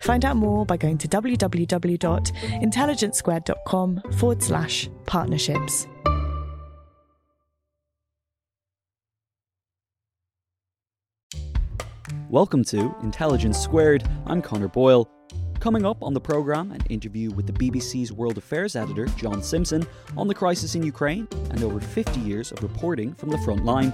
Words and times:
Find 0.00 0.24
out 0.24 0.36
more 0.36 0.64
by 0.64 0.76
going 0.76 0.98
to 0.98 1.08
www.intelligencesquared.com 1.08 4.02
forward 4.16 4.40
slash 4.42 4.88
partnerships. 5.06 5.86
Welcome 12.30 12.62
to 12.64 12.94
Intelligence 13.02 13.58
Squared. 13.58 14.06
I'm 14.26 14.42
Connor 14.42 14.68
Boyle. 14.68 15.08
Coming 15.60 15.86
up 15.86 16.02
on 16.02 16.14
the 16.14 16.20
programme, 16.20 16.72
an 16.72 16.82
interview 16.88 17.30
with 17.30 17.46
the 17.46 17.52
BBC's 17.52 18.12
World 18.12 18.38
Affairs 18.38 18.76
editor, 18.76 19.06
John 19.16 19.42
Simpson, 19.42 19.86
on 20.16 20.28
the 20.28 20.34
crisis 20.34 20.74
in 20.74 20.82
Ukraine 20.82 21.26
and 21.50 21.62
over 21.64 21.80
50 21.80 22.20
years 22.20 22.52
of 22.52 22.62
reporting 22.62 23.14
from 23.14 23.30
the 23.30 23.38
front 23.38 23.64
line. 23.64 23.92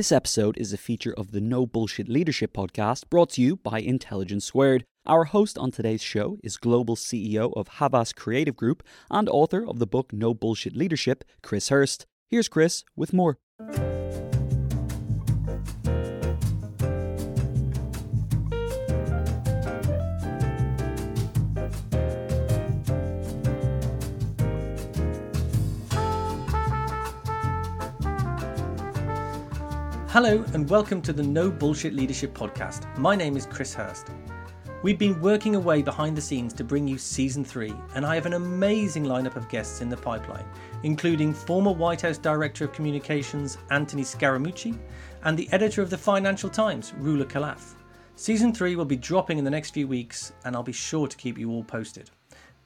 This 0.00 0.12
episode 0.12 0.56
is 0.56 0.72
a 0.72 0.78
feature 0.78 1.12
of 1.12 1.30
the 1.30 1.42
No 1.42 1.66
Bullshit 1.66 2.08
Leadership 2.08 2.54
podcast 2.54 3.10
brought 3.10 3.28
to 3.32 3.42
you 3.42 3.56
by 3.56 3.80
Intelligence 3.80 4.46
Squared. 4.46 4.86
Our 5.04 5.24
host 5.24 5.58
on 5.58 5.70
today's 5.70 6.00
show 6.00 6.38
is 6.42 6.56
global 6.56 6.96
CEO 6.96 7.52
of 7.54 7.68
Havas 7.68 8.14
Creative 8.14 8.56
Group 8.56 8.82
and 9.10 9.28
author 9.28 9.62
of 9.68 9.78
the 9.78 9.86
book 9.86 10.10
No 10.14 10.32
Bullshit 10.32 10.74
Leadership, 10.74 11.22
Chris 11.42 11.68
Hirst. 11.68 12.06
Here's 12.30 12.48
Chris 12.48 12.82
with 12.96 13.12
more. 13.12 13.36
Hello, 30.12 30.44
and 30.54 30.68
welcome 30.68 31.00
to 31.02 31.12
the 31.12 31.22
No 31.22 31.52
Bullshit 31.52 31.94
Leadership 31.94 32.34
Podcast. 32.34 32.98
My 32.98 33.14
name 33.14 33.36
is 33.36 33.46
Chris 33.46 33.72
Hirst. 33.72 34.08
We've 34.82 34.98
been 34.98 35.20
working 35.20 35.54
away 35.54 35.82
behind 35.82 36.16
the 36.16 36.20
scenes 36.20 36.52
to 36.54 36.64
bring 36.64 36.88
you 36.88 36.98
season 36.98 37.44
three, 37.44 37.72
and 37.94 38.04
I 38.04 38.16
have 38.16 38.26
an 38.26 38.32
amazing 38.32 39.04
lineup 39.04 39.36
of 39.36 39.48
guests 39.48 39.82
in 39.82 39.88
the 39.88 39.96
pipeline, 39.96 40.44
including 40.82 41.32
former 41.32 41.70
White 41.70 42.00
House 42.00 42.18
Director 42.18 42.64
of 42.64 42.72
Communications 42.72 43.56
Anthony 43.70 44.02
Scaramucci 44.02 44.76
and 45.22 45.38
the 45.38 45.48
editor 45.52 45.80
of 45.80 45.90
the 45.90 45.96
Financial 45.96 46.50
Times, 46.50 46.92
Roula 46.98 47.24
Khalaf. 47.24 47.76
Season 48.16 48.52
three 48.52 48.74
will 48.74 48.84
be 48.84 48.96
dropping 48.96 49.38
in 49.38 49.44
the 49.44 49.50
next 49.50 49.70
few 49.70 49.86
weeks, 49.86 50.32
and 50.44 50.56
I'll 50.56 50.64
be 50.64 50.72
sure 50.72 51.06
to 51.06 51.16
keep 51.16 51.38
you 51.38 51.52
all 51.52 51.62
posted. 51.62 52.10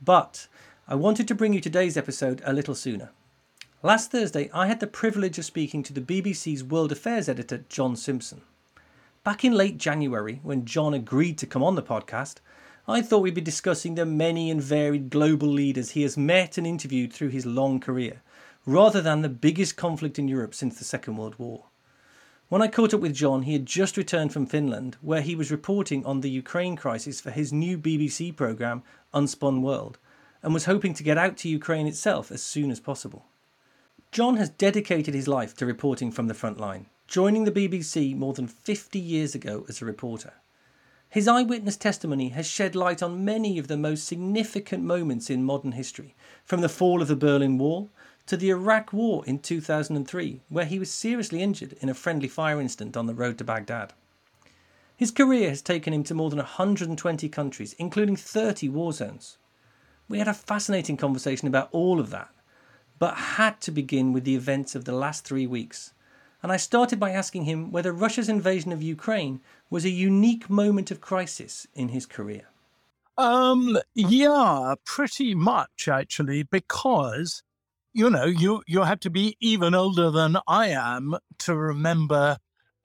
But 0.03 0.49
I 0.89 0.95
wanted 0.95 1.29
to 1.29 1.35
bring 1.35 1.53
you 1.53 1.61
today's 1.61 1.99
episode 1.99 2.41
a 2.47 2.55
little 2.55 2.75
sooner. 2.75 3.11
Last 3.85 4.11
Thursday, 4.11 4.49
I 4.55 4.67
had 4.67 4.81
the 4.81 4.87
privilege 4.87 5.39
of 5.39 5.45
speaking 5.45 5.83
to 5.83 5.93
the 5.93 6.01
BBC's 6.01 6.65
World 6.65 6.91
Affairs 6.91 7.29
editor, 7.29 7.67
John 7.69 7.97
Simpson. 7.97 8.41
Back 9.25 9.45
in 9.45 9.53
late 9.53 9.77
January, 9.77 10.41
when 10.43 10.65
John 10.65 10.95
agreed 10.95 11.37
to 11.37 11.47
come 11.47 11.63
on 11.63 11.75
the 11.75 11.83
podcast, 11.83 12.37
I 12.89 13.03
thought 13.03 13.19
we'd 13.19 13.35
be 13.35 13.43
discussing 13.43 13.95
the 13.95 14.07
many 14.07 14.51
and 14.51 14.63
varied 14.63 15.11
global 15.11 15.49
leaders 15.49 15.91
he 15.91 16.01
has 16.01 16.17
met 16.17 16.57
and 16.57 16.67
interviewed 16.67 17.13
through 17.13 17.29
his 17.29 17.45
long 17.45 17.79
career, 17.79 18.23
rather 18.65 19.03
than 19.03 19.21
the 19.21 19.29
biggest 19.29 19.77
conflict 19.77 20.19
in 20.19 20.29
Europe 20.29 20.55
since 20.55 20.79
the 20.79 20.85
Second 20.85 21.19
World 21.19 21.39
War. 21.39 21.65
When 22.49 22.63
I 22.63 22.69
caught 22.69 22.95
up 22.95 23.01
with 23.01 23.13
John, 23.13 23.43
he 23.43 23.53
had 23.53 23.67
just 23.67 23.99
returned 23.99 24.33
from 24.33 24.47
Finland, 24.47 24.97
where 25.03 25.21
he 25.21 25.37
was 25.37 25.51
reporting 25.51 26.07
on 26.07 26.23
the 26.23 26.31
Ukraine 26.31 26.77
crisis 26.77 27.21
for 27.21 27.31
his 27.31 27.53
new 27.53 27.77
BBC 27.77 28.35
programme, 28.35 28.83
Unspun 29.13 29.61
World, 29.61 29.99
and 30.43 30.55
was 30.55 30.65
hoping 30.65 30.95
to 30.95 31.03
get 31.03 31.19
out 31.19 31.37
to 31.37 31.51
Ukraine 31.51 31.87
itself 31.87 32.33
as 32.33 32.43
soon 32.43 32.71
as 32.71 32.81
possible. 32.81 33.27
John 34.15 34.37
has 34.37 34.49
dedicated 34.49 35.13
his 35.13 35.27
life 35.27 35.57
to 35.57 35.67
reporting 35.67 36.13
from 36.13 36.29
the 36.29 36.35
front 36.35 36.61
line, 36.61 36.87
joining 37.09 37.43
the 37.43 37.51
BBC 37.51 38.15
more 38.17 38.33
than 38.33 38.47
50 38.47 38.97
years 38.97 39.35
ago 39.35 39.67
as 39.69 39.83
a 39.83 39.85
reporter. 39.85 40.35
His 41.11 41.27
eyewitness 41.27 41.77
testimony 41.77 42.29
has 42.29 42.47
shed 42.47 42.77
light 42.77 43.03
on 43.03 43.25
many 43.25 43.59
of 43.59 43.67
the 43.67 43.77
most 43.77 44.07
significant 44.07 44.85
moments 44.85 45.31
in 45.31 45.43
modern 45.43 45.73
history, 45.73 46.15
from 46.45 46.61
the 46.61 46.69
fall 46.69 47.03
of 47.03 47.09
the 47.09 47.17
Berlin 47.17 47.59
Wall 47.59 47.91
to 48.27 48.37
the 48.37 48.51
Iraq 48.51 48.93
War 48.93 49.27
in 49.27 49.41
2003, 49.41 50.43
where 50.49 50.65
he 50.65 50.79
was 50.79 50.93
seriously 50.93 51.43
injured 51.43 51.73
in 51.81 51.89
a 51.89 51.93
friendly 51.93 52.29
fire 52.29 52.61
incident 52.61 52.97
on 52.97 53.07
the 53.07 53.15
road 53.15 53.37
to 53.39 53.45
Baghdad. 53.45 53.95
His 54.97 55.11
career 55.11 55.49
has 55.49 55.61
taken 55.61 55.93
him 55.93 56.05
to 56.05 56.15
more 56.15 56.31
than 56.31 56.39
120 56.39 57.29
countries, 57.31 57.75
including 57.81 58.15
30 58.15 58.69
war 58.69 58.93
zones. 58.93 59.39
We 60.07 60.21
had 60.21 60.29
a 60.29 60.35
fascinating 60.35 60.99
conversation 60.99 61.49
about 61.49 61.69
all 61.73 61.99
of 61.99 62.11
that 62.11 62.29
but 62.99 63.15
had 63.15 63.61
to 63.63 63.71
begin 63.71 64.13
with 64.13 64.25
the 64.25 64.35
events 64.37 64.75
of 64.75 64.85
the 64.85 64.93
last 64.93 65.25
three 65.25 65.47
weeks. 65.47 65.93
And 66.43 66.53
I 66.53 66.57
started 66.57 67.01
by 67.01 67.11
asking 67.11 67.45
him 67.45 67.73
whether 67.73 67.93
Russia's 67.93 68.29
invasion 68.29 68.71
of 68.73 68.83
Ukraine 68.83 69.41
was 69.71 69.85
a 69.85 69.91
unique 69.91 70.51
moment 70.51 70.91
of 70.91 71.01
crisis 71.01 71.67
in 71.75 71.89
his 71.89 72.07
career. 72.07 72.49
Um, 73.17 73.79
yeah, 73.95 74.75
pretty 74.85 75.35
much 75.35 75.89
actually, 75.89 76.43
because 76.43 77.43
you 77.93 78.11
know 78.11 78.25
you 78.25 78.63
you 78.67 78.83
have 78.83 79.01
to 79.01 79.11
be 79.11 79.37
even 79.41 79.75
older 79.75 80.11
than 80.11 80.37
I 80.49 80.69
am 80.69 81.17
to 81.41 81.57
remember 81.57 82.39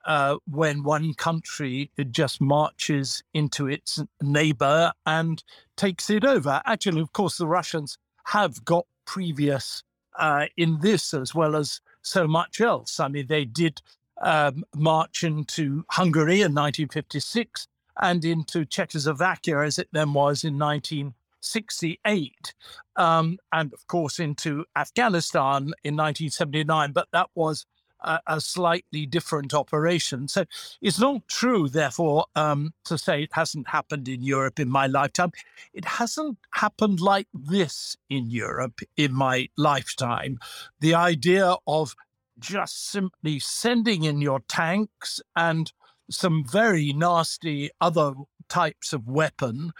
uh, 0.06 0.36
when 0.46 0.82
one 0.82 1.14
country 1.14 1.90
just 2.10 2.40
marches 2.40 3.22
into 3.34 3.66
its 3.66 4.02
neighbor 4.22 4.92
and 5.04 5.42
takes 5.76 6.10
it 6.10 6.24
over. 6.24 6.62
Actually, 6.64 7.00
of 7.00 7.12
course, 7.12 7.36
the 7.36 7.46
Russians 7.46 7.98
have 8.26 8.64
got 8.64 8.86
previous 9.04 9.82
uh, 10.18 10.46
in 10.56 10.78
this 10.80 11.14
as 11.14 11.34
well 11.34 11.56
as 11.56 11.80
so 12.02 12.26
much 12.26 12.60
else. 12.60 13.00
I 13.00 13.08
mean, 13.08 13.26
they 13.26 13.44
did 13.44 13.80
um, 14.22 14.64
march 14.74 15.24
into 15.24 15.84
Hungary 15.90 16.42
in 16.42 16.54
1956 16.54 17.66
and 18.00 18.24
into 18.24 18.64
Czechoslovakia, 18.64 19.60
as 19.60 19.78
it 19.78 19.88
then 19.92 20.12
was 20.14 20.44
in 20.44 20.58
1968, 20.58 22.54
um, 22.96 23.38
and 23.52 23.72
of 23.72 23.86
course 23.86 24.18
into 24.18 24.64
Afghanistan 24.76 25.72
in 25.84 25.96
1979. 25.96 26.92
But 26.92 27.08
that 27.12 27.28
was 27.34 27.66
a, 28.02 28.20
a 28.26 28.40
slightly 28.40 29.06
different 29.06 29.54
operation. 29.54 30.28
So 30.28 30.44
it's 30.80 30.98
not 30.98 31.28
true, 31.28 31.68
therefore, 31.68 32.26
um, 32.34 32.72
to 32.84 32.98
say 32.98 33.22
it 33.22 33.32
hasn't 33.32 33.68
happened 33.68 34.08
in 34.08 34.22
Europe 34.22 34.58
in 34.60 34.68
my 34.68 34.86
lifetime. 34.86 35.32
It 35.72 35.84
hasn't 35.84 36.38
happened 36.52 37.00
like 37.00 37.28
this 37.32 37.96
in 38.08 38.30
Europe 38.30 38.80
in 38.96 39.12
my 39.12 39.48
lifetime. 39.56 40.38
The 40.80 40.94
idea 40.94 41.56
of 41.66 41.94
just 42.38 42.90
simply 42.90 43.38
sending 43.38 44.04
in 44.04 44.20
your 44.20 44.40
tanks 44.48 45.20
and 45.36 45.72
some 46.10 46.44
very 46.44 46.92
nasty 46.92 47.70
other 47.80 48.14
types 48.48 48.92
of 48.92 49.06
weapon 49.06 49.72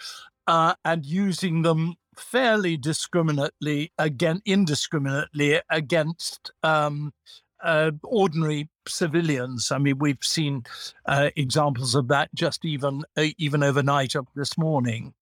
uh, 0.46 0.75
and 0.84 1.05
using 1.05 1.62
them 1.62 1.96
fairly 2.17 2.76
discriminately 2.76 3.93
again 3.99 4.43
indiscriminately 4.44 5.61
against 5.70 6.50
um, 6.62 7.12
uh, 7.62 7.92
ordinary 8.02 8.68
civilians. 8.86 9.70
I 9.70 9.78
mean, 9.78 9.98
we've 9.98 10.22
seen 10.22 10.64
uh, 11.06 11.30
examples 11.36 11.94
of 11.94 12.08
that 12.08 12.34
just 12.34 12.64
even 12.64 13.02
uh, 13.16 13.26
even 13.38 13.62
overnight 13.62 14.14
of 14.14 14.26
this 14.34 14.56
morning. 14.58 15.14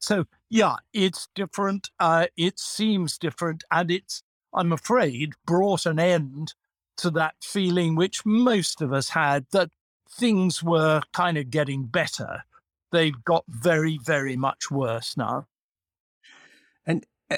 So 0.00 0.24
yeah, 0.50 0.76
it's 0.92 1.28
different. 1.34 1.90
Uh, 1.98 2.26
it 2.36 2.58
seems 2.58 3.18
different, 3.18 3.64
and 3.70 3.90
it's 3.90 4.22
I'm 4.54 4.72
afraid 4.72 5.32
brought 5.46 5.86
an 5.86 5.98
end 5.98 6.54
to 6.98 7.10
that 7.10 7.34
feeling 7.42 7.94
which 7.94 8.26
most 8.26 8.82
of 8.82 8.92
us 8.92 9.08
had 9.10 9.46
that 9.52 9.70
things 10.10 10.62
were 10.62 11.00
kind 11.12 11.38
of 11.38 11.50
getting 11.50 11.84
better. 11.84 12.44
They've 12.90 13.24
got 13.24 13.44
very, 13.48 13.98
very 13.98 14.36
much 14.36 14.70
worse 14.70 15.16
now. 15.16 15.46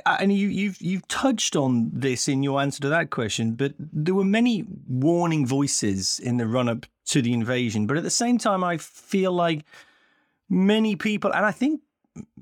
And 0.07 0.33
you, 0.33 0.49
you've 0.49 0.81
you've 0.81 1.07
touched 1.09 1.57
on 1.57 1.91
this 1.93 2.29
in 2.29 2.43
your 2.43 2.61
answer 2.61 2.81
to 2.83 2.89
that 2.89 3.11
question, 3.11 3.53
but 3.53 3.75
there 3.79 4.15
were 4.15 4.25
many 4.25 4.65
warning 4.89 5.47
voices 5.47 6.19
in 6.19 6.37
the 6.37 6.47
run 6.47 6.69
up 6.69 6.87
to 7.07 7.23
the 7.23 7.33
invasion. 7.33 7.87
But 7.87 7.97
at 7.97 8.03
the 8.03 8.11
same 8.11 8.39
time, 8.39 8.65
I 8.65 8.79
feel 8.79 9.33
like 9.33 9.65
many 10.49 10.97
people, 10.97 11.33
and 11.33 11.45
I 11.45 11.53
think 11.53 11.81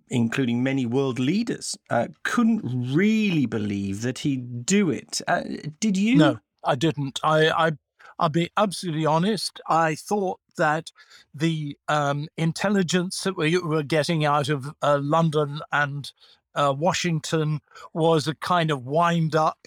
including 0.08 0.62
many 0.62 0.86
world 0.86 1.18
leaders, 1.18 1.76
uh, 1.90 2.08
couldn't 2.22 2.60
really 2.94 3.46
believe 3.46 4.02
that 4.02 4.18
he'd 4.18 4.66
do 4.66 4.90
it. 4.90 5.20
Uh, 5.26 5.42
did 5.80 5.96
you? 5.96 6.16
No, 6.16 6.38
I 6.64 6.74
didn't. 6.74 7.18
I, 7.22 7.48
I, 7.50 7.72
I'll 8.18 8.28
be 8.28 8.50
absolutely 8.56 9.06
honest. 9.06 9.60
I 9.68 9.94
thought 9.94 10.38
that 10.56 10.92
the 11.34 11.78
um, 11.88 12.28
intelligence 12.36 13.22
that 13.22 13.36
we 13.36 13.56
were 13.58 13.82
getting 13.82 14.24
out 14.24 14.48
of 14.48 14.74
uh, 14.82 14.98
London 15.02 15.60
and 15.72 16.12
uh, 16.54 16.74
Washington 16.76 17.60
was 17.92 18.26
a 18.28 18.34
kind 18.34 18.70
of 18.70 18.86
wind 18.86 19.34
up 19.34 19.58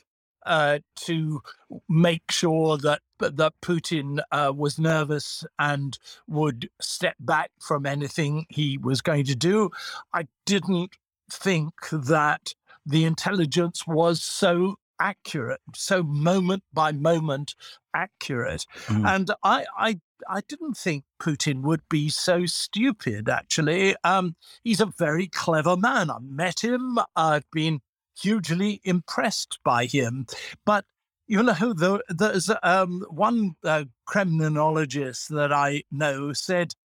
uh, 0.45 0.79
to 0.95 1.41
make 1.89 2.31
sure 2.31 2.77
that 2.77 3.01
that 3.17 3.53
Putin 3.61 4.19
uh, 4.31 4.51
was 4.55 4.77
nervous 4.77 5.45
and 5.57 5.97
would 6.27 6.69
step 6.81 7.15
back 7.19 7.49
from 7.59 7.85
anything 7.85 8.45
he 8.49 8.77
was 8.77 9.01
going 9.01 9.23
to 9.25 9.35
do. 9.35 9.69
I 10.13 10.27
didn't 10.45 10.97
think 11.31 11.73
that 11.91 12.53
the 12.85 13.05
intelligence 13.05 13.87
was 13.87 14.21
so 14.21 14.75
accurate, 14.99 15.61
so 15.73 16.03
moment 16.03 16.63
by 16.73 16.91
moment 16.91 17.55
accurate. 17.93 18.65
Mm. 18.85 19.07
And 19.07 19.31
I, 19.43 19.65
I, 19.77 19.99
I 20.29 20.41
didn't 20.47 20.77
think 20.77 21.03
Putin 21.21 21.61
would 21.61 21.81
be 21.89 22.09
so 22.09 22.45
stupid. 22.45 23.29
Actually, 23.29 23.95
um, 24.03 24.35
he's 24.63 24.81
a 24.81 24.93
very 24.97 25.27
clever 25.27 25.77
man. 25.77 26.09
I 26.09 26.17
met 26.19 26.63
him. 26.63 26.99
I've 27.15 27.49
been 27.51 27.81
hugely 28.19 28.81
impressed 28.83 29.59
by 29.63 29.85
him, 29.85 30.25
but. 30.65 30.85
You 31.27 31.41
know, 31.41 31.73
there, 31.73 32.01
there's 32.07 32.51
um, 32.61 33.03
one 33.09 33.55
uh, 33.63 33.85
Kremlinologist 34.07 35.29
that 35.29 35.51
I 35.51 35.81
know 35.89 36.33
said 36.33 36.75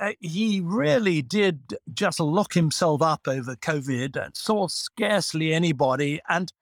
uh, 0.00 0.12
he 0.20 0.60
really 0.60 1.22
did 1.22 1.74
just 1.92 2.20
lock 2.20 2.54
himself 2.54 3.02
up 3.02 3.26
over 3.26 3.56
COVID 3.56 4.16
and 4.16 4.36
saw 4.36 4.68
scarcely 4.68 5.52
anybody. 5.52 6.20
And 6.28 6.52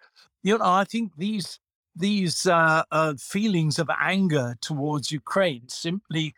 you 0.42 0.58
know, 0.58 0.64
I 0.64 0.84
think 0.84 1.12
these 1.16 1.58
these 1.96 2.46
uh, 2.46 2.82
uh, 2.90 3.14
feelings 3.18 3.78
of 3.78 3.90
anger 3.98 4.56
towards 4.60 5.10
Ukraine 5.10 5.68
simply 5.68 6.34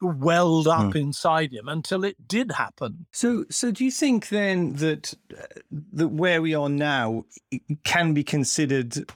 welled 0.00 0.66
up 0.66 0.92
mm. 0.92 0.96
inside 0.96 1.52
him 1.52 1.68
until 1.68 2.04
it 2.04 2.16
did 2.26 2.52
happen. 2.52 3.06
So, 3.12 3.44
so 3.50 3.70
do 3.70 3.84
you 3.84 3.90
think 3.90 4.28
then 4.28 4.74
that 4.74 5.14
uh, 5.36 5.42
that 5.92 6.08
where 6.08 6.40
we 6.40 6.54
are 6.54 6.68
now 6.68 7.24
can 7.84 8.14
be 8.14 8.24
considered 8.24 9.10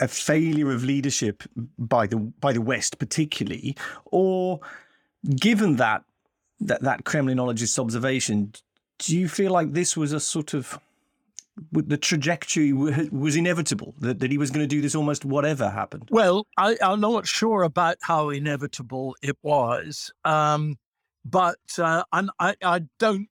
a 0.00 0.08
failure 0.08 0.70
of 0.70 0.84
leadership 0.84 1.42
by 1.78 2.06
the 2.06 2.16
by 2.16 2.52
the 2.52 2.60
West, 2.60 2.98
particularly, 2.98 3.76
or 4.06 4.60
given 5.36 5.76
that 5.76 6.04
that 6.60 6.82
that 6.82 7.04
Kremlinologist's 7.04 7.78
observation, 7.78 8.52
do 8.98 9.16
you 9.16 9.28
feel 9.28 9.52
like 9.52 9.72
this 9.72 9.96
was 9.96 10.12
a 10.12 10.20
sort 10.20 10.54
of 10.54 10.78
the 11.72 11.96
trajectory 11.96 12.72
was 12.72 13.36
inevitable 13.36 13.94
that, 13.98 14.20
that 14.20 14.30
he 14.30 14.38
was 14.38 14.50
going 14.50 14.64
to 14.64 14.68
do 14.68 14.80
this 14.80 14.94
almost 14.94 15.24
whatever 15.24 15.70
happened. 15.70 16.08
Well 16.10 16.46
I, 16.56 16.76
am 16.80 17.00
not 17.00 17.26
sure 17.26 17.62
about 17.62 17.96
how 18.02 18.30
inevitable 18.30 19.16
it 19.22 19.36
was 19.42 20.12
um, 20.24 20.76
but 21.24 21.58
uh, 21.78 22.04
I, 22.12 22.54
I 22.62 22.82
don't 22.98 23.28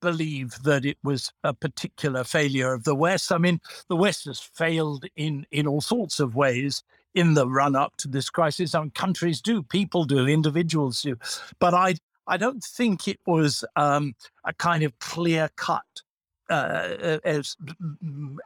believe 0.00 0.62
that 0.64 0.84
it 0.84 0.98
was 1.02 1.32
a 1.42 1.54
particular 1.54 2.24
failure 2.24 2.74
of 2.74 2.84
the 2.84 2.94
west. 2.94 3.32
I 3.32 3.38
mean 3.38 3.60
the 3.88 3.96
west 3.96 4.26
has 4.26 4.38
failed 4.38 5.06
in 5.16 5.46
in 5.50 5.66
all 5.66 5.80
sorts 5.80 6.20
of 6.20 6.34
ways 6.34 6.82
in 7.14 7.34
the 7.34 7.48
run 7.48 7.74
up 7.74 7.96
to 7.98 8.08
this 8.08 8.28
crisis. 8.28 8.74
I 8.74 8.80
mean, 8.80 8.90
countries 8.90 9.40
do 9.40 9.62
people 9.62 10.04
do 10.04 10.26
individuals 10.26 11.02
do. 11.02 11.16
But 11.58 11.74
i 11.74 11.94
i 12.26 12.36
don't 12.36 12.62
think 12.62 13.08
it 13.08 13.20
was 13.26 13.64
um, 13.76 14.14
a 14.44 14.52
kind 14.52 14.82
of 14.82 14.98
clear 14.98 15.50
cut 15.56 16.02
uh, 16.50 17.18
as 17.24 17.56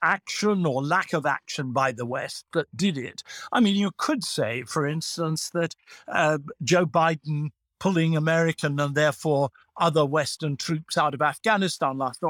action 0.03 0.67
or 0.67 0.83
lack 0.83 1.13
of 1.13 1.27
action 1.27 1.73
by 1.73 1.93
the 1.93 2.07
West 2.07 2.47
that 2.53 2.67
did 2.77 2.97
it. 2.97 3.23
I 3.53 3.61
mean, 3.61 3.77
you 3.77 3.91
could 3.97 4.25
say, 4.25 4.63
for 4.63 4.87
instance, 4.87 5.51
that 5.51 5.75
uh, 6.07 6.39
Joe 6.63 6.87
Biden 6.87 7.51
pulling 7.81 8.17
American 8.17 8.81
and 8.81 8.95
therefore 8.95 9.51
other 9.77 10.05
Western 10.05 10.57
troops 10.57 10.99
out 10.99 11.15
of 11.15 11.23
Afghanistan 11.23 11.99
last 11.99 12.23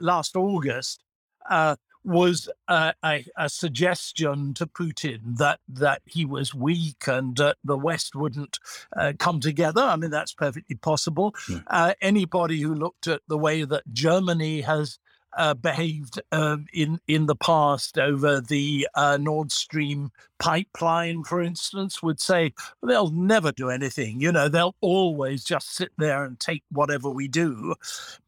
last 0.00 0.36
August 0.36 1.02
uh, 1.50 1.76
was 2.04 2.48
a, 2.68 2.94
a, 3.04 3.24
a, 3.36 3.48
suggestion 3.48 4.54
to 4.54 4.66
Putin 4.66 5.36
that 5.38 5.60
that 5.68 6.02
he 6.04 6.24
was 6.24 6.54
weak 6.54 7.04
and 7.06 7.38
uh, 7.38 7.54
the 7.64 7.76
West 7.76 8.14
wouldn't 8.14 8.58
uh, 8.96 9.12
come 9.18 9.40
together. 9.40 9.82
I 9.82 9.96
mean, 9.96 10.10
that's 10.10 10.34
perfectly 10.34 10.76
possible. 10.76 11.34
Yeah. 11.48 11.60
Uh, 11.68 11.94
anybody 12.00 12.60
who 12.60 12.74
looked 12.74 13.06
at 13.06 13.22
the 13.28 13.38
way 13.38 13.64
that 13.64 13.84
Germany 13.92 14.62
has 14.62 14.98
uh, 15.36 15.54
behaved 15.54 16.20
um, 16.32 16.66
in 16.72 17.00
in 17.06 17.26
the 17.26 17.36
past 17.36 17.98
over 17.98 18.40
the 18.40 18.88
uh, 18.94 19.18
Nord 19.20 19.52
Stream 19.52 20.10
pipeline, 20.38 21.22
for 21.24 21.40
instance, 21.40 22.02
would 22.02 22.20
say 22.20 22.52
they'll 22.82 23.10
never 23.10 23.52
do 23.52 23.70
anything. 23.70 24.20
You 24.20 24.32
know, 24.32 24.48
they'll 24.48 24.74
always 24.80 25.44
just 25.44 25.74
sit 25.74 25.92
there 25.98 26.24
and 26.24 26.38
take 26.38 26.62
whatever 26.70 27.08
we 27.08 27.28
do. 27.28 27.74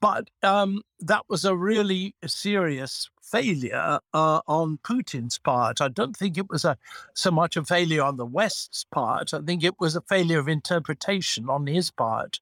But 0.01 0.31
um, 0.43 0.83
that 1.01 1.25
was 1.29 1.45
a 1.45 1.57
really 1.57 2.15
serious 2.25 3.11
failure 3.23 3.99
uh, 4.13 4.41
on 4.47 4.79
Putin's 4.79 5.39
part. 5.39 5.81
I 5.81 5.89
don't 5.89 6.17
think 6.17 6.39
it 6.39 6.49
was 6.49 6.65
a 6.65 6.77
so 7.15 7.31
much 7.31 7.57
a 7.57 7.65
failure 7.65 8.03
on 8.03 8.17
the 8.17 8.27
West's 8.27 8.85
part. 8.85 9.35
I 9.35 9.41
think 9.41 9.65
it 9.65 9.81
was 9.81 9.97
a 9.97 10.03
failure 10.03 10.39
of 10.39 10.49
interpretation 10.49 11.49
on 11.49 11.67
his 11.67 11.91
part. 11.91 12.41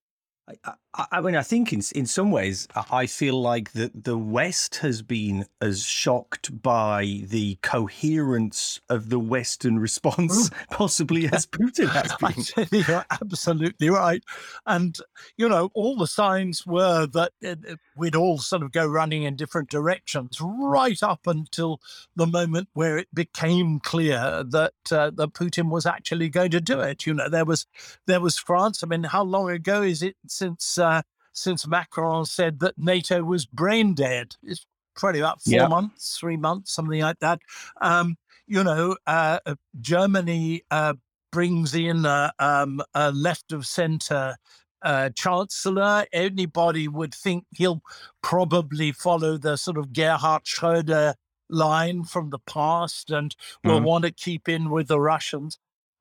I, 0.49 0.75
I, 0.95 1.23
mean, 1.23 1.37
I 1.37 1.43
think 1.43 1.73
in 1.73 1.81
in 1.95 2.05
some 2.05 2.31
ways, 2.31 2.69
I 2.91 3.07
feel 3.07 3.41
like 3.41 3.73
the 3.73 3.91
the 3.95 4.19
West 4.19 4.77
has 4.77 5.01
been 5.01 5.47
as 5.59 5.85
shocked 5.85 6.63
by 6.63 7.23
the 7.25 7.59
coherence 7.63 8.79
of 8.91 9.09
the 9.09 9.19
Western 9.19 9.79
response, 9.79 10.51
possibly 10.71 11.27
as 11.33 11.47
Putin 11.47 11.89
has 11.89 12.15
been. 12.17 12.85
You're 12.87 13.07
absolutely 13.11 13.89
right, 13.89 14.23
and 14.67 14.99
you 15.39 15.49
know, 15.49 15.71
all 15.73 15.97
the 15.97 16.07
signs 16.07 16.67
were 16.67 17.07
that 17.07 17.33
it, 17.41 17.61
it, 17.65 17.79
we'd 17.97 18.15
all 18.15 18.37
sort 18.37 18.63
of 18.63 18.71
go 18.71 18.87
running 18.87 19.23
in 19.23 19.35
different 19.35 19.71
directions, 19.71 20.39
right 20.43 21.03
up 21.03 21.27
until 21.27 21.81
the 22.17 22.27
moment 22.27 22.69
where 22.75 22.99
it 22.99 23.09
became 23.15 23.81
clear 23.81 24.45
that 24.47 24.75
uh, 24.91 25.11
that 25.15 25.33
Putin 25.33 25.71
was 25.71 25.87
actually 25.87 26.29
going 26.29 26.51
to 26.51 26.61
do 26.61 26.81
it. 26.81 27.07
You 27.07 27.15
know, 27.15 27.31
there 27.31 27.47
was 27.47 27.67
there 28.07 28.21
was 28.21 28.37
France. 28.37 28.85
I 28.85 28.87
mean, 28.87 29.05
how 29.05 29.23
long 29.23 29.49
ago 29.49 29.81
is 29.81 30.03
it 30.03 30.17
since? 30.27 30.81
Uh, 30.83 31.03
since 31.33 31.67
Macron 31.67 32.27
said 32.27 32.61
that 32.61 32.75
NATO 32.77 33.23
was 33.25 33.47
brain 33.47 33.95
dead. 33.95 34.37
It's 34.43 34.67
probably 34.95 35.21
about 35.21 35.43
four 35.43 35.55
yep. 35.55 35.71
months, 35.71 36.19
three 36.19 36.37
months, 36.37 36.75
something 36.75 37.01
like 37.01 37.19
that. 37.21 37.41
Um, 37.81 38.17
you 38.47 38.63
know, 38.63 38.97
uh, 39.07 39.39
uh 39.47 39.55
Germany 39.81 40.63
uh, 40.71 40.95
brings 41.31 41.75
in 41.75 42.05
a, 42.05 42.33
um, 42.39 42.83
a 42.95 43.11
left 43.13 43.53
of 43.53 43.67
center 43.67 44.37
uh, 44.83 45.11
chancellor. 45.11 46.07
Anybody 46.13 46.89
would 46.89 47.15
think 47.15 47.45
he'll 47.51 47.83
probably 48.23 48.93
follow 48.93 49.39
the 49.39 49.57
sort 49.57 49.79
of 49.79 49.93
Gerhard 49.93 50.45
Schröder 50.45 51.15
line 51.49 52.05
from 52.05 52.31
the 52.31 52.39
past 52.41 53.11
and 53.11 53.35
will 53.65 53.81
mm. 53.81 53.85
want 53.85 54.05
to 54.05 54.13
keep 54.13 54.49
in 54.49 54.71
with 54.71 54.89
the 54.89 55.01
Russians. 55.01 55.59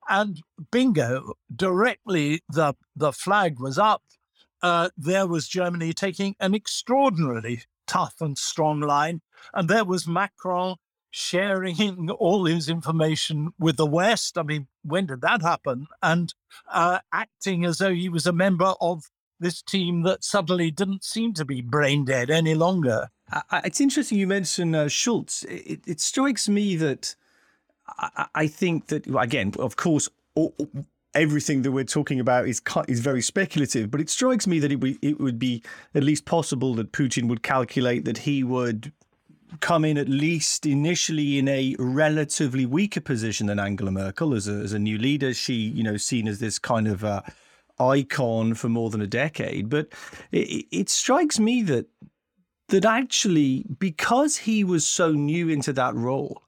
And 0.09 0.41
bingo, 0.71 1.33
directly 1.55 2.41
the 2.49 2.73
the 2.95 3.13
flag 3.13 3.59
was 3.59 3.77
up 3.77 4.01
uh, 4.61 4.89
there 4.97 5.27
was 5.27 5.47
Germany 5.47 5.93
taking 5.93 6.35
an 6.39 6.53
extraordinarily 6.53 7.63
tough 7.87 8.21
and 8.21 8.37
strong 8.37 8.79
line. 8.79 9.21
And 9.53 9.69
there 9.69 9.85
was 9.85 10.07
Macron 10.07 10.75
sharing 11.09 12.09
all 12.09 12.45
his 12.45 12.69
information 12.69 13.53
with 13.59 13.77
the 13.77 13.85
West. 13.85 14.37
I 14.37 14.43
mean, 14.43 14.67
when 14.83 15.07
did 15.07 15.21
that 15.21 15.41
happen? 15.41 15.87
And 16.01 16.33
uh, 16.71 16.99
acting 17.11 17.65
as 17.65 17.79
though 17.79 17.93
he 17.93 18.09
was 18.09 18.25
a 18.25 18.31
member 18.31 18.73
of 18.79 19.09
this 19.39 19.61
team 19.61 20.03
that 20.03 20.23
suddenly 20.23 20.71
didn't 20.71 21.03
seem 21.03 21.33
to 21.33 21.43
be 21.43 21.61
brain 21.61 22.05
dead 22.05 22.29
any 22.29 22.53
longer. 22.53 23.09
I, 23.31 23.61
it's 23.65 23.81
interesting 23.81 24.17
you 24.17 24.27
mentioned 24.27 24.75
uh, 24.75 24.85
Scholz. 24.85 25.43
It, 25.45 25.81
it, 25.87 25.99
strikes 25.99 26.47
me 26.47 26.75
that 26.75 27.15
I, 27.87 28.27
I 28.35 28.47
think 28.47 28.87
that 28.87 29.07
again, 29.07 29.53
of 29.57 29.77
course, 29.77 30.09
all, 30.35 30.53
everything 31.13 31.61
that 31.63 31.71
we're 31.71 31.83
talking 31.83 32.19
about 32.19 32.47
is 32.47 32.61
is 32.87 32.99
very 32.99 33.21
speculative. 33.21 33.91
But 33.91 34.01
it 34.01 34.09
strikes 34.09 34.47
me 34.47 34.59
that 34.59 34.71
it, 34.71 34.97
it 35.01 35.19
would 35.19 35.39
be 35.39 35.63
at 35.93 36.03
least 36.03 36.25
possible 36.25 36.75
that 36.75 36.91
Putin 36.91 37.27
would 37.27 37.43
calculate 37.43 38.05
that 38.05 38.19
he 38.19 38.43
would 38.43 38.91
come 39.59 39.83
in 39.83 39.97
at 39.97 40.07
least 40.07 40.65
initially 40.65 41.37
in 41.37 41.47
a 41.47 41.75
relatively 41.77 42.65
weaker 42.65 43.01
position 43.01 43.47
than 43.47 43.59
Angela 43.59 43.91
Merkel 43.91 44.33
as 44.33 44.47
a, 44.47 44.53
as 44.53 44.71
a 44.71 44.79
new 44.79 44.97
leader. 44.97 45.33
She, 45.33 45.53
you 45.53 45.83
know, 45.83 45.97
seen 45.97 46.27
as 46.27 46.39
this 46.39 46.57
kind 46.57 46.87
of 46.87 47.03
uh, 47.03 47.21
icon 47.79 48.53
for 48.53 48.69
more 48.69 48.89
than 48.89 49.01
a 49.01 49.07
decade. 49.07 49.69
But 49.69 49.89
it, 50.31 50.65
it 50.71 50.89
strikes 50.89 51.39
me 51.39 51.61
that 51.63 51.87
that 52.69 52.85
actually, 52.85 53.65
because 53.79 54.37
he 54.37 54.63
was 54.63 54.87
so 54.87 55.11
new 55.11 55.49
into 55.49 55.73
that 55.73 55.93
role, 55.93 56.41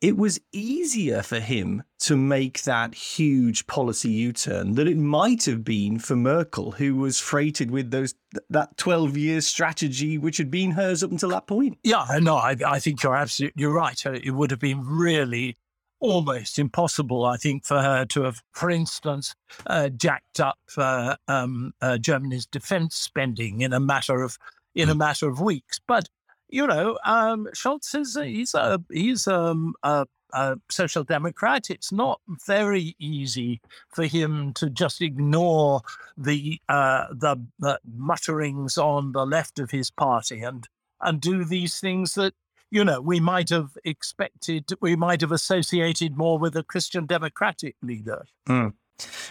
it 0.00 0.16
was 0.16 0.40
easier 0.52 1.22
for 1.22 1.40
him 1.40 1.82
to 2.00 2.16
make 2.16 2.62
that 2.62 2.94
huge 2.94 3.66
policy 3.66 4.10
U-turn 4.10 4.74
than 4.74 4.86
it 4.86 4.96
might 4.96 5.44
have 5.46 5.64
been 5.64 5.98
for 5.98 6.14
Merkel, 6.14 6.72
who 6.72 6.94
was 6.94 7.18
freighted 7.18 7.70
with 7.70 7.90
those 7.90 8.14
that 8.50 8.76
12-year 8.76 9.40
strategy 9.40 10.16
which 10.16 10.36
had 10.36 10.50
been 10.50 10.72
hers 10.72 11.02
up 11.02 11.10
until 11.10 11.30
that 11.30 11.46
point. 11.46 11.78
Yeah, 11.82 12.06
no, 12.20 12.36
I, 12.36 12.56
I 12.64 12.78
think 12.78 13.02
you're 13.02 13.16
absolutely 13.16 13.60
you're 13.60 13.72
right. 13.72 14.04
Uh, 14.06 14.12
it 14.12 14.30
would 14.30 14.50
have 14.50 14.60
been 14.60 14.84
really 14.86 15.56
almost 16.00 16.58
impossible, 16.58 17.24
I 17.24 17.36
think, 17.36 17.64
for 17.64 17.82
her 17.82 18.04
to 18.06 18.22
have, 18.22 18.40
for 18.52 18.70
instance, 18.70 19.34
uh, 19.66 19.88
jacked 19.88 20.38
up 20.38 20.58
uh, 20.76 21.16
um, 21.26 21.72
uh, 21.80 21.98
Germany's 21.98 22.46
defense 22.46 22.94
spending 22.94 23.62
in 23.62 23.72
a 23.72 23.80
matter 23.80 24.22
of 24.22 24.38
in 24.74 24.88
a 24.88 24.94
matter 24.94 25.28
of 25.28 25.40
weeks. 25.40 25.80
But 25.88 26.08
you 26.48 26.66
know, 26.66 26.98
um, 27.04 27.48
Scholz 27.54 27.94
is 27.94 28.16
a, 28.16 28.24
he's 28.24 28.54
a 28.54 28.82
he's 28.90 29.26
um, 29.26 29.74
a, 29.82 30.06
a 30.32 30.56
social 30.70 31.04
democrat. 31.04 31.70
It's 31.70 31.92
not 31.92 32.20
very 32.46 32.96
easy 32.98 33.60
for 33.88 34.04
him 34.04 34.52
to 34.54 34.70
just 34.70 35.02
ignore 35.02 35.82
the 36.16 36.60
uh, 36.68 37.06
the, 37.10 37.36
the 37.58 37.78
mutterings 37.96 38.78
on 38.78 39.12
the 39.12 39.26
left 39.26 39.58
of 39.58 39.70
his 39.70 39.90
party 39.90 40.40
and 40.40 40.68
and 41.00 41.20
do 41.20 41.44
these 41.44 41.78
things 41.78 42.14
that 42.14 42.34
you 42.70 42.84
know 42.84 43.00
we 43.00 43.20
might 43.20 43.50
have 43.50 43.70
expected. 43.84 44.64
We 44.80 44.96
might 44.96 45.20
have 45.20 45.32
associated 45.32 46.16
more 46.16 46.38
with 46.38 46.56
a 46.56 46.62
Christian 46.62 47.06
democratic 47.06 47.76
leader. 47.82 48.24
Mm. 48.48 48.72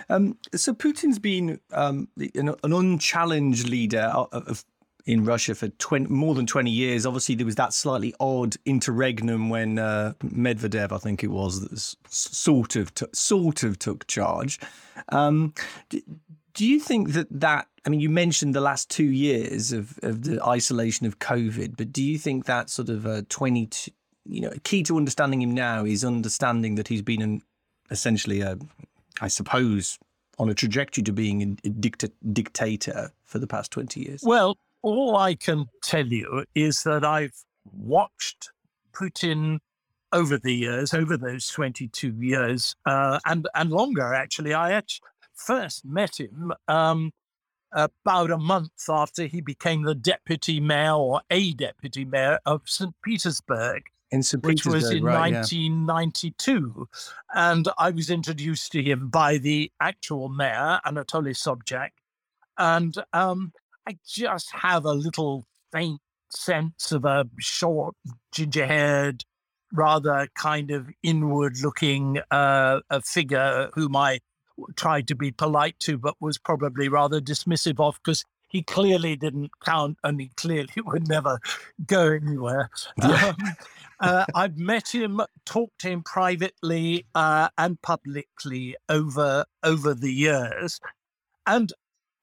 Um, 0.09 0.37
so 0.55 0.73
Putin's 0.73 1.19
been 1.19 1.59
um, 1.71 2.07
an, 2.35 2.55
an, 2.63 2.71
unchallenged 2.71 3.67
leader 3.67 4.13
of, 4.31 4.63
in 5.07 5.23
Russia 5.23 5.55
for 5.55 5.69
20, 5.69 6.07
more 6.07 6.35
than 6.35 6.45
20 6.45 6.69
years. 6.69 7.05
Obviously, 7.05 7.33
there 7.33 7.45
was 7.45 7.55
that 7.55 7.73
slightly 7.73 8.13
odd 8.19 8.57
interregnum 8.65 9.49
when 9.49 9.79
uh, 9.79 10.13
Medvedev, 10.21 10.91
I 10.91 10.97
think 10.97 11.23
it 11.23 11.29
was, 11.29 11.95
sort 12.09 12.75
of 12.75 12.93
t- 12.93 13.05
sort 13.13 13.63
of 13.63 13.79
took 13.79 14.05
charge. 14.07 14.59
Um, 15.09 15.53
do, 15.89 16.67
you 16.67 16.79
think 16.81 17.13
that 17.13 17.27
that? 17.31 17.67
I 17.85 17.89
mean, 17.89 18.01
you 18.01 18.09
mentioned 18.09 18.53
the 18.53 18.61
last 18.61 18.89
two 18.89 19.05
years 19.05 19.71
of, 19.71 19.97
of 20.03 20.23
the 20.23 20.43
isolation 20.43 21.07
of 21.07 21.19
COVID, 21.19 21.77
but 21.77 21.93
do 21.93 22.03
you 22.03 22.17
think 22.17 22.45
that 22.45 22.69
sort 22.69 22.89
of 22.89 23.05
a 23.05 23.21
20, 23.23 23.93
you 24.25 24.41
know, 24.41 24.51
key 24.63 24.83
to 24.83 24.97
understanding 24.97 25.41
him 25.41 25.53
now 25.53 25.85
is 25.85 26.03
understanding 26.03 26.75
that 26.75 26.89
he's 26.89 27.01
been 27.01 27.21
an, 27.21 27.41
essentially 27.89 28.41
a, 28.41 28.57
I 29.21 29.29
suppose, 29.29 29.97
on 30.37 30.49
a 30.49 30.53
trajectory 30.53 31.03
to 31.03 31.13
being 31.13 31.57
a 31.63 31.69
dicta- 31.69 32.11
dictator 32.33 33.11
for 33.23 33.39
the 33.39 33.47
past 33.47 33.71
20 33.71 34.01
years? 34.01 34.21
Well, 34.21 34.57
all 34.87 35.17
I 35.17 35.35
can 35.35 35.67
tell 35.83 36.07
you 36.07 36.45
is 36.55 36.83
that 36.83 37.03
I've 37.03 37.43
watched 37.71 38.51
Putin 38.93 39.59
over 40.13 40.37
the 40.37 40.53
years, 40.53 40.93
over 40.93 41.17
those 41.17 41.47
22 41.49 42.15
years, 42.19 42.75
uh, 42.85 43.19
and, 43.25 43.47
and 43.55 43.69
longer, 43.69 44.13
actually. 44.13 44.53
I 44.53 44.71
actually 44.71 45.07
first 45.33 45.85
met 45.85 46.19
him 46.19 46.53
um, 46.67 47.11
about 47.71 48.31
a 48.31 48.37
month 48.37 48.89
after 48.89 49.25
he 49.25 49.41
became 49.41 49.83
the 49.83 49.95
deputy 49.95 50.59
mayor 50.59 50.93
or 50.93 51.21
a 51.29 51.53
deputy 51.53 52.05
mayor 52.05 52.39
of 52.45 52.61
St. 52.65 52.93
Petersburg. 53.03 53.83
In 54.09 54.23
St. 54.23 54.43
Which 54.45 54.65
was 54.65 54.89
in 54.89 55.03
right, 55.03 55.33
1992. 55.33 56.87
Yeah. 57.35 57.51
And 57.51 57.67
I 57.77 57.91
was 57.91 58.09
introduced 58.09 58.71
to 58.71 58.81
him 58.81 59.09
by 59.09 59.37
the 59.37 59.69
actual 59.81 60.29
mayor, 60.29 60.79
Anatoly 60.85 61.35
Sobchak. 61.35 61.89
And 62.57 62.95
um, 63.11 63.51
I 63.87 63.97
just 64.05 64.51
have 64.51 64.83
a 64.83 64.91
little 64.91 65.45
faint 65.71 66.01
sense 66.29 66.91
of 66.91 67.05
a 67.05 67.25
short, 67.39 67.95
ginger 68.33 68.67
haired, 68.67 69.23
rather 69.71 70.27
kind 70.35 70.71
of 70.71 70.89
inward 71.03 71.55
looking 71.61 72.19
uh, 72.29 72.81
a 72.89 73.01
figure 73.01 73.69
whom 73.75 73.95
I 73.95 74.19
tried 74.75 75.07
to 75.07 75.15
be 75.15 75.31
polite 75.31 75.79
to, 75.81 75.97
but 75.97 76.15
was 76.19 76.37
probably 76.37 76.89
rather 76.89 77.21
dismissive 77.21 77.79
of 77.79 77.97
because 78.03 78.25
he 78.49 78.61
clearly 78.61 79.15
didn't 79.15 79.51
count 79.63 79.97
and 80.03 80.19
he 80.19 80.31
clearly 80.35 80.73
would 80.85 81.07
never 81.07 81.39
go 81.85 82.11
anywhere. 82.11 82.69
Yeah. 83.01 83.33
Um, 83.39 83.55
uh, 84.01 84.25
I've 84.35 84.57
met 84.57 84.93
him, 84.93 85.21
talked 85.45 85.79
to 85.79 85.89
him 85.89 86.03
privately 86.03 87.05
uh, 87.15 87.47
and 87.57 87.81
publicly 87.81 88.75
over 88.89 89.45
over 89.63 89.93
the 89.93 90.11
years, 90.11 90.81
and 91.45 91.71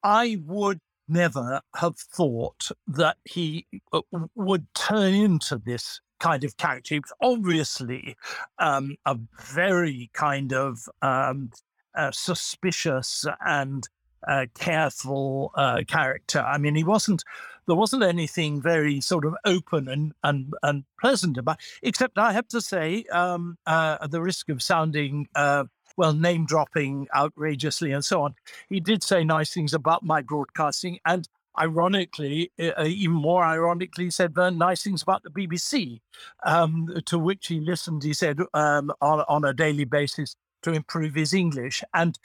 I 0.03 0.37
would 0.45 0.79
never 1.07 1.61
have 1.75 1.97
thought 1.97 2.69
that 2.87 3.17
he 3.25 3.67
uh, 3.93 4.01
would 4.35 4.67
turn 4.73 5.13
into 5.13 5.57
this 5.57 6.01
kind 6.19 6.43
of 6.43 6.57
character. 6.57 6.95
He 6.95 6.99
was 6.99 7.13
obviously 7.21 8.15
um, 8.59 8.95
a 9.05 9.17
very 9.41 10.09
kind 10.13 10.53
of 10.53 10.79
um, 11.01 11.51
uh, 11.95 12.11
suspicious 12.11 13.25
and 13.45 13.87
uh, 14.27 14.47
careful 14.55 15.51
uh, 15.55 15.83
character. 15.87 16.39
I 16.39 16.57
mean, 16.57 16.75
he 16.75 16.83
wasn't. 16.83 17.23
There 17.67 17.75
wasn't 17.75 18.03
anything 18.03 18.61
very 18.61 19.01
sort 19.01 19.25
of 19.25 19.33
open 19.43 19.87
and 19.87 20.13
and, 20.23 20.53
and 20.61 20.83
pleasant 20.99 21.37
about. 21.37 21.59
Except 21.81 22.17
I 22.17 22.33
have 22.33 22.47
to 22.49 22.61
say, 22.61 23.05
um, 23.11 23.57
uh, 23.65 23.97
at 24.01 24.11
the 24.11 24.21
risk 24.21 24.49
of 24.49 24.61
sounding 24.61 25.27
uh, 25.35 25.65
well, 25.97 26.13
name 26.13 26.45
dropping 26.45 27.07
outrageously 27.15 27.91
and 27.91 28.03
so 28.03 28.23
on. 28.23 28.35
He 28.69 28.79
did 28.79 29.03
say 29.03 29.23
nice 29.23 29.53
things 29.53 29.73
about 29.73 30.03
my 30.03 30.21
broadcasting, 30.21 30.99
and 31.05 31.27
ironically, 31.57 32.51
uh, 32.59 32.83
even 32.85 33.15
more 33.15 33.43
ironically, 33.43 34.09
said 34.11 34.35
very 34.35 34.51
nice 34.51 34.83
things 34.83 35.01
about 35.01 35.23
the 35.23 35.29
BBC, 35.29 36.01
um, 36.45 36.89
to 37.05 37.17
which 37.17 37.47
he 37.47 37.59
listened, 37.59 38.03
he 38.03 38.13
said, 38.13 38.39
um, 38.53 38.91
on, 39.01 39.23
on 39.27 39.45
a 39.45 39.53
daily 39.53 39.85
basis 39.85 40.35
to 40.63 40.71
improve 40.71 41.15
his 41.15 41.33
English. 41.33 41.83
And, 41.93 42.17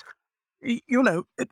you 0.61 1.03
know, 1.03 1.25
it, 1.39 1.51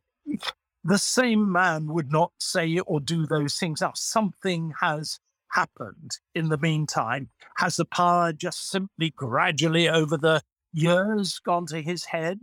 the 0.85 0.99
same 0.99 1.51
man 1.51 1.89
would 1.89 2.11
not 2.11 2.33
say 2.39 2.79
or 2.79 3.01
do 3.01 3.27
those 3.27 3.57
things. 3.57 3.81
Now, 3.81 3.93
something 3.95 4.75
has 4.81 5.21
happened 5.53 6.19
in 6.35 6.49
the 6.49 6.59
meantime. 6.59 7.31
Has 7.57 7.77
the 7.77 7.85
power 7.85 8.33
just 8.33 8.71
simply 8.71 9.11
gradually 9.11 9.89
over 9.89 10.17
the 10.17 10.43
years 10.73 11.39
gone 11.39 11.67
to 11.67 11.81
his 11.81 12.05
head? 12.05 12.41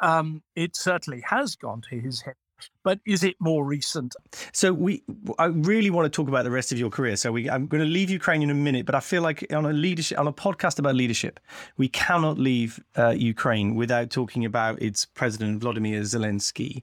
Um, 0.00 0.42
it 0.54 0.76
certainly 0.76 1.22
has 1.26 1.56
gone 1.56 1.82
to 1.90 1.98
his 1.98 2.22
head. 2.22 2.34
But 2.82 3.00
is 3.04 3.22
it 3.22 3.36
more 3.38 3.64
recent? 3.64 4.14
So 4.52 4.72
we, 4.72 5.02
I 5.38 5.46
really 5.46 5.90
want 5.90 6.06
to 6.06 6.16
talk 6.16 6.28
about 6.28 6.44
the 6.44 6.50
rest 6.50 6.72
of 6.72 6.78
your 6.78 6.88
career. 6.88 7.16
So 7.16 7.32
we, 7.32 7.50
I'm 7.50 7.66
going 7.66 7.82
to 7.82 7.88
leave 7.88 8.08
Ukraine 8.08 8.42
in 8.42 8.50
a 8.50 8.54
minute, 8.54 8.86
but 8.86 8.94
I 8.94 9.00
feel 9.00 9.22
like 9.22 9.46
on 9.52 9.66
a 9.66 9.72
leadership, 9.72 10.18
on 10.18 10.26
a 10.26 10.32
podcast 10.32 10.78
about 10.78 10.94
leadership, 10.94 11.38
we 11.76 11.88
cannot 11.88 12.38
leave 12.38 12.80
uh, 12.96 13.10
Ukraine 13.10 13.74
without 13.74 14.10
talking 14.10 14.44
about 14.44 14.80
its 14.80 15.04
president 15.04 15.60
Vladimir 15.60 16.00
Zelensky 16.00 16.82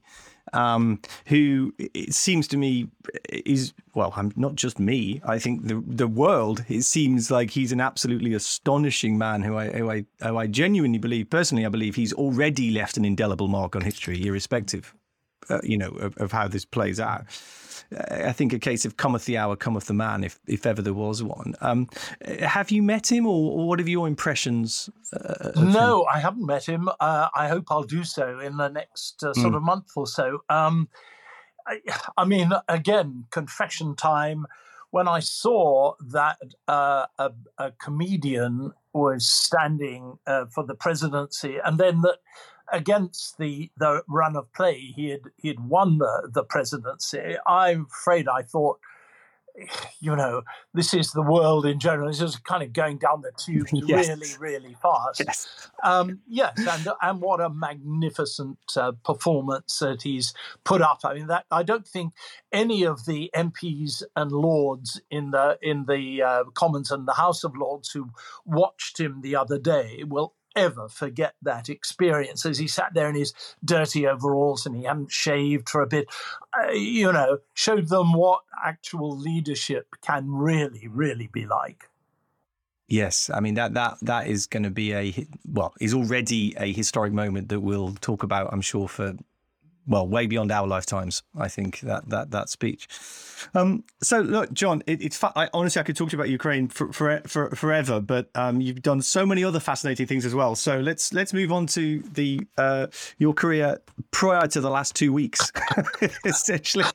um, 0.52 1.00
who 1.26 1.74
it 1.78 2.14
seems 2.14 2.46
to 2.48 2.56
me 2.56 2.88
is 3.28 3.72
well, 3.94 4.12
I'm 4.16 4.32
not 4.36 4.54
just 4.56 4.78
me. 4.78 5.20
I 5.24 5.38
think 5.38 5.66
the 5.66 5.82
the 5.86 6.06
world. 6.06 6.64
It 6.68 6.82
seems 6.82 7.30
like 7.30 7.50
he's 7.50 7.72
an 7.72 7.80
absolutely 7.80 8.34
astonishing 8.34 9.16
man 9.16 9.42
who 9.42 9.56
I 9.56 9.70
who 9.70 9.90
I 9.90 10.04
who 10.20 10.36
I 10.36 10.46
genuinely 10.46 10.98
believe 10.98 11.30
personally. 11.30 11.64
I 11.64 11.68
believe 11.68 11.94
he's 11.94 12.12
already 12.12 12.70
left 12.70 12.96
an 12.96 13.04
indelible 13.04 13.48
mark 13.48 13.74
on 13.74 13.82
history, 13.82 14.24
irrespective, 14.26 14.94
uh, 15.48 15.60
you 15.62 15.78
know, 15.78 15.90
of, 15.90 16.16
of 16.18 16.32
how 16.32 16.48
this 16.48 16.64
plays 16.64 17.00
out. 17.00 17.24
I 18.10 18.32
think 18.32 18.52
a 18.52 18.58
case 18.58 18.84
of 18.84 18.96
cometh 18.96 19.24
the 19.24 19.36
hour, 19.36 19.56
cometh 19.56 19.86
the 19.86 19.94
man, 19.94 20.24
if 20.24 20.38
if 20.46 20.66
ever 20.66 20.82
there 20.82 20.94
was 20.94 21.22
one. 21.22 21.54
Um, 21.60 21.88
have 22.40 22.70
you 22.70 22.82
met 22.82 23.10
him, 23.10 23.26
or, 23.26 23.52
or, 23.52 23.68
what 23.68 23.80
are 23.80 23.88
your 23.88 24.08
impressions? 24.08 24.90
Uh, 25.12 25.52
no, 25.56 26.00
him? 26.00 26.06
I 26.12 26.18
haven't 26.18 26.46
met 26.46 26.66
him. 26.66 26.88
Uh, 27.00 27.28
I 27.34 27.48
hope 27.48 27.66
I'll 27.70 27.82
do 27.82 28.04
so 28.04 28.38
in 28.38 28.56
the 28.56 28.68
next 28.68 29.22
uh, 29.22 29.32
sort 29.34 29.52
mm. 29.52 29.56
of 29.56 29.62
month 29.62 29.92
or 29.96 30.06
so. 30.06 30.40
Um, 30.48 30.88
I, 31.66 31.80
I, 32.16 32.24
mean, 32.24 32.52
again, 32.68 33.26
confession 33.30 33.96
time. 33.96 34.46
When 34.94 35.08
I 35.08 35.18
saw 35.18 35.94
that 36.12 36.38
uh, 36.68 37.06
a, 37.18 37.32
a, 37.58 37.72
comedian 37.72 38.74
was 38.92 39.28
standing 39.28 40.18
uh, 40.24 40.44
for 40.54 40.64
the 40.64 40.76
presidency, 40.76 41.56
and 41.64 41.78
then 41.78 42.02
that 42.02 42.18
against 42.72 43.36
the 43.36 43.72
the 43.76 44.04
run 44.06 44.36
of 44.36 44.52
play, 44.52 44.92
he 44.94 45.08
had 45.08 45.22
he 45.36 45.48
had 45.48 45.68
won 45.68 45.98
the 45.98 46.30
the 46.32 46.44
presidency. 46.44 47.34
I'm 47.44 47.88
afraid 47.90 48.28
I 48.28 48.42
thought 48.42 48.78
you 50.00 50.14
know, 50.16 50.42
this 50.72 50.92
is 50.94 51.12
the 51.12 51.22
world 51.22 51.64
in 51.64 51.78
general. 51.78 52.08
This 52.08 52.20
is 52.20 52.36
kind 52.36 52.62
of 52.62 52.72
going 52.72 52.98
down 52.98 53.22
the 53.22 53.32
tube 53.36 53.68
yes. 53.72 54.08
really, 54.08 54.30
really 54.38 54.76
fast. 54.82 55.22
Yes, 55.24 55.70
um, 55.82 56.20
yes, 56.26 56.58
and 56.58 56.88
and 57.00 57.20
what 57.20 57.40
a 57.40 57.50
magnificent 57.50 58.58
uh, 58.76 58.92
performance 59.04 59.78
that 59.78 60.02
he's 60.02 60.34
put 60.64 60.82
up. 60.82 61.00
I 61.04 61.14
mean, 61.14 61.28
that 61.28 61.44
I 61.50 61.62
don't 61.62 61.86
think 61.86 62.14
any 62.52 62.84
of 62.84 63.06
the 63.06 63.30
MPs 63.34 64.02
and 64.16 64.32
Lords 64.32 65.00
in 65.10 65.30
the 65.30 65.58
in 65.62 65.86
the 65.86 66.22
uh, 66.22 66.44
Commons 66.54 66.90
and 66.90 67.06
the 67.06 67.14
House 67.14 67.44
of 67.44 67.56
Lords 67.56 67.90
who 67.90 68.10
watched 68.44 68.98
him 68.98 69.20
the 69.22 69.36
other 69.36 69.58
day 69.58 70.02
will 70.06 70.34
ever 70.56 70.88
forget 70.88 71.34
that 71.42 71.68
experience 71.68 72.46
as 72.46 72.58
he 72.58 72.68
sat 72.68 72.94
there 72.94 73.08
in 73.08 73.14
his 73.14 73.32
dirty 73.64 74.06
overalls 74.06 74.66
and 74.66 74.76
he 74.76 74.84
hadn't 74.84 75.12
shaved 75.12 75.68
for 75.68 75.82
a 75.82 75.86
bit, 75.86 76.06
uh, 76.58 76.72
you 76.72 77.12
know, 77.12 77.38
showed 77.54 77.88
them 77.88 78.12
what 78.12 78.40
actual 78.64 79.16
leadership 79.16 79.86
can 80.02 80.30
really, 80.30 80.88
really 80.88 81.28
be 81.32 81.46
like. 81.46 81.88
Yes, 82.86 83.30
I 83.32 83.40
mean 83.40 83.54
that 83.54 83.74
that 83.74 83.96
that 84.02 84.26
is 84.26 84.46
going 84.46 84.64
to 84.64 84.70
be 84.70 84.92
a 84.92 85.26
well, 85.50 85.72
is 85.80 85.94
already 85.94 86.54
a 86.58 86.70
historic 86.70 87.14
moment 87.14 87.48
that 87.48 87.60
we'll 87.60 87.94
talk 87.94 88.22
about, 88.22 88.52
I'm 88.52 88.60
sure, 88.60 88.88
for 88.88 89.14
well, 89.86 90.06
way 90.06 90.26
beyond 90.26 90.50
our 90.50 90.66
lifetimes. 90.66 91.22
I 91.38 91.48
think 91.48 91.80
that 91.80 92.08
that 92.08 92.30
that 92.30 92.48
speech. 92.48 92.88
Um, 93.54 93.84
so 94.02 94.20
look, 94.20 94.52
John, 94.52 94.82
it, 94.86 95.02
it's 95.02 95.16
fa- 95.16 95.32
I, 95.36 95.48
honestly 95.52 95.80
I 95.80 95.82
could 95.82 95.96
talk 95.96 96.08
to 96.10 96.16
you 96.16 96.20
about 96.20 96.30
Ukraine 96.30 96.68
for, 96.68 96.92
for, 96.92 97.20
for 97.26 97.50
forever, 97.54 98.00
but 98.00 98.30
um, 98.34 98.60
you've 98.60 98.82
done 98.82 99.02
so 99.02 99.26
many 99.26 99.44
other 99.44 99.60
fascinating 99.60 100.06
things 100.06 100.24
as 100.24 100.34
well. 100.34 100.54
So 100.54 100.78
let's 100.80 101.12
let's 101.12 101.32
move 101.32 101.52
on 101.52 101.66
to 101.68 102.00
the 102.14 102.40
uh, 102.56 102.86
your 103.18 103.34
career 103.34 103.78
prior 104.10 104.46
to 104.48 104.60
the 104.60 104.70
last 104.70 104.94
two 104.94 105.12
weeks, 105.12 105.52
essentially. 106.24 106.84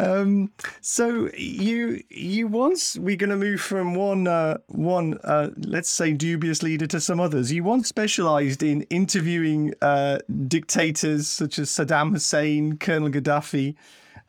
um, 0.00 0.50
so 0.80 1.28
you 1.36 2.02
you 2.08 2.46
once 2.46 2.96
we're 2.98 3.16
going 3.16 3.30
to 3.30 3.36
move 3.36 3.60
from 3.60 3.94
one 3.94 4.26
uh, 4.26 4.58
one 4.68 5.18
uh, 5.24 5.50
let's 5.58 5.90
say 5.90 6.12
dubious 6.12 6.62
leader 6.62 6.86
to 6.86 7.00
some 7.00 7.20
others. 7.20 7.52
You 7.52 7.64
once 7.64 7.88
specialised 7.88 8.62
in 8.62 8.82
interviewing 8.94 9.74
uh, 9.82 10.18
dictators 10.48 11.28
such 11.28 11.58
as 11.58 11.70
Saddam 11.70 12.12
Hussein 12.12 12.78
Colonel 12.78 13.10
Gaddafi. 13.10 13.74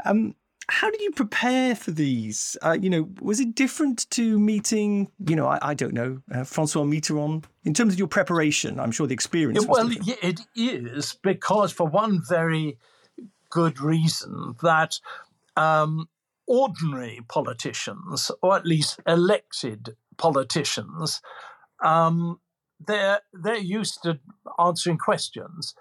Um, 0.03 0.35
how 0.67 0.89
did 0.89 1.01
you 1.01 1.11
prepare 1.11 1.75
for 1.75 1.91
these? 1.91 2.57
Uh, 2.61 2.77
you 2.79 2.89
know, 2.89 3.07
was 3.21 3.39
it 3.39 3.53
different 3.53 4.09
to 4.11 4.39
meeting, 4.39 5.11
you 5.27 5.35
know, 5.35 5.47
I, 5.47 5.59
I 5.61 5.73
don't 5.73 5.93
know, 5.93 6.21
uh, 6.33 6.43
Francois 6.43 6.83
Mitterrand 6.83 7.43
in 7.63 7.73
terms 7.73 7.93
of 7.93 7.99
your 7.99 8.07
preparation? 8.07 8.79
I'm 8.79 8.91
sure 8.91 9.05
the 9.05 9.13
experience. 9.13 9.63
It, 9.63 9.69
well, 9.69 9.87
different. 9.87 10.19
it 10.23 10.41
is 10.55 11.17
because 11.21 11.71
for 11.71 11.87
one 11.87 12.21
very 12.27 12.77
good 13.51 13.79
reason 13.79 14.55
that 14.63 14.99
um, 15.55 16.09
ordinary 16.47 17.21
politicians, 17.27 18.31
or 18.41 18.55
at 18.55 18.65
least 18.65 18.99
elected 19.05 19.95
politicians, 20.17 21.21
um, 21.83 22.39
they're 22.85 23.21
they're 23.33 23.57
used 23.57 24.03
to 24.03 24.19
answering 24.59 24.97
questions. 24.97 25.75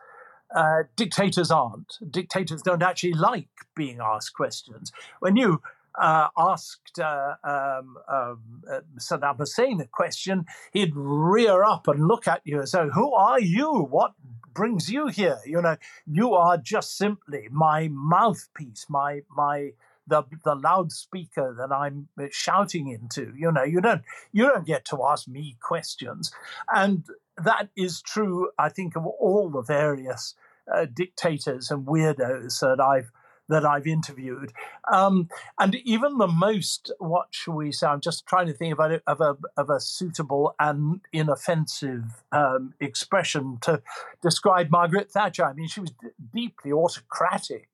Uh, 0.55 0.85
dictators 0.97 1.51
aren't. 1.51 1.99
Dictators 2.11 2.63
don't 2.63 2.83
actually 2.83 3.15
like 3.15 3.49
being 3.75 3.99
asked 4.01 4.35
questions. 4.35 4.93
When 5.19 5.37
you 5.37 5.61
uh, 6.01 6.29
asked 6.37 6.99
uh, 6.99 7.35
um, 7.43 7.97
um, 8.09 8.41
uh, 8.71 8.81
Saddam 8.99 9.39
Hussein 9.39 9.81
a 9.81 9.87
question, 9.87 10.47
he'd 10.73 10.93
rear 10.95 11.65
up 11.65 11.89
and 11.89 12.07
look 12.07 12.29
at 12.29 12.43
you 12.45 12.61
as 12.61 12.73
though, 12.73 12.91
"Who 12.91 13.13
are 13.15 13.41
you? 13.41 13.71
What 13.71 14.13
brings 14.53 14.91
you 14.91 15.09
here? 15.09 15.41
You 15.45 15.61
know, 15.63 15.77
you 16.07 16.35
are 16.35 16.57
just 16.57 16.97
simply 16.97 17.49
my 17.51 17.89
mouthpiece, 17.89 18.87
my 18.89 19.23
my." 19.37 19.73
The, 20.07 20.23
the 20.45 20.55
loudspeaker 20.55 21.57
that 21.59 21.75
I'm 21.75 22.09
shouting 22.31 22.88
into, 22.88 23.33
you 23.37 23.51
know, 23.51 23.62
you 23.64 23.81
don't 23.81 24.03
you 24.33 24.47
don't 24.47 24.67
get 24.67 24.85
to 24.87 25.03
ask 25.03 25.27
me 25.27 25.57
questions, 25.61 26.31
and 26.73 27.05
that 27.43 27.69
is 27.77 28.03
true. 28.03 28.51
I 28.59 28.69
think 28.69 28.97
of 28.97 29.07
all 29.07 29.49
the 29.51 29.62
various 29.62 30.35
uh, 30.73 30.87
dictators 30.93 31.71
and 31.71 31.87
weirdos 31.87 32.61
that 32.61 32.81
I've 32.81 33.11
that 33.49 33.64
I've 33.64 33.87
interviewed, 33.87 34.53
um, 34.90 35.29
and 35.59 35.75
even 35.85 36.17
the 36.17 36.27
most 36.27 36.90
what 36.99 37.29
shall 37.31 37.55
we 37.55 37.73
say? 37.73 37.87
I'm 37.87 38.01
just 38.01 38.27
trying 38.27 38.47
to 38.47 38.55
think 38.55 38.79
of 38.79 39.21
a 39.21 39.37
of 39.57 39.71
a 39.71 39.81
suitable 39.81 40.55
and 40.59 41.01
inoffensive 41.12 42.23
um, 42.33 42.75
expression 42.81 43.59
to 43.62 43.83
describe 44.23 44.71
Margaret 44.71 45.11
Thatcher. 45.11 45.45
I 45.45 45.53
mean, 45.53 45.69
she 45.69 45.81
was 45.81 45.90
d- 45.90 46.09
deeply 46.33 46.73
autocratic 46.73 47.69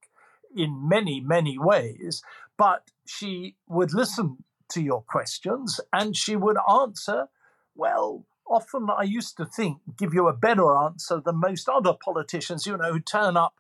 in 0.55 0.89
many 0.89 1.21
many 1.21 1.59
ways, 1.59 2.23
but 2.57 2.91
she 3.07 3.57
would 3.69 3.93
listen 3.93 4.45
to 4.71 4.81
your 4.81 5.03
questions 5.03 5.81
and 5.93 6.17
she 6.17 6.37
would 6.37 6.57
answer 6.69 7.27
well 7.75 8.25
often 8.51 8.89
I 8.91 9.05
used 9.05 9.37
to 9.39 9.47
think 9.47 9.79
give 9.97 10.13
you 10.13 10.29
a 10.29 10.33
better 10.33 10.77
answer 10.77 11.23
than 11.25 11.37
most 11.37 11.69
other 11.69 11.95
politicians, 11.95 12.67
you 12.67 12.77
know, 12.77 12.93
who 12.93 13.01
turn 13.01 13.37
up 13.37 13.55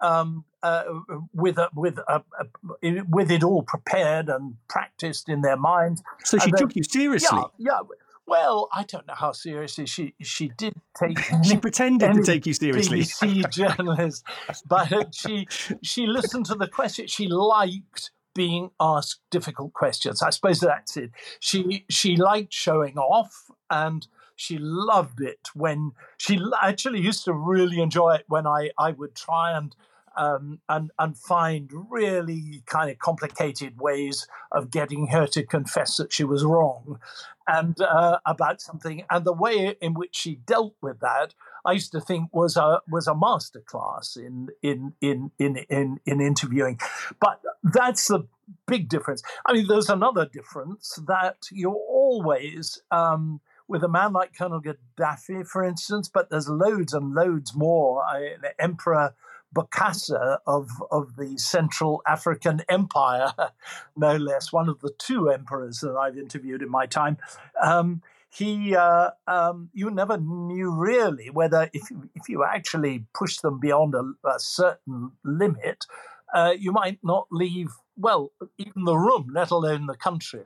um, 0.00 0.44
uh, 0.62 0.84
with 1.32 1.58
a, 1.58 1.70
with 1.74 1.98
a, 1.98 2.22
a, 2.38 3.02
with 3.08 3.30
it 3.30 3.42
all 3.42 3.62
prepared 3.62 4.28
and 4.28 4.56
practiced 4.68 5.28
in 5.28 5.40
their 5.40 5.56
minds. 5.56 6.02
So 6.24 6.38
she 6.38 6.52
took 6.52 6.76
you 6.76 6.82
seriously. 6.84 7.42
Yeah, 7.58 7.80
yeah. 7.80 7.96
Well, 8.26 8.68
I 8.72 8.84
don't 8.84 9.06
know 9.06 9.14
how 9.14 9.32
seriously 9.32 9.86
she 9.86 10.14
she 10.22 10.48
did 10.48 10.74
take. 10.98 11.18
she 11.44 11.56
pretended 11.58 12.14
to 12.14 12.22
take 12.22 12.46
you 12.46 12.54
seriously. 12.54 13.02
BBC 13.02 13.50
journalist, 13.50 14.24
but 14.66 15.14
she 15.14 15.46
she 15.82 16.06
listened 16.06 16.46
to 16.46 16.54
the 16.54 16.68
question. 16.68 17.06
She 17.06 17.28
liked 17.28 18.10
being 18.34 18.70
asked 18.80 19.20
difficult 19.30 19.72
questions. 19.72 20.22
I 20.22 20.30
suppose 20.30 20.60
that's 20.60 20.96
it. 20.96 21.10
She 21.40 21.84
she 21.88 22.16
liked 22.16 22.52
showing 22.52 22.98
off 22.98 23.50
and 23.70 24.06
she 24.36 24.58
loved 24.58 25.20
it 25.20 25.48
when 25.54 25.92
she 26.18 26.40
actually 26.60 27.00
used 27.00 27.24
to 27.24 27.32
really 27.32 27.80
enjoy 27.80 28.14
it 28.14 28.24
when 28.26 28.46
I, 28.46 28.70
I 28.78 28.90
would 28.90 29.14
try 29.14 29.56
and 29.56 29.74
um, 30.16 30.60
and 30.68 30.90
and 30.98 31.16
find 31.16 31.70
really 31.90 32.62
kind 32.66 32.90
of 32.90 32.98
complicated 32.98 33.80
ways 33.80 34.26
of 34.52 34.70
getting 34.70 35.08
her 35.08 35.26
to 35.28 35.44
confess 35.44 35.96
that 35.96 36.12
she 36.12 36.24
was 36.24 36.44
wrong 36.44 36.98
and 37.46 37.80
uh, 37.80 38.18
about 38.26 38.60
something. 38.60 39.04
And 39.10 39.24
the 39.24 39.32
way 39.32 39.76
in 39.80 39.94
which 39.94 40.16
she 40.16 40.36
dealt 40.36 40.74
with 40.80 41.00
that, 41.00 41.34
I 41.64 41.72
used 41.72 41.92
to 41.92 42.00
think 42.00 42.30
was 42.32 42.56
a 42.56 42.80
was 42.90 43.06
a 43.06 43.14
masterclass 43.14 44.16
in 44.16 44.48
in 44.62 44.94
in 45.00 45.30
in 45.38 45.56
in, 45.68 46.00
in 46.06 46.20
interviewing. 46.20 46.78
But 47.20 47.40
that's 47.62 48.08
the 48.08 48.26
big 48.66 48.88
difference. 48.88 49.22
I 49.46 49.52
mean, 49.52 49.66
there's 49.66 49.90
another 49.90 50.26
difference 50.26 50.98
that 51.06 51.36
you're 51.50 51.72
always 51.72 52.82
um, 52.90 53.40
with 53.68 53.82
a 53.82 53.88
man 53.88 54.12
like 54.12 54.36
Colonel 54.36 54.60
Gaddafi, 54.60 55.46
for 55.46 55.64
instance, 55.64 56.08
but 56.12 56.30
there's 56.30 56.48
loads 56.48 56.92
and 56.92 57.14
loads 57.14 57.54
more. 57.54 58.02
I, 58.02 58.34
Emperor 58.58 59.14
Bokassa 59.54 60.38
of, 60.46 60.68
of 60.90 61.16
the 61.16 61.38
Central 61.38 62.02
African 62.06 62.62
Empire, 62.68 63.32
no 63.96 64.16
less, 64.16 64.52
one 64.52 64.68
of 64.68 64.80
the 64.80 64.92
two 64.98 65.30
emperors 65.30 65.80
that 65.80 65.94
I've 65.94 66.18
interviewed 66.18 66.62
in 66.62 66.70
my 66.70 66.86
time. 66.86 67.16
Um, 67.62 68.02
he, 68.30 68.74
uh, 68.74 69.10
um, 69.28 69.70
you 69.72 69.90
never 69.90 70.16
knew 70.16 70.70
really 70.72 71.30
whether 71.30 71.70
if 71.72 71.88
you, 71.90 72.10
if 72.16 72.28
you 72.28 72.44
actually 72.44 73.04
push 73.14 73.38
them 73.38 73.60
beyond 73.60 73.94
a, 73.94 74.28
a 74.28 74.40
certain 74.40 75.12
limit, 75.24 75.86
uh, 76.34 76.52
you 76.58 76.72
might 76.72 76.98
not 77.04 77.28
leave 77.30 77.70
well 77.96 78.32
even 78.58 78.84
the 78.84 78.96
room, 78.96 79.30
let 79.32 79.50
alone 79.50 79.86
the 79.86 79.94
country. 79.94 80.44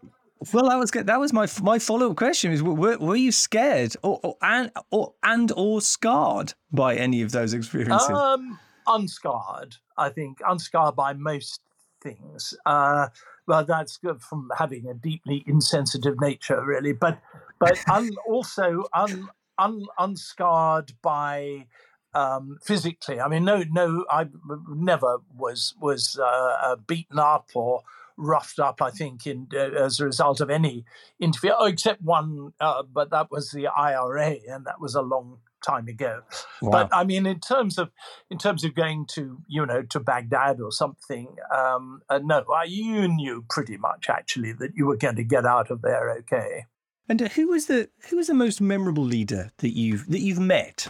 Well, 0.53 0.69
that 0.69 0.77
was 0.77 0.91
good. 0.91 1.07
That 1.07 1.19
was 1.19 1.33
my 1.33 1.49
my 1.63 1.79
follow 1.79 2.11
up 2.11 2.17
question: 2.17 2.53
is 2.53 2.63
were, 2.63 2.97
were 2.99 3.17
you 3.17 3.33
scared 3.33 3.97
or, 4.03 4.21
or 4.23 4.37
and 4.41 4.71
or 4.91 5.15
and 5.23 5.51
or 5.57 5.81
scarred 5.81 6.55
by 6.71 6.95
any 6.95 7.23
of 7.23 7.33
those 7.33 7.55
experiences? 7.55 8.11
Um, 8.11 8.59
unscarred, 8.89 9.77
I 9.97 10.09
think, 10.09 10.39
unscarred 10.47 10.97
by 10.97 11.13
most 11.13 11.61
things. 12.03 12.55
Uh, 12.67 13.09
well, 13.47 13.65
that's 13.65 13.97
good 13.97 14.23
from 14.23 14.51
having 14.57 14.87
a 14.87 14.95
deeply 14.95 15.45
insensitive 15.47 16.21
nature, 16.21 16.65
really. 16.65 16.93
But 16.93 17.21
but 17.59 17.79
un, 17.91 18.11
also 18.27 18.85
un, 18.95 19.29
un, 19.59 19.87
unscarred 19.99 20.93
by 21.03 21.67
um, 22.15 22.59
physically. 22.63 23.21
I 23.21 23.29
mean, 23.29 23.45
no, 23.45 23.65
no, 23.71 24.05
I 24.11 24.27
never 24.69 25.19
was 25.37 25.75
was 25.81 26.19
uh, 26.21 26.57
uh 26.63 26.77
beaten 26.77 27.19
up 27.19 27.51
or 27.55 27.83
roughed 28.19 28.59
up, 28.59 28.83
I 28.83 28.91
think, 28.91 29.27
in 29.27 29.49
uh, 29.55 29.85
as 29.85 30.01
a 30.01 30.05
result 30.05 30.41
of 30.41 30.51
any 30.51 30.85
interview, 31.21 31.53
oh, 31.57 31.67
except 31.67 32.03
one, 32.03 32.53
uh, 32.61 32.83
but 32.83 33.11
that 33.11 33.31
was 33.31 33.51
the 33.51 33.69
IRA, 33.69 34.37
and 34.49 34.67
that 34.67 34.81
was 34.81 34.95
a 34.95 35.03
long 35.03 35.39
time 35.65 35.89
ago. 35.89 36.23
Wow. 36.63 36.71
But 36.71 36.89
I 36.93 37.05
mean, 37.05 37.27
in 37.27 37.41
terms 37.41 37.79
of 37.79 37.91
in 38.31 38.39
terms 38.39 38.65
of 38.65 38.75
going 38.75 39.07
to 39.13 39.39
you 39.47 39.65
know 39.67 39.83
to 39.83 40.01
Baghdad 40.01 40.61
or 40.61 40.73
something, 40.73 41.35
um, 41.55 42.03
uh, 42.09 42.21
no, 42.23 42.45
you 42.67 43.09
knew 43.09 43.45
pretty 43.49 43.77
much 43.77 44.09
actually 44.09 44.53
that 44.53 44.73
you 44.75 44.87
were 44.87 44.97
going 44.97 45.17
to 45.17 45.25
get 45.25 45.47
out 45.47 45.71
of 45.71 45.83
there 45.83 46.11
okay. 46.19 46.67
And 47.09 47.23
uh, 47.23 47.29
who 47.29 47.49
was 47.49 47.67
the 47.67 47.89
who 48.09 48.17
was 48.17 48.27
the 48.27 48.35
most 48.35 48.61
memorable 48.61 49.05
leader 49.05 49.51
that 49.59 49.77
you've 49.77 50.07
that 50.09 50.21
you've 50.21 50.39
met? 50.39 50.89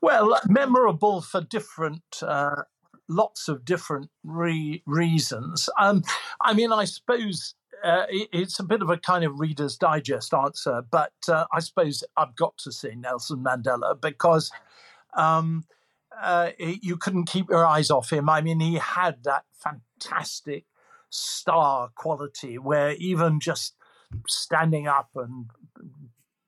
Well, 0.00 0.38
memorable 0.48 1.20
for 1.20 1.40
different, 1.40 2.02
uh, 2.22 2.62
lots 3.08 3.48
of 3.48 3.64
different 3.64 4.10
re- 4.24 4.82
reasons. 4.86 5.68
Um, 5.78 6.02
I 6.40 6.54
mean, 6.54 6.72
I 6.72 6.84
suppose 6.84 7.54
uh, 7.82 8.06
it's 8.10 8.58
a 8.58 8.64
bit 8.64 8.82
of 8.82 8.90
a 8.90 8.96
kind 8.96 9.24
of 9.24 9.40
Reader's 9.40 9.76
Digest 9.76 10.34
answer, 10.34 10.82
but 10.90 11.12
uh, 11.28 11.46
I 11.52 11.60
suppose 11.60 12.04
I've 12.16 12.36
got 12.36 12.56
to 12.58 12.72
say 12.72 12.94
Nelson 12.94 13.42
Mandela 13.44 14.00
because 14.00 14.50
um, 15.14 15.64
uh, 16.20 16.50
you 16.58 16.96
couldn't 16.96 17.26
keep 17.26 17.48
your 17.48 17.66
eyes 17.66 17.90
off 17.90 18.12
him. 18.12 18.28
I 18.28 18.40
mean, 18.40 18.60
he 18.60 18.74
had 18.74 19.24
that 19.24 19.44
fantastic 19.54 20.64
star 21.10 21.90
quality 21.96 22.58
where 22.58 22.92
even 22.92 23.40
just 23.40 23.74
standing 24.26 24.86
up 24.86 25.10
and 25.14 25.50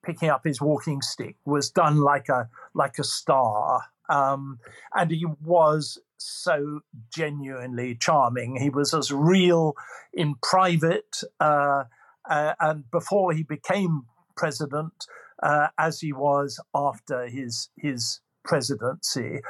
picking 0.05 0.29
up 0.29 0.45
his 0.45 0.61
walking 0.61 1.01
stick 1.01 1.37
was 1.45 1.71
done 1.71 1.99
like 1.99 2.29
a 2.29 2.49
like 2.75 2.99
a 2.99 3.05
star 3.05 3.83
um, 4.09 4.59
and 4.95 5.11
he 5.11 5.27
was 5.45 5.99
so 6.19 6.81
genuinely 7.13 7.97
charming 7.97 8.57
he 8.57 8.71
was 8.71 8.95
as 8.95 9.11
real 9.11 9.75
in 10.13 10.35
private 10.41 11.23
uh, 11.41 11.85
uh, 12.29 12.55
and 12.61 12.91
before 12.91 13.33
he 13.33 13.43
became 13.43 14.03
president 14.37 15.07
uh, 15.43 15.69
as 15.79 16.01
he 16.01 16.13
was 16.13 16.61
after 16.75 17.27
his 17.27 17.69
his 17.77 18.21
presidency. 18.45 19.41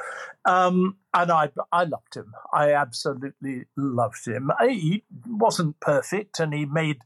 Um, 0.45 0.97
and 1.13 1.31
I, 1.31 1.49
I 1.71 1.83
loved 1.83 2.15
him. 2.15 2.33
I 2.53 2.73
absolutely 2.73 3.65
loved 3.75 4.25
him. 4.25 4.51
He 4.61 5.03
wasn't 5.27 5.79
perfect, 5.79 6.39
and 6.39 6.53
he 6.53 6.65
made, 6.65 6.97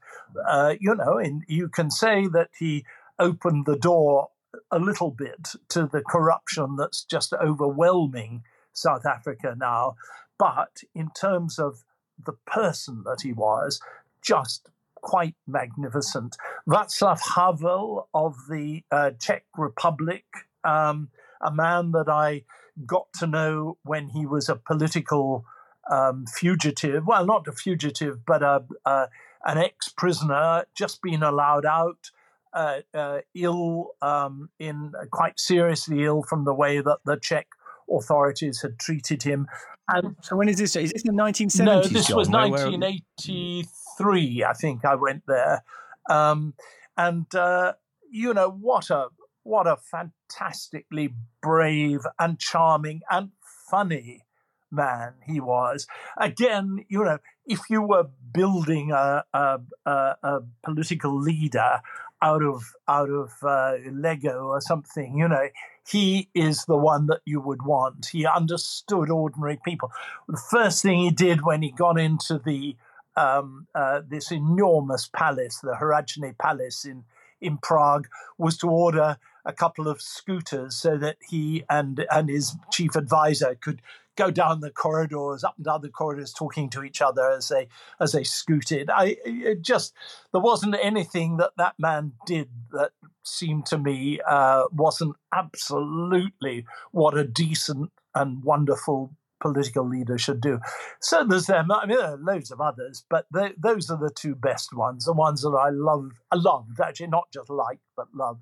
uh, 0.47 0.75
you 0.79 0.95
know, 0.95 1.17
and 1.17 1.43
you 1.47 1.69
can 1.69 1.91
say 1.91 2.27
that 2.27 2.49
he 2.57 2.85
opened 3.19 3.65
the 3.65 3.77
door 3.77 4.29
a 4.71 4.79
little 4.79 5.11
bit 5.11 5.49
to 5.69 5.85
the 5.85 6.01
corruption 6.01 6.75
that's 6.75 7.03
just 7.03 7.33
overwhelming 7.33 8.43
South 8.73 9.05
Africa 9.05 9.55
now. 9.57 9.95
But 10.37 10.81
in 10.93 11.09
terms 11.19 11.57
of 11.57 11.83
the 12.23 12.33
person 12.45 13.03
that 13.05 13.21
he 13.21 13.33
was, 13.33 13.81
just 14.21 14.69
quite 14.95 15.35
magnificent. 15.47 16.35
Václav 16.67 17.19
Havel 17.35 18.09
of 18.13 18.35
the 18.49 18.83
uh, 18.91 19.11
Czech 19.19 19.45
Republic, 19.57 20.25
um, 20.63 21.09
a 21.41 21.51
man 21.51 21.91
that 21.91 22.09
I 22.09 22.43
got 22.85 23.07
to 23.19 23.27
know 23.27 23.77
when 23.83 24.09
he 24.09 24.25
was 24.25 24.49
a 24.49 24.55
political 24.55 25.45
um, 25.89 26.25
fugitive. 26.25 27.05
Well, 27.07 27.25
not 27.25 27.47
a 27.47 27.51
fugitive, 27.51 28.25
but 28.25 28.43
a, 28.43 28.63
a 28.85 29.07
an 29.45 29.57
ex 29.57 29.89
prisoner, 29.89 30.65
just 30.75 31.01
being 31.01 31.23
allowed 31.23 31.65
out. 31.65 32.11
Uh, 32.57 32.81
uh, 32.95 33.19
ill, 33.35 33.91
um, 34.01 34.49
in 34.57 34.91
uh, 34.99 35.05
quite 35.11 35.39
seriously 35.39 36.05
ill 36.05 36.23
from 36.23 36.43
the 36.43 36.55
way 36.55 36.81
that 36.81 36.97
the 37.05 37.15
Czech 37.15 37.45
authorities 37.87 38.63
had 38.63 38.79
treated 38.79 39.21
him. 39.21 39.45
And 39.87 40.15
so, 40.23 40.35
when 40.35 40.49
is 40.49 40.57
this? 40.57 40.75
Is 40.75 40.91
this 40.91 41.03
the 41.03 41.11
1970s? 41.11 41.63
No, 41.63 41.83
this 41.83 42.07
John? 42.07 42.17
was 42.17 42.29
1983. 42.29 44.43
I 44.43 44.53
think 44.53 44.85
I 44.85 44.95
went 44.95 45.21
there, 45.27 45.63
um, 46.09 46.55
and 46.97 47.27
uh, 47.35 47.73
you 48.09 48.33
know 48.33 48.49
what 48.49 48.89
a 48.89 49.09
what 49.43 49.67
a 49.67 49.77
fantastically 49.77 51.13
brave 51.43 52.07
and 52.17 52.39
charming 52.39 53.01
and 53.11 53.33
funny 53.69 54.25
man 54.71 55.13
he 55.27 55.39
was. 55.39 55.85
Again, 56.17 56.85
you 56.89 57.03
know, 57.03 57.19
if 57.45 57.69
you 57.69 57.83
were 57.83 58.07
building 58.33 58.91
a, 58.91 59.23
a, 59.31 59.59
a, 59.85 60.15
a 60.23 60.39
political 60.63 61.15
leader 61.19 61.81
out 62.21 62.43
of 62.43 62.73
out 62.87 63.09
of 63.09 63.31
uh, 63.43 63.73
Lego 63.91 64.47
or 64.47 64.61
something, 64.61 65.17
you 65.17 65.27
know, 65.27 65.47
he 65.87 66.29
is 66.33 66.65
the 66.65 66.77
one 66.77 67.07
that 67.07 67.21
you 67.25 67.39
would 67.39 67.63
want. 67.63 68.07
He 68.07 68.25
understood 68.25 69.09
ordinary 69.09 69.59
people. 69.63 69.91
The 70.27 70.41
first 70.49 70.81
thing 70.81 70.99
he 70.99 71.11
did 71.11 71.45
when 71.45 71.61
he 71.61 71.71
got 71.71 71.99
into 71.99 72.39
the 72.39 72.75
um, 73.15 73.67
uh, 73.73 74.01
this 74.07 74.31
enormous 74.31 75.09
palace, 75.11 75.59
the 75.61 75.75
Hradčany 75.79 76.37
Palace 76.37 76.85
in 76.85 77.03
in 77.39 77.57
Prague, 77.57 78.07
was 78.37 78.57
to 78.57 78.69
order 78.69 79.17
a 79.47 79.53
couple 79.53 79.87
of 79.87 80.01
scooters 80.01 80.75
so 80.75 80.97
that 80.97 81.17
he 81.27 81.63
and 81.69 82.05
and 82.11 82.29
his 82.29 82.55
chief 82.71 82.95
advisor 82.95 83.55
could 83.55 83.81
go 84.17 84.29
down 84.29 84.59
the 84.59 84.71
corridors, 84.71 85.43
up 85.43 85.55
and 85.57 85.65
down 85.65 85.81
the 85.81 85.89
corridors, 85.89 86.33
talking 86.33 86.69
to 86.71 86.83
each 86.83 87.01
other 87.01 87.31
as 87.31 87.47
they 87.47 87.67
as 87.99 88.11
they 88.11 88.23
scooted. 88.23 88.89
I 88.91 89.17
just 89.61 89.93
there 90.33 90.41
wasn't 90.41 90.75
anything 90.81 91.37
that 91.37 91.51
that 91.57 91.75
man 91.79 92.13
did 92.25 92.49
that 92.71 92.91
seemed 93.23 93.65
to 93.67 93.77
me 93.77 94.19
uh, 94.27 94.65
wasn't 94.71 95.15
absolutely 95.33 96.65
what 96.91 97.17
a 97.17 97.23
decent 97.23 97.91
and 98.13 98.43
wonderful 98.43 99.15
political 99.39 99.87
leader 99.87 100.17
should 100.17 100.41
do. 100.41 100.59
So 100.99 101.23
there's 101.23 101.45
them. 101.45 101.71
I 101.71 101.85
mean, 101.85 101.97
there 101.97 102.07
are 102.07 102.17
loads 102.17 102.51
of 102.51 102.59
others, 102.59 103.05
but 103.09 103.27
they, 103.33 103.53
those 103.57 103.89
are 103.89 103.97
the 103.97 104.09
two 104.09 104.35
best 104.35 104.73
ones, 104.73 105.05
the 105.05 105.13
ones 105.13 105.41
that 105.41 105.49
I 105.49 105.69
love, 105.69 106.11
loved 106.33 106.79
actually, 106.81 107.07
not 107.07 107.31
just 107.31 107.49
liked, 107.49 107.83
but 107.95 108.07
loved. 108.13 108.41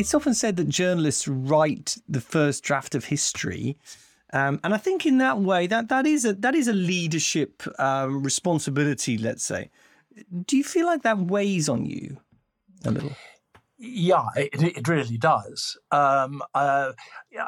It's 0.00 0.14
often 0.14 0.32
said 0.32 0.56
that 0.56 0.68
journalists 0.68 1.28
write 1.28 1.98
the 2.08 2.22
first 2.22 2.64
draft 2.64 2.94
of 2.94 3.04
history. 3.04 3.76
Um, 4.32 4.58
and 4.64 4.72
I 4.72 4.78
think 4.78 5.04
in 5.04 5.18
that 5.18 5.38
way, 5.38 5.66
that, 5.66 5.88
that 5.90 6.06
is 6.06 6.24
a 6.24 6.32
that 6.34 6.54
is 6.54 6.68
a 6.68 6.72
leadership 6.72 7.62
um, 7.78 8.22
responsibility. 8.22 9.18
Let's 9.18 9.44
say, 9.44 9.70
do 10.46 10.56
you 10.56 10.64
feel 10.64 10.86
like 10.86 11.02
that 11.02 11.18
weighs 11.18 11.68
on 11.68 11.84
you 11.84 12.16
a 12.84 12.92
little? 12.92 13.12
Yeah, 13.76 14.26
it, 14.36 14.62
it 14.78 14.88
really 14.88 15.18
does. 15.18 15.76
Um, 15.90 16.42
uh, 16.54 16.92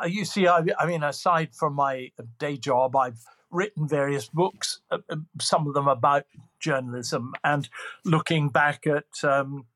you 0.07 0.25
see, 0.25 0.47
I, 0.47 0.65
I, 0.79 0.87
mean, 0.87 1.03
aside 1.03 1.55
from 1.55 1.75
my 1.75 2.11
day 2.39 2.57
job, 2.57 2.97
I've 2.97 3.23
written 3.51 3.87
various 3.87 4.29
books, 4.29 4.81
uh, 4.91 4.99
uh 5.11 5.17
some 5.41 5.69
of 5.69 5.75
them 5.75 5.89
about 5.89 6.25
journalism, 6.59 7.35
and 7.45 7.69
looking 8.05 8.49
back 8.49 8.87
at 8.87 9.23
um, 9.23 9.67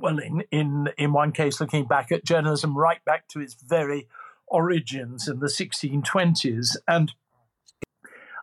well, 0.00 0.18
in, 0.18 0.42
in, 0.50 0.88
in 0.96 1.12
one 1.12 1.32
case, 1.32 1.60
looking 1.60 1.84
back 1.84 2.12
at 2.12 2.24
journalism 2.24 2.76
right 2.76 3.04
back 3.04 3.28
to 3.28 3.40
its 3.40 3.54
very 3.54 4.08
origins 4.46 5.28
in 5.28 5.40
the 5.40 5.46
1620s. 5.46 6.76
And 6.86 7.12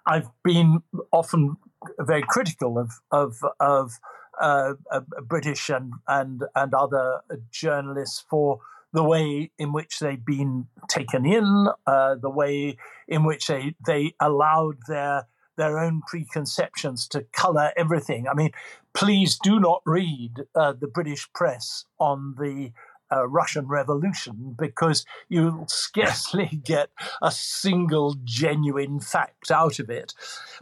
I've 0.05 0.29
been 0.43 0.83
often 1.11 1.57
very 1.99 2.23
critical 2.27 2.77
of, 2.77 2.99
of, 3.11 3.37
of 3.59 3.93
uh, 4.39 4.73
uh, 4.91 5.01
British 5.23 5.69
and, 5.69 5.93
and, 6.07 6.43
and 6.55 6.73
other 6.73 7.21
journalists 7.51 8.23
for 8.29 8.59
the 8.93 9.03
way 9.03 9.51
in 9.57 9.73
which 9.73 9.99
they've 9.99 10.25
been 10.25 10.67
taken 10.87 11.25
in, 11.25 11.67
uh, 11.85 12.15
the 12.15 12.29
way 12.29 12.77
in 13.07 13.25
which 13.25 13.47
they, 13.47 13.75
they 13.85 14.13
allowed 14.19 14.77
their 14.87 15.27
their 15.57 15.79
own 15.79 16.01
preconceptions 16.05 17.07
to 17.07 17.25
colour 17.31 17.71
everything. 17.77 18.27
I 18.27 18.33
mean, 18.33 18.51
please 18.95 19.37
do 19.37 19.59
not 19.59 19.81
read 19.85 20.45
uh, 20.55 20.73
the 20.73 20.87
British 20.87 21.31
press 21.33 21.85
on 21.99 22.35
the 22.39 22.71
uh, 23.11 23.27
Russian 23.27 23.67
Revolution 23.67 24.55
because 24.57 25.05
you'll 25.29 25.65
scarcely 25.69 26.61
get 26.63 26.89
a 27.21 27.29
single 27.29 28.15
genuine 28.23 28.99
fact 28.99 29.51
out 29.51 29.79
of 29.79 29.89
it. 29.89 30.13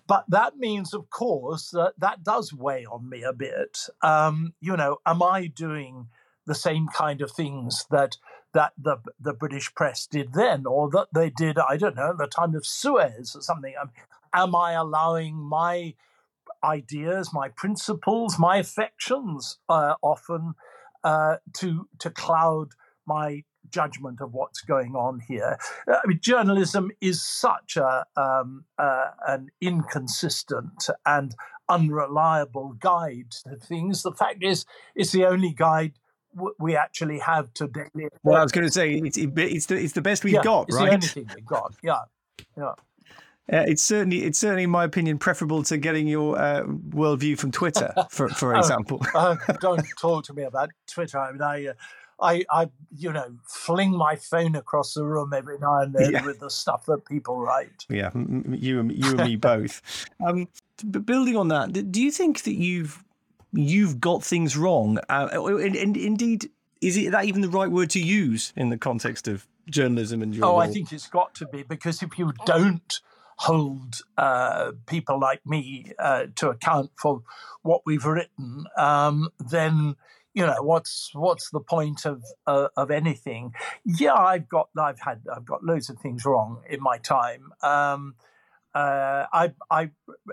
But 0.07 0.25
that 0.27 0.57
means, 0.57 0.93
of 0.93 1.09
course, 1.09 1.69
that 1.69 1.93
that 1.99 2.23
does 2.23 2.51
weigh 2.51 2.85
on 2.85 3.07
me 3.09 3.23
a 3.23 3.33
bit. 3.33 3.87
Um, 4.01 4.53
you 4.59 4.75
know, 4.75 4.97
am 5.05 5.23
I 5.23 5.47
doing 5.47 6.07
the 6.45 6.55
same 6.55 6.87
kind 6.87 7.21
of 7.21 7.31
things 7.31 7.85
that 7.91 8.17
that 8.53 8.73
the 8.77 8.97
the 9.19 9.33
British 9.33 9.73
press 9.73 10.05
did 10.05 10.33
then, 10.33 10.65
or 10.65 10.89
that 10.89 11.07
they 11.13 11.29
did, 11.29 11.57
I 11.57 11.77
don't 11.77 11.95
know, 11.95 12.09
at 12.09 12.17
the 12.17 12.27
time 12.27 12.55
of 12.55 12.65
Suez 12.65 13.35
or 13.35 13.41
something? 13.41 13.75
Am 14.33 14.55
I 14.55 14.73
allowing 14.73 15.35
my 15.35 15.93
ideas, 16.63 17.31
my 17.33 17.49
principles, 17.49 18.39
my 18.39 18.57
affections 18.57 19.59
uh, 19.69 19.95
often 20.01 20.53
uh, 21.03 21.37
to 21.57 21.87
to 21.99 22.09
cloud 22.09 22.69
my 23.05 23.43
judgment 23.69 24.21
of 24.21 24.33
what's 24.33 24.61
going 24.61 24.95
on 24.95 25.19
here. 25.27 25.57
Uh, 25.87 25.95
I 26.03 26.07
mean, 26.07 26.19
journalism 26.21 26.91
is 27.01 27.23
such 27.23 27.77
a 27.77 28.05
um, 28.15 28.65
uh, 28.77 29.11
an 29.27 29.49
inconsistent 29.61 30.89
and 31.05 31.35
unreliable 31.69 32.73
guide 32.79 33.31
to 33.47 33.55
things. 33.55 34.03
The 34.03 34.11
fact 34.13 34.43
is, 34.43 34.65
it's 34.95 35.11
the 35.11 35.25
only 35.25 35.53
guide 35.53 35.93
we 36.59 36.75
actually 36.75 37.19
have 37.19 37.53
today. 37.53 37.89
Well, 38.23 38.37
I 38.37 38.43
was 38.43 38.51
going 38.51 38.65
to 38.65 38.73
say 38.73 38.93
it's 38.93 39.17
it's 39.17 39.65
the 39.67 39.75
it's 39.75 39.93
the 39.93 40.01
best 40.01 40.23
we've 40.23 40.33
yeah, 40.33 40.43
got, 40.43 40.67
it's 40.69 40.77
right? 40.77 40.87
the 40.87 40.93
only 40.93 41.07
thing 41.07 41.29
we've 41.35 41.45
got. 41.45 41.75
Yeah, 41.83 41.99
yeah. 42.57 42.73
Uh, 43.51 43.65
it's 43.67 43.83
certainly, 43.83 44.23
it's 44.23 44.39
certainly, 44.39 44.63
in 44.63 44.69
my 44.69 44.85
opinion, 44.85 45.17
preferable 45.17 45.63
to 45.63 45.77
getting 45.77 46.07
your 46.07 46.39
uh, 46.39 46.63
worldview 46.63 47.37
from 47.37 47.51
Twitter, 47.51 47.93
for 48.09 48.29
for 48.29 48.55
oh, 48.55 48.59
example. 48.59 49.01
uh, 49.13 49.35
don't 49.59 49.85
talk 49.99 50.23
to 50.23 50.33
me 50.33 50.43
about 50.43 50.69
Twitter. 50.87 51.19
I 51.19 51.31
mean, 51.31 51.41
I, 51.41 51.67
uh, 51.67 51.73
I, 52.21 52.45
I, 52.49 52.69
you 52.95 53.11
know, 53.11 53.35
fling 53.45 53.91
my 53.91 54.15
phone 54.15 54.55
across 54.55 54.93
the 54.93 55.03
room 55.03 55.33
every 55.33 55.57
now 55.59 55.81
and 55.81 55.93
then 55.93 56.11
yeah. 56.11 56.25
with 56.25 56.39
the 56.39 56.49
stuff 56.49 56.85
that 56.85 57.05
people 57.05 57.37
write. 57.37 57.85
Yeah, 57.89 58.11
you 58.13 58.79
and 58.79 58.91
you 58.91 59.11
and 59.11 59.23
me 59.25 59.35
both. 59.35 60.05
Um, 60.25 60.47
but 60.85 61.05
building 61.05 61.35
on 61.35 61.49
that, 61.49 61.91
do 61.91 62.01
you 62.01 62.11
think 62.11 62.43
that 62.43 62.53
you've 62.53 63.03
you've 63.51 63.99
got 63.99 64.23
things 64.23 64.55
wrong? 64.55 64.99
Uh, 65.09 65.27
and, 65.33 65.75
and 65.75 65.97
indeed, 65.97 66.49
is 66.81 66.95
it 66.95 67.11
that 67.11 67.25
even 67.25 67.41
the 67.41 67.49
right 67.49 67.69
word 67.69 67.89
to 67.91 67.99
use 67.99 68.53
in 68.55 68.69
the 68.69 68.77
context 68.77 69.27
of 69.27 69.45
journalism 69.69 70.21
and 70.21 70.33
your? 70.33 70.45
Oh, 70.45 70.49
role? 70.51 70.61
I 70.61 70.67
think 70.67 70.93
it's 70.93 71.07
got 71.07 71.35
to 71.35 71.47
be 71.47 71.63
because 71.63 72.01
if 72.01 72.17
you 72.17 72.31
don't 72.45 73.01
hold 73.43 74.01
uh, 74.17 74.71
people 74.87 75.19
like 75.19 75.45
me 75.45 75.91
uh, 75.99 76.27
to 76.35 76.49
account 76.49 76.91
for 76.95 77.23
what 77.61 77.81
we've 77.85 78.05
written, 78.05 78.65
um, 78.77 79.29
then 79.39 79.95
you 80.33 80.45
know 80.45 80.61
what's 80.61 81.11
what's 81.13 81.49
the 81.51 81.59
point 81.59 82.05
of 82.05 82.23
uh, 82.47 82.69
of 82.77 82.89
anything? 82.89 83.53
Yeah, 83.85 84.13
I've 84.13 84.47
got 84.47 84.69
I've 84.77 84.99
had 84.99 85.21
I've 85.33 85.45
got 85.45 85.63
loads 85.63 85.89
of 85.89 85.97
things 85.99 86.25
wrong 86.25 86.61
in 86.69 86.81
my 86.81 86.97
time. 86.97 87.51
Um, 87.61 88.15
uh, 88.73 89.25
I 89.31 89.53
I 89.69 89.91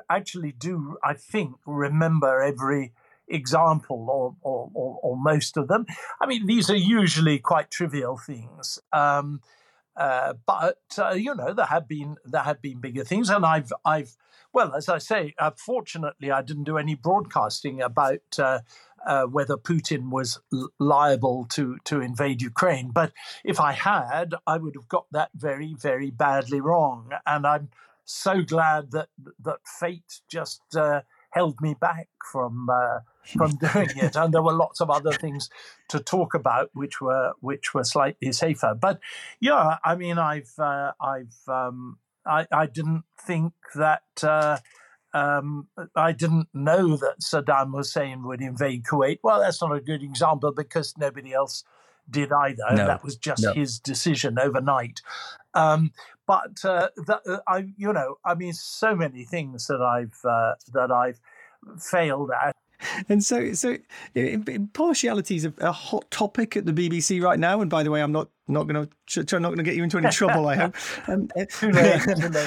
actually 0.08 0.52
do 0.52 0.96
I 1.04 1.14
think 1.14 1.56
remember 1.66 2.40
every 2.40 2.92
example 3.30 4.06
or, 4.08 4.34
or, 4.42 4.70
or, 4.74 4.98
or 5.02 5.16
most 5.16 5.56
of 5.56 5.68
them. 5.68 5.86
I 6.20 6.26
mean, 6.26 6.46
these 6.46 6.68
are 6.68 6.76
usually 6.76 7.38
quite 7.38 7.70
trivial 7.70 8.18
things. 8.18 8.80
Um, 8.92 9.40
uh, 10.00 10.32
but 10.46 10.78
uh, 10.96 11.10
you 11.10 11.34
know 11.34 11.52
there 11.52 11.66
have 11.66 11.86
been 11.86 12.16
there 12.24 12.42
have 12.42 12.62
been 12.62 12.80
bigger 12.80 13.04
things, 13.04 13.28
and 13.28 13.44
I've 13.44 13.70
I've 13.84 14.16
well 14.50 14.74
as 14.74 14.88
I 14.88 14.96
say, 14.96 15.34
uh, 15.38 15.50
fortunately 15.54 16.30
I 16.30 16.40
didn't 16.40 16.64
do 16.64 16.78
any 16.78 16.94
broadcasting 16.94 17.82
about 17.82 18.38
uh, 18.38 18.60
uh, 19.06 19.24
whether 19.24 19.58
Putin 19.58 20.08
was 20.08 20.40
liable 20.78 21.46
to 21.50 21.76
to 21.84 22.00
invade 22.00 22.40
Ukraine. 22.40 22.92
But 22.92 23.12
if 23.44 23.60
I 23.60 23.72
had, 23.72 24.34
I 24.46 24.56
would 24.56 24.74
have 24.74 24.88
got 24.88 25.04
that 25.12 25.32
very 25.34 25.74
very 25.78 26.10
badly 26.10 26.62
wrong, 26.62 27.10
and 27.26 27.46
I'm 27.46 27.68
so 28.06 28.40
glad 28.40 28.92
that 28.92 29.10
that 29.38 29.58
fate 29.66 30.22
just 30.28 30.62
uh, 30.74 31.02
held 31.30 31.60
me 31.60 31.74
back 31.80 32.08
from 32.30 32.68
uh, 32.70 33.00
from 33.36 33.52
doing 33.56 33.90
it. 33.96 34.16
And 34.16 34.32
there 34.32 34.42
were 34.42 34.52
lots 34.52 34.80
of 34.80 34.90
other 34.90 35.12
things 35.12 35.48
to 35.88 36.00
talk 36.00 36.34
about, 36.34 36.70
which 36.72 37.00
were 37.00 37.32
which 37.40 37.74
were 37.74 37.84
slightly 37.84 38.32
safer. 38.32 38.74
But 38.78 39.00
yeah, 39.40 39.76
I 39.84 39.94
mean, 39.94 40.18
I've 40.18 40.52
uh, 40.58 40.92
I've 41.00 41.48
um, 41.48 41.98
I, 42.26 42.46
I 42.52 42.66
didn't 42.66 43.04
think 43.18 43.52
that. 43.74 44.02
Uh, 44.22 44.58
um, 45.12 45.66
I 45.96 46.12
didn't 46.12 46.46
know 46.54 46.96
that 46.96 47.20
Saddam 47.20 47.72
Hussein 47.72 48.22
would 48.22 48.40
invade 48.40 48.84
Kuwait. 48.84 49.18
Well, 49.24 49.40
that's 49.40 49.60
not 49.60 49.74
a 49.74 49.80
good 49.80 50.04
example 50.04 50.52
because 50.52 50.96
nobody 50.96 51.32
else 51.32 51.64
did 52.08 52.32
either. 52.32 52.62
No, 52.70 52.86
that 52.86 53.02
was 53.02 53.16
just 53.16 53.42
no. 53.42 53.52
his 53.52 53.78
decision 53.78 54.38
overnight. 54.38 55.00
Um, 55.54 55.92
but 56.26 56.64
uh, 56.64 56.88
that, 57.06 57.20
uh, 57.26 57.38
I, 57.48 57.66
you 57.76 57.92
know, 57.92 58.16
I 58.24 58.34
mean, 58.34 58.52
so 58.52 58.94
many 58.94 59.24
things 59.24 59.66
that 59.66 59.82
I've 59.82 60.18
uh, 60.24 60.54
that 60.72 60.90
I've 60.90 61.20
failed 61.78 62.30
at. 62.30 62.56
And 63.08 63.22
so, 63.22 63.52
so 63.52 63.76
impartiality 64.14 65.36
is 65.36 65.44
a, 65.44 65.52
a, 65.58 65.72
hot 65.72 66.10
topic 66.10 66.56
at 66.56 66.64
the 66.64 66.72
BBC 66.72 67.22
right 67.22 67.38
now. 67.38 67.60
And 67.60 67.70
by 67.70 67.82
the 67.82 67.90
way, 67.90 68.02
I'm 68.02 68.12
not 68.12 68.28
not 68.48 68.66
going 68.66 68.88
to 69.08 69.24
try 69.24 69.38
not 69.38 69.48
going 69.48 69.58
to 69.58 69.64
get 69.64 69.76
you 69.76 69.84
into 69.84 69.98
any 69.98 70.10
trouble. 70.10 70.46
I 70.48 70.56
hope. 70.56 70.74
Um, 71.08 71.28
too 71.50 71.70
late. 71.70 72.02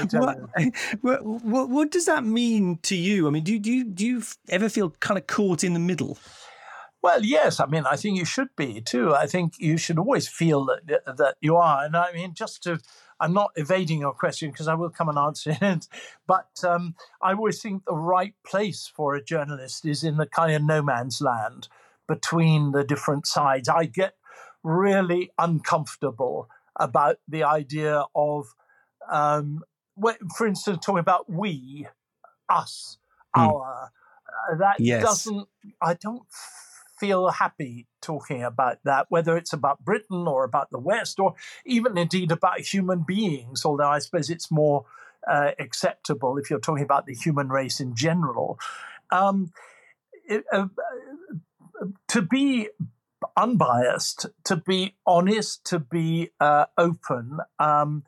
Too 0.10 0.20
late. 0.20 0.76
what, 1.02 1.26
what, 1.26 1.70
what, 1.70 1.92
does 1.92 2.06
that 2.06 2.24
mean 2.24 2.80
to 2.84 2.96
you? 2.96 3.28
I 3.28 3.30
mean, 3.30 3.44
do, 3.44 3.58
do 3.60 3.72
you 3.72 3.84
do 3.84 4.06
you 4.06 4.24
ever 4.50 4.70
feel 4.70 4.92
kind 5.00 5.18
of 5.18 5.28
caught 5.28 5.64
in 5.64 5.74
the 5.74 5.80
middle? 5.80 6.18
Well, 7.04 7.22
yes. 7.22 7.60
I 7.60 7.66
mean, 7.66 7.84
I 7.86 7.98
think 7.98 8.18
you 8.18 8.24
should 8.24 8.56
be 8.56 8.80
too. 8.80 9.14
I 9.14 9.28
think 9.28 9.56
you 9.60 9.76
should 9.76 10.00
always 10.00 10.30
feel 10.30 10.66
that 10.66 11.04
that 11.18 11.36
you 11.42 11.58
are. 11.58 11.84
And 11.84 11.98
I 11.98 12.14
mean, 12.14 12.34
just 12.34 12.64
to, 12.64 12.80
I'm 13.20 13.34
not 13.34 13.52
evading 13.58 14.00
your 14.00 14.14
question 14.14 14.52
because 14.52 14.70
I 14.70 14.76
will 14.76 14.90
come 14.90 15.10
and 15.10 15.20
answer 15.20 15.58
it. 15.62 15.88
But 16.26 16.64
um, 16.64 16.96
I 17.22 17.34
always 17.34 17.62
think 17.62 17.84
the 17.84 17.94
right 17.94 18.34
place 18.48 18.90
for 18.96 19.16
a 19.16 19.24
journalist 19.24 19.86
is 19.86 20.06
in 20.06 20.16
the 20.16 20.26
kind 20.26 20.54
of 20.54 20.64
no 20.64 20.82
man's 20.82 21.20
land 21.20 21.68
between 22.08 22.72
the 22.72 22.86
different 22.86 23.28
sides. 23.28 23.68
I 23.68 23.84
get 23.84 24.16
really 24.64 25.30
uncomfortable 25.38 26.48
about 26.80 27.18
the 27.28 27.44
idea 27.44 28.06
of, 28.16 28.56
um, 29.12 29.62
for 30.38 30.48
instance, 30.48 30.86
talking 30.86 31.00
about 31.00 31.30
we, 31.30 31.86
us, 32.48 32.98
mm. 33.36 33.46
our. 33.46 33.92
Uh, 34.52 34.56
that 34.58 34.80
yes. 34.80 35.04
doesn't. 35.04 35.48
I 35.82 35.94
don't 35.94 36.24
feel 37.00 37.30
happy 37.30 37.88
talking 38.02 38.44
about 38.44 38.78
that, 38.84 39.08
whether 39.10 39.38
it's 39.38 39.54
about 39.54 39.84
Britain 39.84 40.28
or 40.28 40.44
about 40.44 40.70
the 40.70 40.80
West 40.80 41.20
or 41.20 41.36
even 41.66 41.98
indeed 41.98 42.32
about 42.32 42.60
human 42.60 43.04
beings, 43.06 43.66
although 43.66 43.90
I 43.90 44.00
suppose 44.00 44.30
it's 44.30 44.52
more 44.52 44.86
uh, 45.28 45.52
acceptable 45.60 46.38
if 46.38 46.50
you're 46.50 46.60
talking 46.60 46.84
about 46.84 47.06
the 47.06 47.14
human 47.14 47.50
race 47.50 47.80
in 47.80 47.96
general. 47.96 48.60
Um, 49.12 49.52
it, 50.26 50.44
uh, 50.52 50.68
to 52.10 52.22
be 52.22 52.70
unbiased, 53.36 54.28
to 54.46 54.56
be 54.58 54.96
honest, 55.06 55.66
to 55.66 55.80
be 55.80 56.30
uh, 56.40 56.66
open 56.78 57.40
um, 57.60 58.04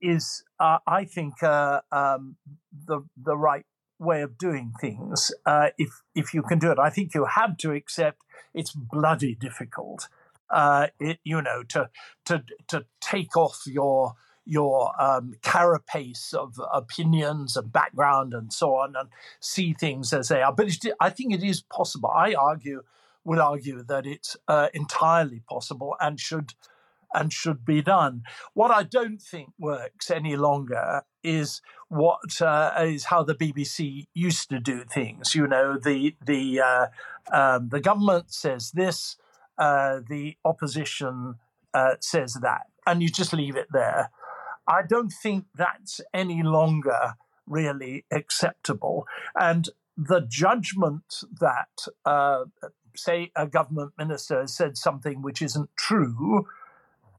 is, 0.00 0.44
uh, 0.60 0.78
I 0.86 1.04
think, 1.04 1.42
uh, 1.42 1.80
um, 1.90 2.36
the 2.86 3.02
the 3.16 3.36
right 3.36 3.66
way 3.98 4.22
of 4.22 4.38
doing 4.38 4.72
things. 4.80 5.32
Uh, 5.44 5.68
if 5.78 6.02
if 6.14 6.34
you 6.34 6.42
can 6.42 6.58
do 6.58 6.70
it, 6.70 6.78
I 6.78 6.90
think 6.90 7.14
you 7.14 7.24
have 7.24 7.56
to 7.58 7.72
accept 7.72 8.22
it's 8.54 8.72
bloody 8.72 9.34
difficult. 9.34 10.08
Uh, 10.50 10.88
it, 10.98 11.18
you 11.24 11.42
know, 11.42 11.62
to 11.64 11.90
to 12.26 12.44
to 12.68 12.86
take 13.00 13.36
off 13.36 13.62
your 13.66 14.14
your 14.44 14.90
um, 15.00 15.34
carapace 15.42 16.32
of 16.32 16.58
opinions 16.72 17.54
and 17.54 17.70
background 17.70 18.32
and 18.32 18.52
so 18.52 18.74
on, 18.76 18.96
and 18.96 19.10
see 19.40 19.74
things 19.74 20.12
as 20.12 20.28
they 20.28 20.40
are. 20.40 20.52
But 20.52 20.68
I 21.00 21.10
think 21.10 21.34
it 21.34 21.42
is 21.42 21.60
possible. 21.60 22.10
I 22.10 22.34
argue, 22.34 22.82
would 23.24 23.38
argue 23.38 23.82
that 23.82 24.06
it's 24.06 24.36
uh, 24.48 24.68
entirely 24.72 25.42
possible 25.48 25.96
and 26.00 26.18
should 26.18 26.54
and 27.12 27.32
should 27.32 27.64
be 27.64 27.82
done. 27.82 28.22
What 28.54 28.70
I 28.70 28.82
don't 28.82 29.20
think 29.20 29.50
works 29.58 30.10
any 30.10 30.36
longer 30.36 31.02
is 31.22 31.60
what 31.88 32.40
uh, 32.40 32.72
is 32.80 33.04
how 33.04 33.22
the 33.22 33.34
BBC 33.34 34.06
used 34.14 34.50
to 34.50 34.60
do 34.60 34.84
things. 34.84 35.34
You 35.34 35.46
know, 35.46 35.78
the 35.78 36.14
the 36.24 36.60
uh, 36.60 36.86
um, 37.32 37.68
the 37.68 37.80
government 37.80 38.32
says 38.32 38.72
this, 38.72 39.16
uh, 39.56 40.00
the 40.08 40.36
opposition 40.44 41.36
uh, 41.74 41.94
says 42.00 42.38
that, 42.42 42.66
and 42.86 43.02
you 43.02 43.08
just 43.08 43.32
leave 43.32 43.56
it 43.56 43.68
there. 43.72 44.10
I 44.66 44.82
don't 44.82 45.12
think 45.12 45.46
that's 45.54 46.00
any 46.12 46.42
longer 46.42 47.14
really 47.46 48.04
acceptable, 48.10 49.06
and 49.38 49.70
the 49.96 50.20
judgment 50.20 51.24
that 51.40 51.86
uh, 52.04 52.44
say 52.94 53.32
a 53.34 53.46
government 53.46 53.92
minister 53.96 54.40
has 54.40 54.54
said 54.54 54.76
something 54.76 55.22
which 55.22 55.40
isn't 55.40 55.70
true 55.76 56.46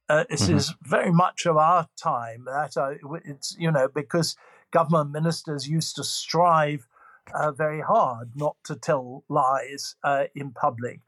uh, 0.09 0.23
this 0.29 0.43
mm-hmm. 0.43 0.57
is 0.57 0.73
very 0.81 1.11
much 1.11 1.45
of 1.45 1.55
our 1.55 1.87
time. 1.95 2.45
That 2.45 2.75
uh, 2.75 2.95
it's 3.23 3.55
you 3.59 3.71
know 3.71 3.87
because 3.87 4.35
government 4.71 5.11
ministers 5.11 5.67
used 5.67 5.95
to 5.95 6.03
strive 6.03 6.87
uh, 7.33 7.51
very 7.51 7.81
hard 7.81 8.31
not 8.35 8.55
to 8.65 8.75
tell 8.75 9.23
lies 9.29 9.95
uh, 10.03 10.25
in 10.35 10.51
public. 10.51 11.01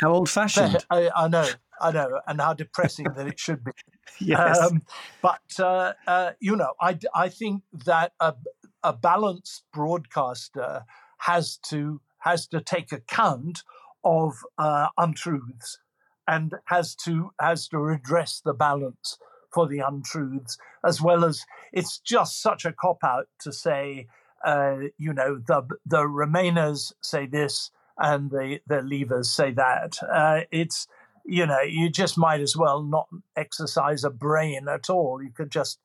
How 0.00 0.12
old-fashioned! 0.12 0.84
I, 0.90 1.10
I, 1.14 1.28
know, 1.28 1.46
I 1.80 1.92
know, 1.92 2.20
and 2.26 2.40
how 2.40 2.54
depressing 2.54 3.06
that 3.16 3.26
it 3.26 3.38
should 3.38 3.64
be. 3.64 3.72
Yes. 4.18 4.58
Um, 4.58 4.82
but 5.22 5.40
uh, 5.58 5.92
uh, 6.06 6.32
you 6.40 6.54
know, 6.54 6.74
I 6.80 6.98
I 7.14 7.28
think 7.30 7.62
that 7.86 8.12
a, 8.20 8.34
a 8.82 8.92
balanced 8.92 9.64
broadcaster 9.72 10.84
has 11.18 11.56
to 11.68 12.02
has 12.18 12.46
to 12.48 12.60
take 12.60 12.92
account 12.92 13.62
of 14.04 14.34
uh, 14.58 14.88
untruths 14.98 15.78
and 16.26 16.54
has 16.66 16.94
to 16.96 17.30
has 17.40 17.68
to 17.68 17.78
redress 17.78 18.42
the 18.44 18.52
balance 18.52 19.16
for 19.52 19.66
the 19.66 19.80
untruths 19.80 20.58
as 20.84 21.00
well 21.00 21.24
as 21.24 21.44
it's 21.72 21.98
just 21.98 22.40
such 22.40 22.64
a 22.64 22.72
cop 22.72 22.98
out 23.04 23.28
to 23.40 23.52
say 23.52 24.06
uh, 24.44 24.76
you 24.96 25.12
know 25.12 25.38
the 25.46 25.62
the 25.84 26.02
remainers 26.02 26.92
say 27.02 27.26
this 27.26 27.70
and 27.98 28.30
the 28.30 28.60
the 28.66 28.76
leavers 28.76 29.26
say 29.26 29.52
that. 29.52 29.98
Uh, 30.02 30.40
it's 30.50 30.86
you 31.24 31.46
know 31.46 31.60
you 31.60 31.90
just 31.90 32.16
might 32.16 32.40
as 32.40 32.56
well 32.56 32.82
not 32.82 33.08
exercise 33.36 34.04
a 34.04 34.10
brain 34.10 34.66
at 34.68 34.88
all. 34.88 35.22
You 35.22 35.30
could 35.30 35.50
just 35.50 35.78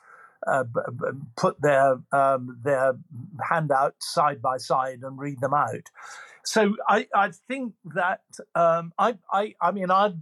uh, 0.48 0.64
b- 0.64 0.80
b- 0.98 1.06
put 1.36 1.62
their 1.62 1.98
um, 2.12 2.60
their 2.64 2.94
handouts 3.50 4.14
side 4.14 4.42
by 4.42 4.58
side 4.58 5.00
and 5.04 5.20
read 5.20 5.42
them 5.42 5.54
out. 5.54 5.90
So 6.46 6.76
I, 6.88 7.08
I 7.14 7.32
think 7.48 7.74
that 7.96 8.22
um, 8.54 8.94
I, 8.98 9.18
I 9.32 9.56
I 9.62 9.72
mean 9.72 9.92
I'd 9.92 10.22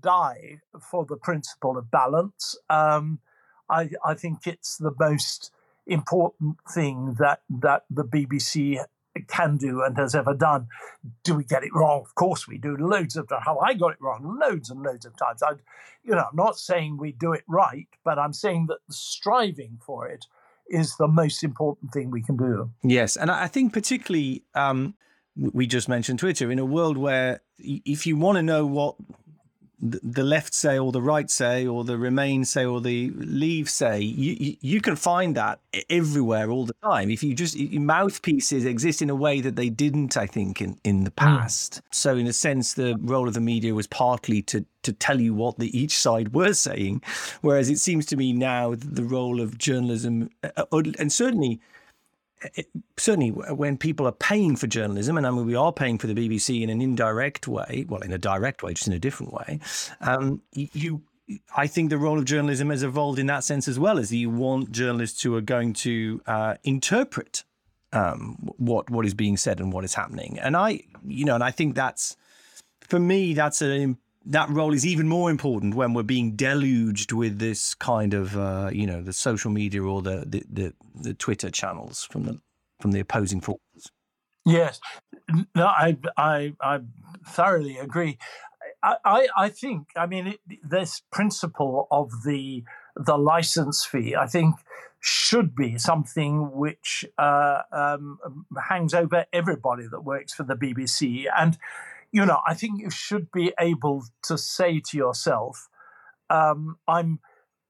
die 0.00 0.60
for 0.90 1.04
the 1.04 1.16
principle 1.16 1.76
of 1.76 1.90
balance. 1.90 2.56
Um, 2.70 3.20
I, 3.68 3.90
I 4.04 4.14
think 4.14 4.46
it's 4.46 4.76
the 4.76 4.94
most 4.98 5.50
important 5.86 6.56
thing 6.70 7.16
that 7.18 7.40
that 7.48 7.84
the 7.90 8.04
BBC 8.04 8.78
can 9.26 9.56
do 9.56 9.82
and 9.82 9.96
has 9.96 10.14
ever 10.14 10.34
done. 10.34 10.68
Do 11.24 11.34
we 11.34 11.44
get 11.44 11.64
it 11.64 11.74
wrong? 11.74 12.02
Of 12.02 12.14
course 12.14 12.46
we 12.46 12.58
do. 12.58 12.76
Loads 12.76 13.16
of 13.16 13.28
times. 13.28 13.42
How 13.44 13.58
I 13.58 13.74
got 13.74 13.92
it 13.92 14.00
wrong, 14.00 14.38
loads 14.40 14.70
and 14.70 14.82
loads 14.82 15.04
of 15.04 15.16
times. 15.16 15.42
I, 15.42 15.52
you 16.04 16.14
know, 16.14 16.26
I'm 16.30 16.36
not 16.36 16.58
saying 16.58 16.98
we 16.98 17.12
do 17.12 17.32
it 17.32 17.42
right, 17.48 17.88
but 18.04 18.18
I'm 18.18 18.32
saying 18.32 18.66
that 18.68 18.78
striving 18.90 19.78
for 19.84 20.06
it 20.06 20.26
is 20.68 20.96
the 20.96 21.08
most 21.08 21.42
important 21.42 21.92
thing 21.92 22.10
we 22.10 22.22
can 22.22 22.36
do. 22.36 22.70
Yes, 22.82 23.16
and 23.16 23.30
I 23.30 23.48
think 23.48 23.72
particularly 23.72 24.44
um, 24.54 24.94
we 25.36 25.66
just 25.66 25.88
mentioned 25.88 26.18
Twitter 26.18 26.50
in 26.50 26.58
a 26.58 26.64
world 26.64 26.96
where 26.96 27.40
if 27.58 28.06
you 28.06 28.16
want 28.16 28.36
to 28.36 28.42
know 28.42 28.66
what 28.66 28.96
the 29.80 30.24
left 30.24 30.54
say 30.54 30.76
or 30.76 30.90
the 30.90 31.00
right 31.00 31.30
say 31.30 31.64
or 31.64 31.84
the 31.84 31.96
remain 31.96 32.44
say 32.44 32.64
or 32.64 32.80
the 32.80 33.12
leave 33.14 33.70
say 33.70 34.00
you, 34.00 34.56
you 34.60 34.80
can 34.80 34.96
find 34.96 35.36
that 35.36 35.60
everywhere 35.88 36.50
all 36.50 36.66
the 36.66 36.74
time 36.82 37.10
if 37.10 37.22
you 37.22 37.32
just 37.32 37.56
mouthpieces 37.56 38.64
exist 38.64 39.00
in 39.00 39.08
a 39.08 39.14
way 39.14 39.40
that 39.40 39.54
they 39.54 39.68
didn't 39.68 40.16
i 40.16 40.26
think 40.26 40.60
in, 40.60 40.76
in 40.82 41.04
the 41.04 41.10
hmm. 41.10 41.14
past 41.16 41.74
mm. 41.74 41.82
so 41.92 42.16
in 42.16 42.26
a 42.26 42.32
sense 42.32 42.74
the 42.74 42.96
role 43.00 43.28
of 43.28 43.34
the 43.34 43.40
media 43.40 43.72
was 43.72 43.86
partly 43.86 44.42
to 44.42 44.64
to 44.82 44.92
tell 44.92 45.20
you 45.20 45.32
what 45.32 45.58
the 45.58 45.78
each 45.78 45.96
side 45.96 46.34
were 46.34 46.52
saying 46.52 47.00
whereas 47.42 47.70
it 47.70 47.78
seems 47.78 48.04
to 48.04 48.16
me 48.16 48.32
now 48.32 48.74
the 48.74 49.04
role 49.04 49.40
of 49.40 49.58
journalism 49.58 50.28
uh, 50.42 50.64
uh, 50.72 50.82
and 50.98 51.12
certainly 51.12 51.60
it, 52.54 52.68
certainly 52.96 53.30
when 53.30 53.76
people 53.76 54.06
are 54.06 54.12
paying 54.12 54.56
for 54.56 54.66
journalism, 54.66 55.16
and 55.16 55.26
I 55.26 55.30
mean 55.30 55.46
we 55.46 55.54
are 55.54 55.72
paying 55.72 55.98
for 55.98 56.06
the 56.06 56.14
BBC 56.14 56.62
in 56.62 56.70
an 56.70 56.80
indirect 56.80 57.48
way, 57.48 57.84
well, 57.88 58.00
in 58.00 58.12
a 58.12 58.18
direct 58.18 58.62
way, 58.62 58.74
just 58.74 58.86
in 58.86 58.92
a 58.92 58.98
different 58.98 59.32
way. 59.32 59.60
Um, 60.00 60.42
you, 60.52 61.02
I 61.56 61.66
think 61.66 61.90
the 61.90 61.98
role 61.98 62.18
of 62.18 62.24
journalism 62.24 62.70
has 62.70 62.82
evolved 62.82 63.18
in 63.18 63.26
that 63.26 63.44
sense 63.44 63.68
as 63.68 63.78
well, 63.78 63.98
as 63.98 64.12
you 64.12 64.30
want 64.30 64.72
journalists 64.72 65.22
who 65.22 65.34
are 65.36 65.42
going 65.42 65.74
to 65.74 66.22
uh, 66.26 66.54
interpret 66.64 67.44
um, 67.92 68.36
what 68.56 68.90
what 68.90 69.06
is 69.06 69.14
being 69.14 69.36
said 69.36 69.60
and 69.60 69.72
what 69.72 69.84
is 69.84 69.94
happening. 69.94 70.38
And 70.38 70.56
I, 70.56 70.80
you 71.06 71.24
know, 71.24 71.34
and 71.34 71.44
I 71.44 71.50
think 71.50 71.74
that's 71.74 72.16
for 72.80 72.98
me 72.98 73.34
that's 73.34 73.62
a 73.62 73.94
that 74.28 74.50
role 74.50 74.74
is 74.74 74.86
even 74.86 75.08
more 75.08 75.30
important 75.30 75.74
when 75.74 75.94
we're 75.94 76.02
being 76.02 76.36
deluged 76.36 77.12
with 77.12 77.38
this 77.38 77.74
kind 77.74 78.14
of 78.14 78.36
uh, 78.36 78.70
you 78.72 78.86
know 78.86 79.02
the 79.02 79.12
social 79.12 79.50
media 79.50 79.82
or 79.82 80.02
the, 80.02 80.24
the, 80.26 80.44
the 80.50 80.74
the 80.94 81.14
Twitter 81.14 81.50
channels 81.50 82.04
from 82.04 82.24
the 82.24 82.40
from 82.80 82.92
the 82.92 83.00
opposing 83.00 83.40
forces. 83.40 83.90
Yes, 84.44 84.80
no, 85.54 85.66
I 85.66 85.96
I 86.16 86.54
I 86.60 86.80
thoroughly 87.26 87.78
agree. 87.78 88.18
I 88.82 88.96
I, 89.04 89.28
I 89.36 89.48
think 89.48 89.88
I 89.96 90.06
mean 90.06 90.28
it, 90.28 90.40
this 90.62 91.02
principle 91.10 91.88
of 91.90 92.10
the 92.24 92.64
the 92.96 93.16
license 93.16 93.84
fee 93.84 94.14
I 94.14 94.26
think 94.26 94.56
should 95.00 95.54
be 95.54 95.78
something 95.78 96.50
which 96.52 97.04
uh, 97.18 97.62
um, 97.70 98.18
hangs 98.68 98.92
over 98.92 99.26
everybody 99.32 99.84
that 99.88 100.00
works 100.00 100.34
for 100.34 100.42
the 100.42 100.56
BBC 100.56 101.26
and 101.36 101.56
you 102.12 102.24
know, 102.24 102.40
I 102.46 102.54
think 102.54 102.80
you 102.80 102.90
should 102.90 103.30
be 103.32 103.52
able 103.60 104.04
to 104.24 104.38
say 104.38 104.80
to 104.90 104.96
yourself, 104.96 105.68
um, 106.30 106.78
I'm 106.86 107.20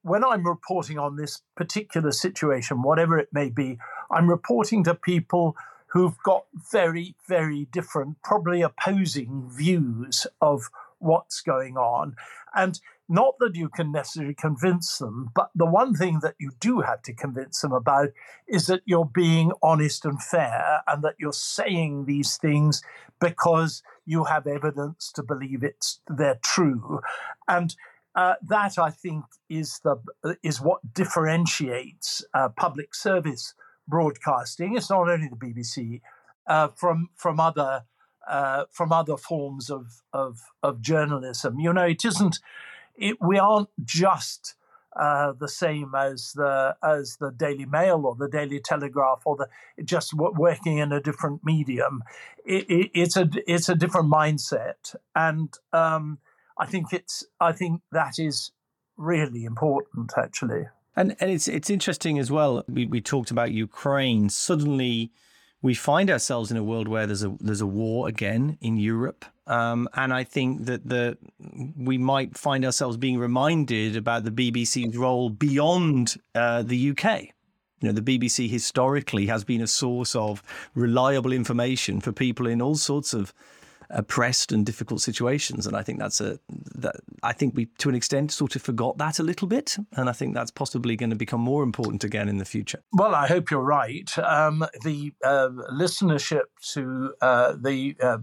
when 0.03 0.25
I'm 0.25 0.47
reporting 0.47 0.99
on 0.99 1.17
this 1.17 1.43
particular 1.57 2.13
situation, 2.13 2.83
whatever 2.83 3.19
it 3.19 3.29
may 3.33 3.51
be, 3.51 3.79
I'm 4.11 4.31
reporting 4.31 4.85
to 4.85 4.95
people 4.95 5.57
who've 5.89 6.17
got 6.25 6.45
very, 6.71 7.15
very 7.27 7.67
different, 7.73 8.23
probably 8.23 8.63
opposing 8.63 9.51
views 9.51 10.27
of 10.41 10.71
what's 10.99 11.41
going 11.41 11.77
on. 11.77 12.15
And 12.55 12.81
not 13.09 13.35
that 13.41 13.55
you 13.55 13.69
can 13.69 13.91
necessarily 13.91 14.35
convince 14.35 14.99
them, 14.99 15.31
but 15.35 15.51
the 15.55 15.67
one 15.67 15.95
thing 15.95 16.21
that 16.23 16.35
you 16.39 16.51
do 16.61 16.81
have 16.81 17.03
to 17.03 17.15
convince 17.15 17.61
them 17.61 17.73
about 17.73 18.11
is 18.47 18.67
that 18.67 18.83
you're 18.85 19.07
being 19.07 19.53
honest 19.63 20.05
and 20.05 20.23
fair 20.23 20.83
and 20.87 21.03
that 21.03 21.15
you're 21.19 21.33
saying 21.33 22.05
these 22.05 22.37
things 22.37 22.83
because 23.21 23.83
you 24.05 24.25
have 24.25 24.47
evidence 24.47 25.11
to 25.13 25.23
believe 25.23 25.63
it's 25.63 26.01
they're 26.09 26.39
true. 26.43 27.01
And 27.47 27.75
uh, 28.15 28.35
that 28.43 28.79
I 28.79 28.91
think 28.91 29.25
is 29.49 29.81
the 29.85 29.97
is 30.43 30.61
what 30.61 30.93
differentiates 30.93 32.25
uh, 32.35 32.49
public 32.51 32.95
service 32.95 33.55
broadcasting. 33.87 34.77
It's 34.77 34.91
not 34.91 35.09
only 35.09 35.29
the 35.29 35.37
BBC 35.37 36.01
uh, 36.47 36.69
from 36.69 37.11
from 37.15 37.41
other 37.41 37.85
uh, 38.29 38.65
from 38.71 38.93
other 38.93 39.17
forms 39.17 39.71
of, 39.71 40.03
of 40.13 40.41
of 40.63 40.81
journalism. 40.81 41.59
You 41.61 41.73
know, 41.73 41.85
it 41.85 42.05
isn't 42.05 42.41
it, 42.99 43.17
we 43.21 43.39
aren't 43.39 43.69
just 43.85 44.55
uh, 44.99 45.33
the 45.39 45.49
same 45.49 45.95
as 45.97 46.33
the 46.35 46.77
as 46.83 47.17
the 47.19 47.31
Daily 47.31 47.67
Mail 47.67 48.05
or 48.05 48.15
the 48.17 48.29
Daily 48.29 48.61
Telegraph 48.61 49.23
or 49.25 49.37
the 49.37 49.49
just 49.85 50.13
working 50.15 50.79
in 50.79 50.93
a 50.93 51.01
different 51.01 51.45
medium. 51.45 52.03
It, 52.45 52.69
it, 52.69 52.91
it's 52.95 53.17
a 53.17 53.29
it's 53.47 53.69
a 53.69 53.75
different 53.75 54.13
mindset, 54.13 54.97
and 55.15 55.53
um, 55.73 56.19
I 56.59 56.67
think 56.67 56.93
it's 56.93 57.25
I 57.41 57.53
think 57.53 57.83
that 57.93 58.19
is 58.19 58.51
really 58.97 59.45
important 59.45 60.13
actually. 60.17 60.67
And 60.97 61.17
and 61.21 61.31
it's 61.31 61.47
it's 61.47 61.71
interesting 61.71 62.19
as 62.19 62.31
well. 62.31 62.65
We 62.69 62.87
we 62.87 63.01
talked 63.01 63.31
about 63.31 63.53
Ukraine. 63.53 64.29
Suddenly, 64.29 65.13
we 65.61 65.75
find 65.75 66.11
ourselves 66.11 66.51
in 66.51 66.57
a 66.57 66.63
world 66.63 66.89
where 66.89 67.07
there's 67.07 67.25
a 67.25 67.35
there's 67.41 67.61
a 67.61 67.67
war 67.67 68.09
again 68.09 68.59
in 68.61 68.77
Europe. 68.77 69.25
Um, 69.47 69.89
and 69.95 70.13
I 70.13 70.25
think 70.25 70.67
that 70.67 70.89
the 70.89 71.17
we 71.77 71.99
might 71.99 72.37
find 72.37 72.65
ourselves 72.65 72.97
being 72.97 73.19
reminded 73.19 73.97
about 73.97 74.25
the 74.25 74.31
BBC's 74.31 74.97
role 74.97 75.31
beyond 75.31 76.17
uh, 76.35 76.63
the 76.63 76.91
UK. 76.91 77.29
You 77.81 77.89
know, 77.89 77.93
the 77.93 78.03
BBC 78.19 78.51
historically 78.51 79.27
has 79.27 79.45
been 79.45 79.61
a 79.61 79.67
source 79.67 80.15
of 80.15 80.43
reliable 80.75 81.33
information 81.33 82.01
for 82.01 82.13
people 82.13 82.47
in 82.47 82.61
all 82.61 82.75
sorts 82.75 83.15
of 83.15 83.33
oppressed 83.91 84.53
and 84.53 84.65
difficult 84.67 85.01
situations. 85.01 85.67
And 85.67 85.77
I 85.77 85.83
think 85.83 85.99
that's 85.99 86.21
a 86.21 86.39
that 86.77 86.97
I 87.23 87.33
think 87.33 87.57
we 87.57 87.67
to 87.79 87.89
an 87.89 87.95
extent 87.95 88.33
sort 88.33 88.57
of 88.57 88.63
forgot 88.63 88.99
that 88.99 89.19
a 89.19 89.23
little 89.23 89.49
bit, 89.49 89.77
and 89.93 90.09
I 90.09 90.13
think 90.13 90.35
that's 90.35 90.51
possibly 90.51 90.97
going 90.97 91.11
to 91.11 91.17
become 91.17 91.41
more 91.41 91.63
important 91.63 92.05
again 92.05 92.29
in 92.29 92.39
the 92.39 92.45
future. 92.45 92.81
Well, 92.93 93.15
I 93.15 93.27
hope 93.27 93.51
you're 93.51 93.61
right. 93.61 94.11
Um, 94.19 94.65
the 94.85 95.13
uh, 95.25 95.49
listenership 95.73 96.45
to 96.73 97.15
uh, 97.21 97.55
the 97.61 97.97
uh, 98.03 98.19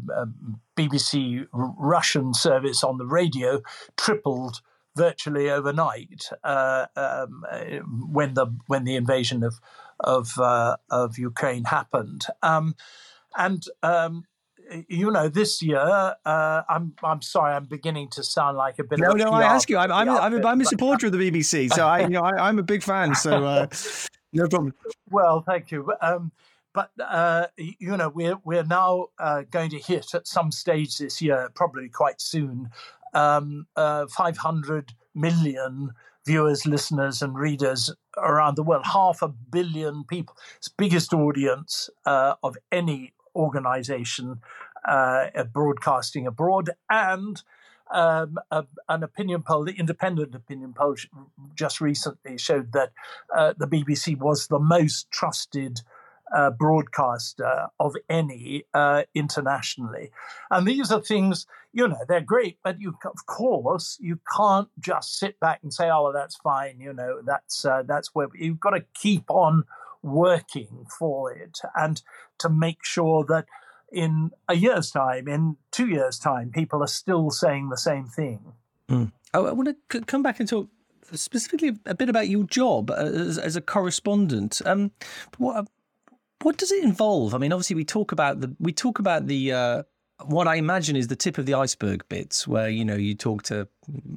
BBC 0.77 1.47
Russian 1.53 2.33
service 2.33 2.83
on 2.83 2.97
the 2.97 3.05
radio 3.05 3.61
tripled 3.97 4.61
virtually 4.95 5.49
overnight 5.49 6.29
uh, 6.43 6.85
um, 6.95 7.43
when 8.11 8.33
the 8.33 8.47
when 8.67 8.83
the 8.85 8.95
invasion 8.95 9.43
of 9.43 9.59
of 9.99 10.37
uh, 10.39 10.77
of 10.89 11.17
Ukraine 11.17 11.65
happened. 11.65 12.25
Um, 12.41 12.75
and 13.37 13.63
um, 13.83 14.25
you 14.87 15.11
know, 15.11 15.27
this 15.29 15.61
year, 15.61 15.79
uh, 16.25 16.61
I'm 16.67 16.93
I'm 17.03 17.21
sorry, 17.21 17.53
I'm 17.53 17.65
beginning 17.65 18.09
to 18.11 18.23
sound 18.23 18.57
like 18.57 18.79
a 18.79 18.83
bit. 18.83 18.99
No, 18.99 19.11
of 19.11 19.17
no, 19.17 19.25
no, 19.25 19.31
I 19.31 19.43
ask 19.43 19.69
you. 19.69 19.77
I'm 19.77 19.91
I'm, 19.91 20.09
I'm, 20.09 20.45
I'm 20.45 20.61
a 20.61 20.65
supporter 20.65 21.07
of 21.07 21.13
the 21.13 21.17
BBC, 21.17 21.71
so 21.71 21.87
I 21.87 22.01
you 22.01 22.09
know 22.09 22.21
I, 22.21 22.49
am 22.49 22.59
a 22.59 22.63
big 22.63 22.83
fan. 22.83 23.15
So 23.15 23.45
uh, 23.45 23.67
no 24.33 24.47
problem. 24.47 24.73
Well, 25.09 25.43
thank 25.47 25.71
you. 25.71 25.91
Um, 26.01 26.31
but 26.73 26.91
uh, 26.99 27.47
you 27.57 27.95
know, 27.95 28.09
we're 28.09 28.37
we're 28.43 28.63
now 28.63 29.07
uh, 29.17 29.43
going 29.49 29.69
to 29.71 29.79
hit 29.79 30.13
at 30.13 30.27
some 30.27 30.51
stage 30.51 30.97
this 30.97 31.21
year, 31.21 31.49
probably 31.55 31.89
quite 31.89 32.19
soon, 32.19 32.69
um, 33.13 33.65
uh, 33.75 34.07
500 34.07 34.93
million 35.15 35.91
viewers, 36.25 36.65
listeners, 36.65 37.21
and 37.21 37.35
readers 37.37 37.93
around 38.17 38.55
the 38.55 38.63
world. 38.63 38.85
Half 38.85 39.21
a 39.21 39.29
billion 39.29 40.03
people. 40.03 40.35
It's 40.57 40.67
biggest 40.67 41.13
audience 41.13 41.89
uh, 42.05 42.35
of 42.43 42.57
any 42.71 43.13
organization 43.35 44.41
uh, 44.87 45.43
broadcasting 45.51 46.27
abroad. 46.27 46.71
And 46.89 47.41
um, 47.91 48.37
a, 48.51 48.65
an 48.89 49.03
opinion 49.03 49.43
poll, 49.43 49.65
the 49.65 49.77
independent 49.77 50.33
opinion 50.35 50.73
poll, 50.73 50.95
just 51.53 51.81
recently 51.81 52.37
showed 52.37 52.71
that 52.73 52.91
uh, 53.35 53.53
the 53.57 53.67
BBC 53.67 54.17
was 54.17 54.47
the 54.47 54.59
most 54.59 55.11
trusted 55.11 55.81
uh, 56.35 56.49
broadcaster 56.49 57.67
of 57.79 57.95
any 58.09 58.65
uh, 58.73 59.03
internationally. 59.13 60.11
And 60.49 60.67
these 60.67 60.91
are 60.91 61.01
things, 61.01 61.45
you 61.71 61.87
know, 61.87 61.99
they're 62.07 62.21
great, 62.21 62.57
but 62.63 62.81
you, 62.81 62.97
of 63.05 63.25
course, 63.25 63.97
you 64.01 64.19
can't 64.35 64.69
just 64.79 65.19
sit 65.19 65.39
back 65.39 65.59
and 65.61 65.73
say, 65.73 65.89
"Oh, 65.89 66.03
well, 66.03 66.13
that's 66.13 66.35
fine," 66.37 66.79
you 66.79 66.93
know, 66.93 67.21
that's 67.23 67.63
uh, 67.63 67.83
that's 67.85 68.15
where 68.15 68.27
you've 68.33 68.59
got 68.59 68.71
to 68.71 68.85
keep 68.95 69.29
on 69.29 69.65
working 70.05 70.85
for 70.99 71.33
it 71.33 71.59
and 71.75 72.01
to 72.37 72.49
make 72.49 72.83
sure 72.83 73.25
that 73.27 73.45
in 73.91 74.31
a 74.47 74.55
year's 74.55 74.91
time, 74.91 75.27
in 75.27 75.57
two 75.71 75.87
years' 75.87 76.19
time, 76.19 76.51
people 76.51 76.83
are 76.83 76.87
still 76.87 77.29
saying 77.31 77.69
the 77.69 77.77
same 77.77 78.07
thing. 78.07 78.39
Mm. 78.89 79.11
I, 79.33 79.39
I 79.39 79.51
want 79.51 79.75
to 79.89 80.01
come 80.01 80.23
back 80.23 80.39
and 80.39 80.49
talk 80.49 80.67
specifically 81.11 81.77
a 81.85 81.95
bit 81.95 82.09
about 82.09 82.27
your 82.27 82.43
job 82.43 82.91
as, 82.91 83.37
as 83.37 83.55
a 83.55 83.61
correspondent. 83.61 84.61
Um, 84.65 84.91
what 85.37 85.67
what 86.41 86.57
does 86.57 86.71
it 86.71 86.83
involve? 86.83 87.33
I 87.33 87.37
mean, 87.37 87.53
obviously, 87.53 87.75
we 87.75 87.85
talk 87.85 88.11
about 88.11 88.41
the 88.41 88.55
we 88.59 88.73
talk 88.73 88.99
about 88.99 89.27
the 89.27 89.51
uh, 89.53 89.83
what 90.25 90.47
I 90.47 90.55
imagine 90.55 90.95
is 90.95 91.07
the 91.07 91.15
tip 91.15 91.37
of 91.37 91.45
the 91.45 91.53
iceberg 91.53 92.07
bits, 92.09 92.47
where 92.47 92.69
you 92.69 92.85
know 92.85 92.95
you 92.95 93.15
talk 93.15 93.43
to 93.43 93.67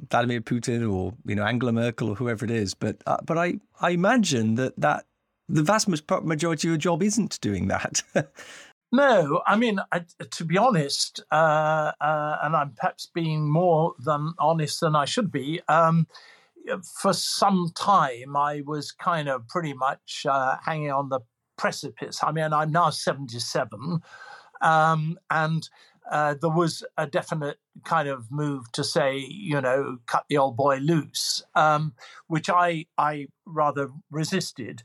Vladimir 0.09 0.41
Putin 0.41 0.91
or 0.91 1.13
you 1.25 1.35
know 1.35 1.43
Angela 1.43 1.71
Merkel 1.71 2.09
or 2.09 2.15
whoever 2.15 2.45
it 2.45 2.51
is. 2.51 2.73
But 2.73 2.97
uh, 3.05 3.17
but 3.25 3.37
I 3.37 3.55
I 3.81 3.91
imagine 3.91 4.55
that 4.55 4.79
that 4.79 5.05
the 5.49 5.63
vast 5.63 5.87
majority 5.87 6.67
of 6.67 6.71
your 6.71 6.77
job 6.77 7.03
isn't 7.03 7.39
doing 7.41 7.67
that. 7.67 8.03
No, 8.91 9.41
I 9.45 9.55
mean, 9.55 9.79
I, 9.91 10.03
to 10.31 10.43
be 10.43 10.57
honest, 10.57 11.21
uh, 11.31 11.91
uh, 12.01 12.37
and 12.41 12.55
I'm 12.55 12.73
perhaps 12.75 13.07
being 13.13 13.47
more 13.47 13.93
than 13.99 14.33
honest 14.39 14.79
than 14.79 14.95
I 14.95 15.05
should 15.05 15.31
be. 15.31 15.61
Um, 15.67 16.07
for 16.99 17.13
some 17.13 17.71
time, 17.75 18.35
I 18.35 18.61
was 18.65 18.91
kind 18.91 19.29
of 19.29 19.47
pretty 19.47 19.73
much 19.73 20.25
uh, 20.27 20.57
hanging 20.65 20.91
on 20.91 21.09
the 21.09 21.19
precipice. 21.55 22.19
I 22.23 22.31
mean, 22.31 22.51
I'm 22.51 22.71
now 22.71 22.89
77, 22.89 24.01
um, 24.61 25.19
and 25.29 25.69
uh, 26.09 26.35
there 26.41 26.49
was 26.49 26.83
a 26.97 27.05
definite 27.05 27.57
kind 27.83 28.09
of 28.09 28.31
move 28.31 28.71
to 28.71 28.83
say, 28.83 29.17
you 29.17 29.61
know, 29.61 29.97
cut 30.07 30.25
the 30.29 30.37
old 30.37 30.57
boy 30.57 30.77
loose, 30.77 31.43
um, 31.55 31.93
which 32.27 32.49
I 32.49 32.85
I 32.97 33.27
rather 33.45 33.89
resisted. 34.09 34.81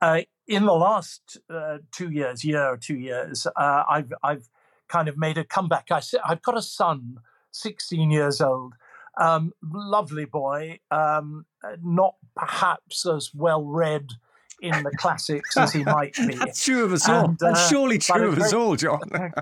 Uh, 0.00 0.20
in 0.46 0.64
the 0.64 0.72
last 0.72 1.38
uh, 1.50 1.78
two 1.92 2.10
years, 2.10 2.44
year 2.44 2.64
or 2.64 2.76
two 2.76 2.96
years, 2.96 3.46
uh, 3.56 3.84
I've 3.88 4.12
I've 4.22 4.48
kind 4.88 5.08
of 5.08 5.18
made 5.18 5.38
a 5.38 5.44
comeback. 5.44 5.86
I 5.90 6.00
I've 6.24 6.42
got 6.42 6.56
a 6.56 6.62
son, 6.62 7.20
16 7.50 8.10
years 8.10 8.40
old, 8.40 8.74
um, 9.20 9.52
lovely 9.62 10.24
boy, 10.24 10.78
um, 10.90 11.46
not 11.82 12.14
perhaps 12.36 13.04
as 13.06 13.34
well 13.34 13.64
read 13.64 14.12
in 14.60 14.82
the 14.82 14.90
classics 14.96 15.56
as 15.56 15.72
he 15.72 15.84
might 15.84 16.14
be. 16.14 16.34
That's 16.38 16.64
true 16.64 16.84
of 16.84 16.92
us 16.92 17.08
all. 17.08 17.36
That's 17.38 17.60
uh, 17.60 17.68
surely 17.68 17.98
true 17.98 18.28
of 18.28 18.34
great, 18.36 18.46
us 18.46 18.52
all, 18.52 18.76
John. 18.76 19.00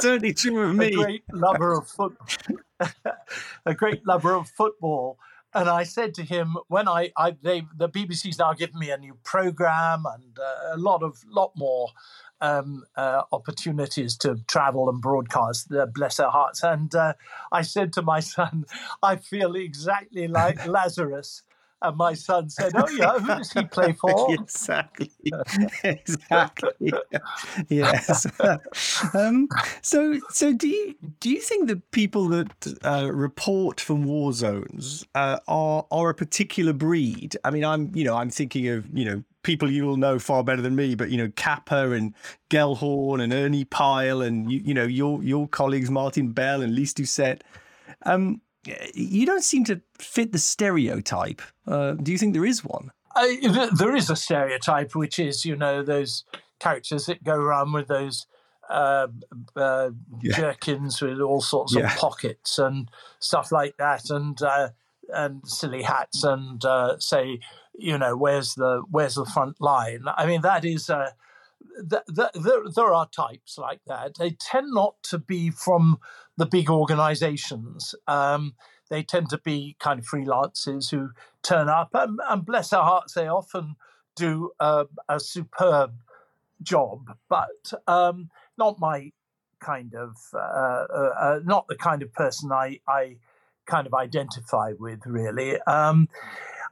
certainly 0.00 0.34
true 0.34 0.70
of 0.70 0.76
me. 0.76 0.88
A 0.92 0.96
great 0.96 1.24
lover 1.32 1.72
of 1.78 1.88
football. 1.88 2.26
a 3.66 3.74
great 3.74 4.06
lover 4.06 4.34
of 4.34 4.48
football. 4.48 5.18
And 5.54 5.68
I 5.68 5.84
said 5.84 6.14
to 6.14 6.22
him, 6.22 6.56
when 6.68 6.88
I, 6.88 7.10
I 7.16 7.36
they, 7.42 7.62
the 7.76 7.88
BBC's 7.88 8.38
now 8.38 8.52
given 8.52 8.78
me 8.78 8.90
a 8.90 8.98
new 8.98 9.16
program 9.24 10.04
and 10.06 10.38
uh, 10.38 10.74
a 10.74 10.76
lot 10.76 11.02
of, 11.02 11.18
lot 11.26 11.52
more 11.56 11.88
um, 12.40 12.84
uh, 12.96 13.22
opportunities 13.32 14.16
to 14.18 14.40
travel 14.46 14.88
and 14.88 15.00
broadcast. 15.00 15.72
Uh, 15.72 15.86
bless 15.86 16.16
their 16.16 16.30
hearts. 16.30 16.62
And 16.62 16.94
uh, 16.94 17.14
I 17.50 17.62
said 17.62 17.92
to 17.94 18.02
my 18.02 18.20
son, 18.34 18.66
I 19.02 19.16
feel 19.16 19.54
exactly 19.54 20.28
like 20.28 20.66
Lazarus 20.66 21.42
and 21.82 21.96
my 21.96 22.14
son 22.14 22.50
said, 22.50 22.72
"Oh 22.74 22.88
yeah, 22.88 23.18
who 23.18 23.26
does 23.26 23.52
he 23.52 23.64
play 23.64 23.92
for?" 24.00 24.34
exactly, 24.34 25.10
exactly. 25.84 26.92
yes. 27.68 28.26
um, 29.14 29.48
so, 29.82 30.18
so 30.30 30.52
do 30.52 30.68
you 30.68 30.94
do 31.20 31.30
you 31.30 31.40
think 31.40 31.68
that 31.68 31.90
people 31.90 32.28
that 32.28 32.78
uh, 32.84 33.10
report 33.12 33.80
from 33.80 34.04
war 34.04 34.32
zones 34.32 35.06
uh, 35.14 35.38
are 35.46 35.86
are 35.90 36.10
a 36.10 36.14
particular 36.14 36.72
breed? 36.72 37.36
I 37.44 37.50
mean, 37.50 37.64
I'm 37.64 37.94
you 37.94 38.04
know 38.04 38.16
I'm 38.16 38.30
thinking 38.30 38.68
of 38.68 38.86
you 38.96 39.04
know 39.04 39.22
people 39.42 39.70
you 39.70 39.86
will 39.86 39.96
know 39.96 40.18
far 40.18 40.42
better 40.42 40.62
than 40.62 40.74
me, 40.74 40.94
but 40.94 41.10
you 41.10 41.16
know 41.16 41.30
Capa 41.36 41.92
and 41.92 42.14
Gellhorn 42.50 43.22
and 43.22 43.32
Ernie 43.32 43.64
Pyle 43.64 44.20
and 44.20 44.50
you, 44.50 44.60
you 44.64 44.74
know 44.74 44.84
your 44.84 45.22
your 45.22 45.46
colleagues 45.48 45.90
Martin 45.90 46.32
Bell 46.32 46.62
and 46.62 46.74
Lyse 46.74 46.94
Doucet. 46.94 47.42
Um, 48.04 48.40
you 48.94 49.26
don't 49.26 49.44
seem 49.44 49.64
to 49.64 49.80
fit 49.98 50.32
the 50.32 50.38
stereotype. 50.38 51.42
Uh, 51.66 51.92
do 51.92 52.12
you 52.12 52.18
think 52.18 52.34
there 52.34 52.44
is 52.44 52.64
one? 52.64 52.90
I, 53.14 53.68
there 53.76 53.96
is 53.96 54.10
a 54.10 54.16
stereotype, 54.16 54.94
which 54.94 55.18
is, 55.18 55.44
you 55.44 55.56
know, 55.56 55.82
those 55.82 56.24
characters 56.60 57.06
that 57.06 57.24
go 57.24 57.34
around 57.34 57.72
with 57.72 57.88
those 57.88 58.26
uh, 58.68 59.08
uh, 59.56 59.90
yeah. 60.20 60.36
jerkins 60.36 61.00
with 61.00 61.20
all 61.20 61.40
sorts 61.40 61.74
yeah. 61.74 61.92
of 61.92 61.98
pockets 61.98 62.58
and 62.58 62.90
stuff 63.18 63.50
like 63.50 63.76
that, 63.78 64.10
and 64.10 64.40
uh, 64.42 64.68
and 65.08 65.40
silly 65.46 65.82
hats, 65.82 66.22
and 66.22 66.64
uh, 66.64 66.98
say, 66.98 67.40
you 67.74 67.96
know, 67.96 68.16
where's 68.16 68.54
the 68.54 68.82
where's 68.90 69.14
the 69.14 69.24
front 69.24 69.60
line? 69.60 70.04
I 70.06 70.26
mean, 70.26 70.42
that 70.42 70.64
is. 70.64 70.90
Uh, 70.90 71.10
th- 71.90 72.02
th- 72.14 72.44
there, 72.44 72.62
there 72.74 72.94
are 72.94 73.08
types 73.08 73.58
like 73.58 73.80
that. 73.86 74.16
They 74.18 74.30
tend 74.30 74.68
not 74.72 74.94
to 75.04 75.18
be 75.18 75.50
from 75.50 75.98
the 76.36 76.46
big 76.46 76.70
organizations. 76.70 77.94
Um, 78.06 78.54
they 78.90 79.02
tend 79.02 79.30
to 79.30 79.38
be 79.38 79.76
kind 79.78 80.00
of 80.00 80.06
freelancers 80.06 80.90
who 80.90 81.10
turn 81.42 81.68
up, 81.68 81.90
and, 81.94 82.18
and 82.28 82.44
bless 82.44 82.70
their 82.70 82.80
hearts, 82.80 83.14
they 83.14 83.28
often 83.28 83.76
do 84.16 84.50
uh, 84.60 84.84
a 85.08 85.20
superb 85.20 85.92
job, 86.62 87.16
but 87.28 87.72
um, 87.86 88.30
not 88.56 88.78
my 88.80 89.12
kind 89.60 89.94
of, 89.94 90.16
uh, 90.34 90.38
uh, 90.38 91.14
uh, 91.20 91.40
not 91.44 91.66
the 91.68 91.76
kind 91.76 92.02
of 92.02 92.12
person 92.12 92.50
I, 92.52 92.80
I 92.88 93.16
kind 93.66 93.86
of 93.86 93.94
identify 93.94 94.72
with, 94.78 95.00
really. 95.06 95.60
Um, 95.62 96.08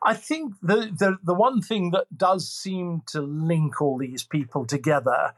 I 0.02 0.14
think 0.14 0.54
the, 0.62 0.92
the, 0.96 1.18
the 1.22 1.34
one 1.34 1.62
thing 1.62 1.90
that 1.90 2.06
does 2.16 2.48
seem 2.50 3.02
to 3.08 3.20
link 3.20 3.80
all 3.80 3.98
these 3.98 4.24
people 4.24 4.66
together 4.66 5.34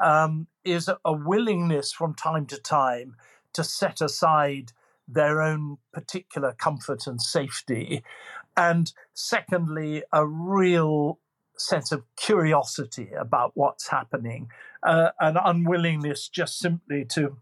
um, 0.00 0.46
is 0.64 0.88
a, 1.04 1.12
willingness 1.12 1.92
from 1.92 2.14
time 2.14 2.46
to 2.46 2.58
time 2.58 3.16
to 3.52 3.64
set 3.64 4.00
aside 4.00 4.72
their 5.06 5.42
own 5.42 5.78
particular 5.92 6.52
comfort 6.52 7.06
and 7.06 7.20
safety. 7.20 8.02
And 8.56 8.92
secondly, 9.14 10.02
a 10.12 10.26
real 10.26 11.18
sense 11.56 11.92
of 11.92 12.04
curiosity 12.16 13.10
about 13.18 13.52
what's 13.54 13.88
happening, 13.88 14.50
uh, 14.82 15.10
an 15.20 15.36
unwillingness 15.36 16.28
just 16.28 16.58
simply 16.58 17.04
to 17.06 17.36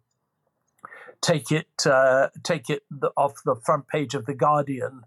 take 1.20 1.50
it 1.50 1.68
uh, 1.86 2.28
take 2.42 2.70
it 2.70 2.84
off 3.16 3.42
the 3.44 3.56
front 3.56 3.88
page 3.88 4.14
of 4.14 4.26
the 4.26 4.34
Guardian, 4.34 5.02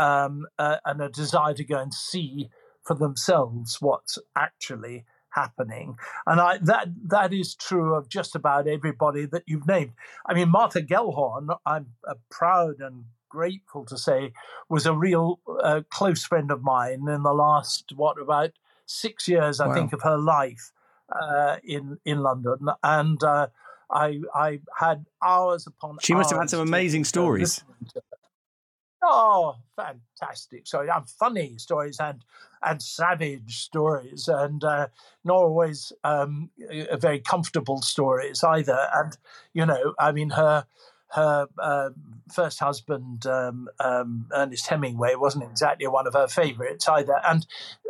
um, 0.00 0.46
uh, 0.58 0.76
and 0.84 1.00
a 1.00 1.08
desire 1.08 1.54
to 1.54 1.64
go 1.64 1.78
and 1.78 1.92
see 1.92 2.48
for 2.86 2.96
themselves 2.96 3.78
what's 3.80 4.18
actually 4.34 5.04
happening. 5.30 5.96
And 6.26 6.40
I, 6.40 6.58
that 6.62 6.88
that 7.06 7.32
is 7.32 7.54
true 7.54 7.94
of 7.94 8.08
just 8.08 8.34
about 8.34 8.66
everybody 8.66 9.26
that 9.26 9.44
you've 9.46 9.66
named. 9.66 9.92
I 10.26 10.34
mean, 10.34 10.48
Martha 10.48 10.82
Gellhorn, 10.82 11.46
I'm 11.64 11.86
uh, 12.08 12.14
proud 12.30 12.76
and 12.80 13.04
grateful 13.28 13.84
to 13.86 13.96
say, 13.96 14.32
was 14.68 14.86
a 14.86 14.92
real 14.92 15.38
uh, 15.62 15.82
close 15.90 16.24
friend 16.24 16.50
of 16.50 16.62
mine 16.62 17.02
in 17.08 17.22
the 17.22 17.32
last, 17.32 17.92
what, 17.94 18.20
about 18.20 18.50
six 18.86 19.28
years, 19.28 19.60
I 19.60 19.68
wow. 19.68 19.74
think, 19.74 19.92
of 19.92 20.02
her 20.02 20.18
life 20.18 20.72
uh, 21.12 21.56
in, 21.62 21.98
in 22.04 22.18
London. 22.18 22.58
And 22.82 23.22
uh, 23.22 23.48
I, 23.88 24.20
I 24.34 24.60
had 24.76 25.06
hours 25.22 25.66
upon 25.66 25.98
She 26.02 26.14
must 26.14 26.30
have 26.30 26.40
had 26.40 26.50
some 26.50 26.60
amazing 26.60 27.04
stories. 27.04 27.62
Oh, 29.02 29.56
fantastic 29.76 30.66
stories 30.66 30.90
and 30.94 31.08
funny 31.08 31.56
stories 31.56 31.98
and 32.00 32.22
and 32.62 32.82
savage 32.82 33.56
stories 33.56 34.28
and 34.28 34.62
uh, 34.62 34.88
not 35.24 35.36
always 35.36 35.92
um, 36.04 36.50
very 36.98 37.18
comfortable 37.18 37.80
stories 37.80 38.44
either. 38.44 38.88
And 38.94 39.16
you 39.54 39.64
know, 39.64 39.94
I 39.98 40.12
mean, 40.12 40.30
her 40.30 40.66
her 41.12 41.48
uh, 41.58 41.90
first 42.32 42.60
husband, 42.60 43.26
um, 43.26 43.68
um, 43.80 44.26
Ernest 44.32 44.66
Hemingway, 44.66 45.14
wasn't 45.14 45.44
exactly 45.44 45.86
one 45.86 46.06
of 46.06 46.12
her 46.12 46.28
favourites 46.28 46.86
either. 46.86 47.20
And 47.26 47.46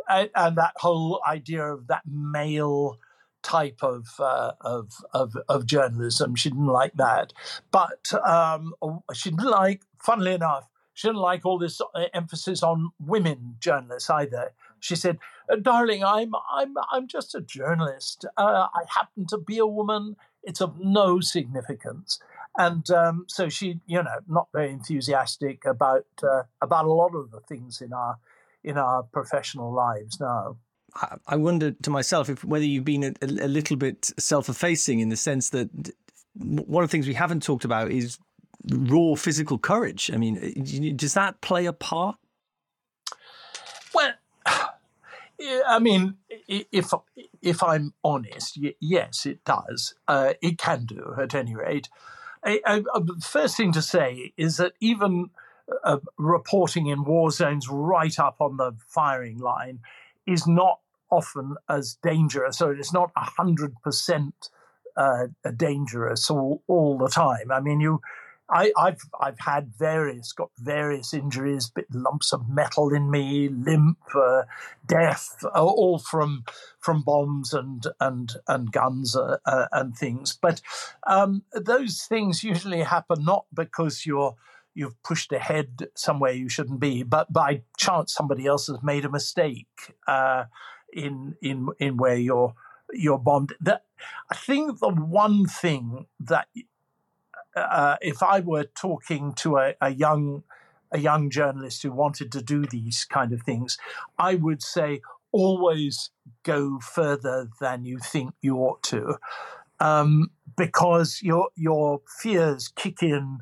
and 0.09 0.57
that 0.57 0.73
whole 0.77 1.21
idea 1.27 1.63
of 1.65 1.87
that 1.87 2.03
male 2.05 2.97
type 3.43 3.79
of, 3.81 4.07
uh, 4.19 4.51
of, 4.61 4.91
of 5.13 5.35
of 5.49 5.65
journalism. 5.65 6.35
She 6.35 6.49
didn't 6.49 6.67
like 6.67 6.93
that, 6.95 7.33
but 7.71 8.13
um, 8.25 8.73
she 9.13 9.29
didn't 9.31 9.49
like, 9.49 9.81
funnily 9.99 10.33
enough, 10.33 10.67
she 11.01 11.07
didn't 11.07 11.21
like 11.21 11.45
all 11.45 11.57
this 11.57 11.81
uh, 11.81 12.05
emphasis 12.13 12.61
on 12.61 12.91
women 12.99 13.55
journalists 13.59 14.09
either. 14.09 14.53
She 14.79 14.95
said, 14.95 15.17
uh, 15.51 15.55
"Darling, 15.55 16.03
I'm 16.03 16.31
I'm 16.51 16.75
I'm 16.91 17.07
just 17.07 17.33
a 17.33 17.41
journalist. 17.41 18.25
Uh, 18.37 18.67
I 18.73 18.83
happen 18.87 19.25
to 19.29 19.37
be 19.37 19.57
a 19.57 19.65
woman. 19.65 20.15
It's 20.43 20.61
of 20.61 20.79
no 20.79 21.19
significance." 21.19 22.19
and 22.57 22.89
um, 22.91 23.25
so 23.27 23.49
she, 23.49 23.79
you 23.85 24.03
know, 24.03 24.19
not 24.27 24.49
very 24.53 24.71
enthusiastic 24.71 25.65
about 25.65 26.05
uh, 26.21 26.43
about 26.61 26.85
a 26.85 26.91
lot 26.91 27.15
of 27.15 27.31
the 27.31 27.39
things 27.39 27.81
in 27.81 27.93
our 27.93 28.17
in 28.63 28.77
our 28.77 29.03
professional 29.03 29.73
lives 29.73 30.19
now. 30.19 30.57
I 31.25 31.37
wonder 31.37 31.71
to 31.71 31.89
myself 31.89 32.29
if 32.29 32.43
whether 32.43 32.65
you've 32.65 32.83
been 32.83 33.03
a, 33.03 33.13
a 33.21 33.47
little 33.47 33.77
bit 33.77 34.11
self-effacing 34.19 34.99
in 34.99 35.07
the 35.07 35.15
sense 35.15 35.49
that 35.51 35.69
one 36.35 36.83
of 36.83 36.89
the 36.89 36.91
things 36.91 37.07
we 37.07 37.13
haven't 37.13 37.43
talked 37.43 37.63
about 37.63 37.91
is 37.91 38.19
raw 38.69 39.15
physical 39.15 39.57
courage. 39.57 40.11
I 40.13 40.17
mean, 40.17 40.95
does 40.95 41.13
that 41.13 41.41
play 41.41 41.65
a 41.65 41.73
part? 41.73 42.17
Well, 43.93 44.13
I 45.67 45.79
mean, 45.79 46.17
if 46.47 46.91
if 47.41 47.63
I'm 47.63 47.93
honest, 48.03 48.59
yes, 48.79 49.25
it 49.25 49.43
does. 49.43 49.95
Uh, 50.07 50.33
it 50.41 50.57
can 50.57 50.85
do, 50.85 51.15
at 51.19 51.33
any 51.33 51.55
rate. 51.55 51.89
I, 52.43 52.59
I, 52.65 52.83
uh, 52.93 52.99
the 52.99 53.21
first 53.21 53.57
thing 53.57 53.71
to 53.73 53.81
say 53.81 54.33
is 54.37 54.57
that 54.57 54.73
even 54.79 55.29
uh, 55.83 55.97
reporting 56.17 56.87
in 56.87 57.03
war 57.03 57.31
zones 57.31 57.67
right 57.69 58.17
up 58.19 58.37
on 58.39 58.57
the 58.57 58.73
firing 58.87 59.39
line 59.39 59.79
is 60.27 60.47
not 60.47 60.79
often 61.09 61.55
as 61.67 61.97
dangerous, 62.03 62.57
so 62.57 62.69
it's 62.69 62.93
not 62.93 63.11
hundred 63.15 63.71
uh, 63.71 63.79
percent 63.83 64.49
dangerous 65.57 66.29
all, 66.29 66.61
all 66.67 66.97
the 66.97 67.09
time. 67.09 67.51
I 67.51 67.59
mean, 67.59 67.79
you 67.79 68.01
I, 68.51 68.71
have 68.77 69.01
I've 69.19 69.39
had 69.39 69.71
various 69.77 70.33
got 70.33 70.49
various 70.57 71.13
injuries, 71.13 71.69
bit 71.69 71.87
lumps 71.93 72.33
of 72.33 72.49
metal 72.49 72.93
in 72.93 73.09
me, 73.09 73.49
limp, 73.49 73.99
uh, 74.13 74.43
death, 74.85 75.43
all 75.55 75.99
from 75.99 76.43
from 76.79 77.01
bombs 77.01 77.53
and 77.53 77.87
and 77.99 78.33
and 78.47 78.71
guns 78.71 79.15
uh, 79.15 79.37
uh, 79.45 79.67
and 79.71 79.95
things. 79.95 80.37
But 80.39 80.61
um, 81.07 81.43
those 81.53 82.03
things 82.03 82.43
usually 82.43 82.81
happen 82.81 83.23
not 83.23 83.45
because 83.53 84.05
you're 84.05 84.35
you've 84.73 85.01
pushed 85.03 85.31
ahead 85.31 85.87
somewhere 85.95 86.31
you 86.31 86.49
shouldn't 86.49 86.79
be, 86.79 87.03
but 87.03 87.31
by 87.31 87.61
chance 87.77 88.13
somebody 88.13 88.45
else 88.45 88.67
has 88.67 88.81
made 88.83 89.05
a 89.05 89.09
mistake 89.09 89.95
uh, 90.07 90.45
in 90.91 91.35
in 91.41 91.69
in 91.79 91.97
where 91.97 92.17
you're 92.17 92.53
you're 92.93 93.19
bombed. 93.19 93.53
That 93.61 93.85
I 94.29 94.35
think 94.35 94.79
the 94.79 94.89
one 94.89 95.45
thing 95.45 96.07
that 96.19 96.47
uh, 97.55 97.97
if 98.01 98.23
I 98.23 98.39
were 98.39 98.63
talking 98.63 99.33
to 99.35 99.57
a, 99.57 99.75
a, 99.81 99.89
young 99.89 100.43
a 100.91 100.99
young 100.99 101.29
journalist 101.29 101.83
who 101.83 101.91
wanted 101.91 102.31
to 102.33 102.41
do 102.41 102.65
these 102.65 103.05
kind 103.05 103.33
of 103.33 103.41
things, 103.43 103.77
I 104.17 104.35
would 104.35 104.61
say 104.61 105.01
always 105.31 106.11
go 106.43 106.79
further 106.79 107.49
than 107.59 107.85
you 107.85 107.99
think 107.99 108.33
you 108.41 108.57
ought 108.57 108.83
to, 108.83 109.15
um, 109.79 110.31
because 110.57 111.21
your 111.21 111.49
your 111.55 112.01
fears 112.21 112.67
kick 112.69 113.01
in 113.01 113.39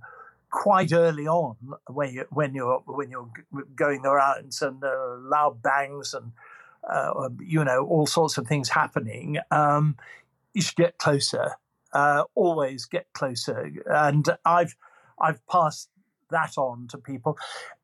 quite 0.51 0.91
early 0.91 1.27
on 1.27 1.55
when 1.87 2.13
you 2.13 2.25
when 2.29 2.53
you're 2.53 2.81
when 2.85 3.09
you're 3.09 3.29
going 3.75 4.05
around 4.05 4.55
and 4.61 4.83
uh, 4.83 5.15
loud 5.19 5.61
bangs 5.61 6.13
and 6.13 6.31
uh, 6.89 7.29
you 7.39 7.63
know 7.63 7.85
all 7.85 8.05
sorts 8.05 8.37
of 8.37 8.47
things 8.47 8.69
happening. 8.69 9.37
Um, 9.51 9.97
you 10.53 10.61
should 10.61 10.75
get 10.75 10.97
closer 10.97 11.55
uh, 11.93 12.23
always 12.35 12.85
get 12.85 13.07
closer. 13.13 13.71
And 13.85 14.25
I've 14.45 14.75
I've 15.19 15.45
passed 15.47 15.89
that 16.31 16.57
on 16.57 16.87
to 16.89 16.97
people. 16.97 17.37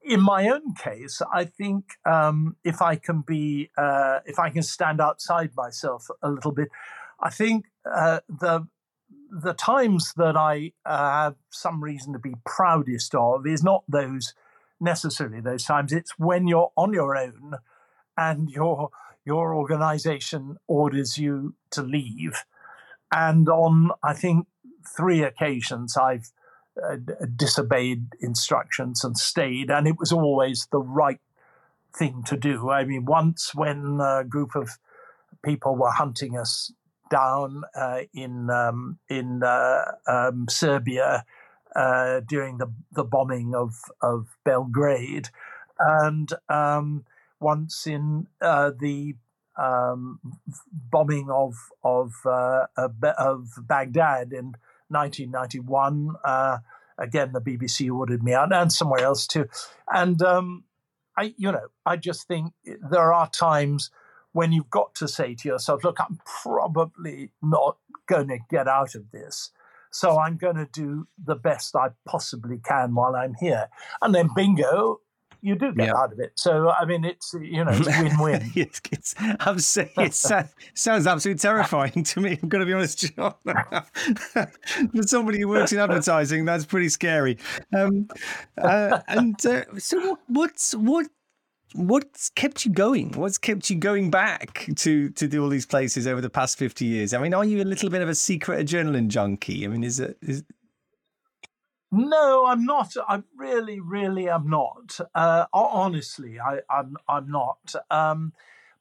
In 0.03 0.21
my 0.21 0.47
own 0.49 0.75
case, 0.75 1.21
I 1.33 1.45
think 1.45 1.85
um, 2.05 2.55
if 2.63 2.81
I 2.81 2.95
can 2.95 3.21
be 3.21 3.71
uh, 3.77 4.19
if 4.25 4.39
I 4.39 4.49
can 4.49 4.63
stand 4.63 5.01
outside 5.01 5.51
myself 5.55 6.07
a 6.21 6.29
little 6.29 6.51
bit, 6.51 6.69
I 7.19 7.29
think 7.29 7.65
uh, 7.91 8.19
the 8.29 8.67
the 9.31 9.53
times 9.53 10.13
that 10.15 10.37
I 10.37 10.71
uh, 10.85 11.23
have 11.23 11.35
some 11.49 11.83
reason 11.83 12.13
to 12.13 12.19
be 12.19 12.35
proudest 12.45 13.15
of 13.15 13.45
is 13.45 13.63
not 13.63 13.83
those 13.87 14.33
necessarily 14.79 15.41
those 15.41 15.63
times. 15.63 15.91
It's 15.91 16.17
when 16.17 16.47
you're 16.47 16.71
on 16.77 16.93
your 16.93 17.15
own 17.17 17.55
and 18.17 18.49
your 18.49 18.89
your 19.25 19.55
organization 19.55 20.57
orders 20.67 21.17
you 21.17 21.55
to 21.71 21.81
leave 21.81 22.43
and 23.15 23.47
on, 23.47 23.91
I 24.03 24.13
think, 24.13 24.47
three 24.95 25.23
occasions, 25.23 25.95
I've 25.95 26.31
uh, 26.83 26.97
disobeyed 27.33 28.07
instructions 28.19 29.05
and 29.05 29.17
stayed, 29.17 29.71
and 29.71 29.87
it 29.87 29.97
was 29.97 30.11
always 30.11 30.67
the 30.71 30.81
right 30.81 31.21
thing 31.95 32.23
to 32.23 32.35
do. 32.35 32.69
I 32.69 32.83
mean, 32.83 33.05
once 33.05 33.55
when 33.55 34.01
a 34.01 34.25
group 34.25 34.53
of 34.53 34.77
people 35.43 35.77
were 35.77 35.91
hunting 35.91 36.37
us 36.37 36.73
down 37.09 37.63
uh, 37.73 38.01
in 38.13 38.49
um, 38.49 38.99
in 39.07 39.43
uh, 39.43 39.93
um, 40.07 40.47
Serbia 40.49 41.23
uh, 41.73 42.19
during 42.19 42.57
the 42.57 42.67
the 42.91 43.05
bombing 43.05 43.55
of 43.55 43.75
of 44.01 44.35
Belgrade, 44.43 45.29
and 45.79 46.33
um, 46.49 47.05
once 47.39 47.87
in 47.87 48.27
uh, 48.41 48.71
the 48.77 49.15
um, 49.57 50.19
bombing 50.71 51.29
of 51.29 51.55
of 51.83 52.13
uh, 52.25 52.67
of 52.77 53.49
Baghdad 53.67 54.33
in 54.33 54.55
1991. 54.89 56.15
Uh, 56.23 56.57
again, 56.97 57.31
the 57.33 57.41
BBC 57.41 57.91
ordered 57.91 58.23
me 58.23 58.33
out, 58.33 58.53
and 58.53 58.71
somewhere 58.71 59.03
else 59.03 59.27
too. 59.27 59.47
And 59.91 60.21
um, 60.21 60.63
I, 61.17 61.33
you 61.37 61.51
know, 61.51 61.67
I 61.85 61.97
just 61.97 62.27
think 62.27 62.53
there 62.63 63.13
are 63.13 63.29
times 63.29 63.89
when 64.33 64.51
you've 64.51 64.69
got 64.69 64.95
to 64.95 65.07
say 65.07 65.35
to 65.35 65.47
yourself, 65.47 65.83
"Look, 65.83 65.99
I'm 65.99 66.19
probably 66.43 67.31
not 67.41 67.77
going 68.07 68.27
to 68.29 68.39
get 68.49 68.67
out 68.67 68.95
of 68.95 69.11
this." 69.11 69.51
So 69.91 70.19
I'm 70.19 70.35
going 70.35 70.57
to 70.57 70.65
do 70.65 71.07
the 71.17 71.35
best 71.35 71.73
I 71.73 71.91
possibly 72.05 72.57
can 72.57 72.95
while 72.95 73.15
I'm 73.15 73.33
here. 73.35 73.69
And 74.01 74.13
then 74.13 74.29
bingo, 74.35 74.99
you 75.45 75.55
do 75.55 75.71
get 75.73 75.87
yeah. 75.87 75.95
out 75.95 76.11
of 76.11 76.19
it. 76.19 76.31
So 76.35 76.71
I 76.71 76.85
mean, 76.85 77.05
it's 77.05 77.35
you 77.39 77.63
know, 77.63 77.71
it's 77.71 77.85
win-win. 77.99 78.51
it's, 78.55 78.81
it's, 78.91 79.15
I'm 79.39 79.59
saying 79.59 79.91
it 79.97 80.13
sounds 80.15 81.07
absolutely 81.07 81.39
terrifying 81.39 82.03
to 82.03 82.19
me. 82.19 82.39
I'm 82.41 82.49
going 82.49 82.61
to 82.61 82.65
be 82.65 82.73
honest, 82.73 82.99
John. 83.15 83.35
For 83.43 85.03
somebody 85.03 85.39
who 85.39 85.47
works 85.47 85.71
in 85.71 85.77
advertising, 85.77 86.45
that's 86.45 86.65
pretty 86.65 86.89
scary. 86.89 87.37
Um, 87.77 88.09
uh, 88.57 89.01
and 89.07 89.45
uh, 89.45 89.63
so, 89.77 89.99
what, 89.99 90.19
what's 90.27 90.73
what? 90.73 91.07
What's 91.75 92.29
kept 92.29 92.65
you 92.65 92.71
going? 92.71 93.11
What's 93.11 93.37
kept 93.37 93.69
you 93.69 93.75
going 93.75 94.09
back 94.09 94.67
to 94.77 95.09
to 95.09 95.27
do 95.27 95.43
all 95.43 95.49
these 95.49 95.65
places 95.65 96.07
over 96.07 96.21
the 96.21 96.29
past 96.29 96.57
fifty 96.57 96.85
years? 96.85 97.13
I 97.13 97.19
mean, 97.19 97.35
are 97.35 97.45
you 97.45 97.61
a 97.61 97.65
little 97.65 97.91
bit 97.91 98.01
of 98.01 98.09
a 98.09 98.15
secret 98.15 98.65
adrenaline 98.65 99.09
junkie? 99.09 99.63
I 99.63 99.67
mean, 99.67 99.83
is 99.83 99.99
it 99.99 100.17
is 100.21 100.43
no, 101.95 102.45
I'm 102.45 102.65
not. 102.65 102.93
I 103.07 103.23
really, 103.35 103.79
really 103.79 104.29
am 104.29 104.49
not. 104.49 104.99
Uh, 105.13 105.45
honestly, 105.53 106.39
I, 106.39 106.55
am 106.55 106.61
I'm, 106.69 106.97
I'm 107.07 107.31
not. 107.31 107.75
Um, 107.89 108.33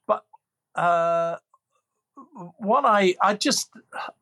but 0.05 0.25
uh, 0.75 1.37
what 2.57 2.85
I 2.85 3.15
I 3.21 3.35
just 3.35 3.71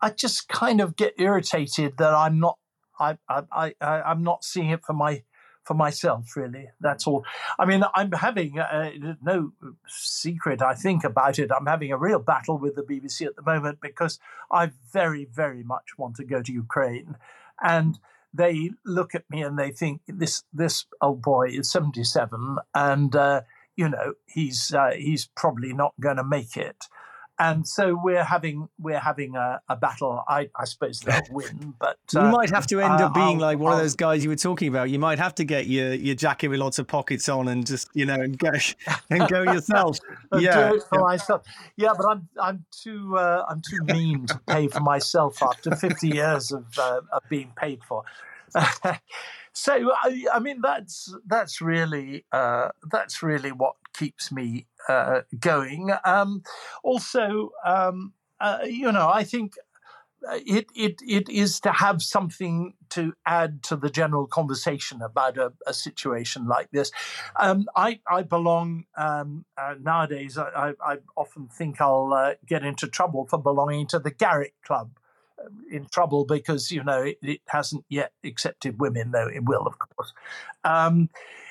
I 0.02 0.10
just 0.10 0.48
kind 0.48 0.82
of 0.82 0.96
get 0.96 1.14
irritated 1.18 1.98
that 1.98 2.14
I'm 2.14 2.39
not 2.39 2.58
I 3.00 3.18
I, 3.28 3.74
I 3.82 4.02
I'm 4.02 4.24
not 4.24 4.44
seeing 4.44 4.70
it 4.70 4.86
for 4.86 4.94
my 4.94 5.24
for 5.64 5.74
myself 5.74 6.36
really 6.36 6.68
that's 6.82 7.08
all 7.08 7.24
i 7.58 7.66
mean 7.66 7.84
i'm 7.96 8.12
having 8.12 8.60
uh, 8.60 8.91
no 9.22 9.54
secret 9.88 10.62
i 10.62 10.74
think 10.74 11.06
about 11.06 11.39
it 11.39 11.50
i'm 11.58 11.66
having 11.66 11.91
a 11.91 11.98
real 11.98 12.20
battle 12.20 12.58
with 12.58 12.76
the 12.76 12.82
bbc 12.82 13.26
at 13.26 13.36
the 13.38 13.41
moment 13.41 13.80
because 13.82 14.20
i 14.52 14.70
very 14.91 15.24
very 15.24 15.64
much 15.64 15.98
want 15.98 16.18
to 16.18 16.26
go 16.26 16.41
to 16.41 16.52
ukraine 16.52 17.16
and 17.64 17.98
they 18.34 18.72
look 18.86 19.14
at 19.14 19.30
me 19.30 19.42
and 19.42 19.58
they 19.58 19.72
think 19.72 20.02
this 20.08 20.44
this 20.52 20.86
old 21.02 21.22
boy 21.22 21.50
is 21.50 21.72
77 21.72 22.58
and 22.74 23.16
uh, 23.16 23.42
you 23.76 23.88
know 23.90 24.14
he's 24.26 24.74
uh, 24.74 24.92
he's 24.98 25.30
probably 25.36 25.74
not 25.74 25.94
going 26.00 26.18
to 26.18 26.24
make 26.24 26.58
it 26.58 26.86
and 27.40 27.68
so 27.68 28.00
we're 28.02 28.24
having 28.24 28.68
we're 28.80 29.00
having 29.00 29.36
a, 29.36 29.62
a 29.68 29.76
battle. 29.76 30.24
I, 30.28 30.50
I, 30.56 30.66
suppose 30.66 31.00
they'll 31.00 31.22
win, 31.32 31.74
but 31.80 31.98
uh, 32.16 32.26
you 32.26 32.32
might 32.32 32.50
have 32.52 32.68
to 32.68 32.80
end 32.80 33.02
up 33.02 33.14
being 33.14 33.38
I'll, 33.38 33.42
like 33.42 33.60
one 33.60 33.72
I'll, 33.74 33.78
of 33.80 33.84
those 33.84 33.96
guys 33.96 34.24
you 34.24 34.30
were 34.30 34.36
talking 34.36 34.68
about. 34.68 34.90
You 34.90 35.00
might 35.00 35.18
have 35.18 35.34
to 35.36 35.44
get 35.44 35.68
your, 35.68 35.94
your 35.94 36.16
jacket 36.16 36.50
with 36.50 36.60
lots 36.60 36.80
of 36.80 36.88
pockets 36.88 37.28
on 37.30 37.48
and 37.48 37.66
just 37.66 37.90
you 37.94 38.06
know 38.06 38.16
and 38.16 38.38
go 38.38 38.52
and 39.10 39.28
go 39.28 39.42
yourself. 39.44 39.98
yeah, 40.38 40.70
do 40.70 40.76
it 40.76 40.84
for 40.84 41.00
yeah. 41.00 41.02
myself. 41.02 41.42
Yeah, 41.76 41.94
but 41.98 42.06
I'm 42.06 42.28
I'm 42.42 42.66
too 42.72 43.18
uh, 43.18 43.46
I'm 43.50 43.62
too 43.62 43.84
mean 43.84 44.28
to 44.28 44.40
pay 44.48 44.68
for 44.68 44.82
myself 44.82 45.42
after 45.42 45.76
50 45.76 46.08
years 46.10 46.52
of 46.52 46.66
uh, 46.78 47.02
of 47.12 47.24
being 47.30 47.52
paid 47.56 47.80
for. 47.88 48.04
So 49.54 49.91
I, 50.04 50.26
I, 50.34 50.39
mean 50.39 50.62
that's 50.62 51.14
that's 51.28 51.62
really 51.62 52.26
uh, 52.32 52.70
that's 52.91 53.22
really 53.22 53.51
what 53.51 53.76
keeps 53.93 54.32
me 54.32 54.66
uh, 54.89 55.22
going. 55.39 55.93
Um, 56.04 56.41
also, 56.84 57.51
um, 57.66 58.14
uh, 58.39 58.60
you 58.66 58.91
know, 58.91 59.08
I 59.08 59.24
think 59.24 59.54
uh, 60.28 60.39
it, 60.45 60.68
it 60.76 61.01
it 61.08 61.30
is 61.30 61.60
to 61.62 61.72
have 61.72 62.01
something 62.01 62.74
to 62.89 63.14
add 63.28 63.62
to 63.64 63.76
the 63.76 63.89
general 63.89 64.26
conversation 64.26 65.01
about 65.04 65.38
a, 65.38 65.54
a 65.68 65.74
situation 65.74 66.47
like 66.47 66.72
this. 66.72 66.91
Um, 67.36 67.68
I 67.76 67.99
I 68.10 68.24
belong 68.24 68.86
um, 68.97 69.45
uh, 69.56 69.76
nowadays. 69.80 70.38
I, 70.38 70.74
I, 70.84 70.97
often 71.16 71.47
think 71.47 71.80
I'll 71.80 72.12
uh, 72.12 72.34
get 72.45 72.64
into 72.64 72.88
trouble 72.88 73.28
for 73.28 73.38
belonging 73.38 73.86
to 73.88 73.99
the 73.99 74.12
Garrick 74.12 74.56
Club 74.66 74.97
in 75.72 75.86
trouble 75.86 76.26
because 76.26 76.72
you 76.72 76.84
know 76.84 77.02
it, 77.02 77.18
it, 77.22 77.41
hasn't 77.48 77.86
yet 77.89 78.12
accepted 78.24 78.80
women, 78.80 79.12
though 79.12 79.28
it 79.28 79.46
will, 79.46 79.66
of 79.66 79.78
course. 79.80 80.14
Um, 80.64 81.10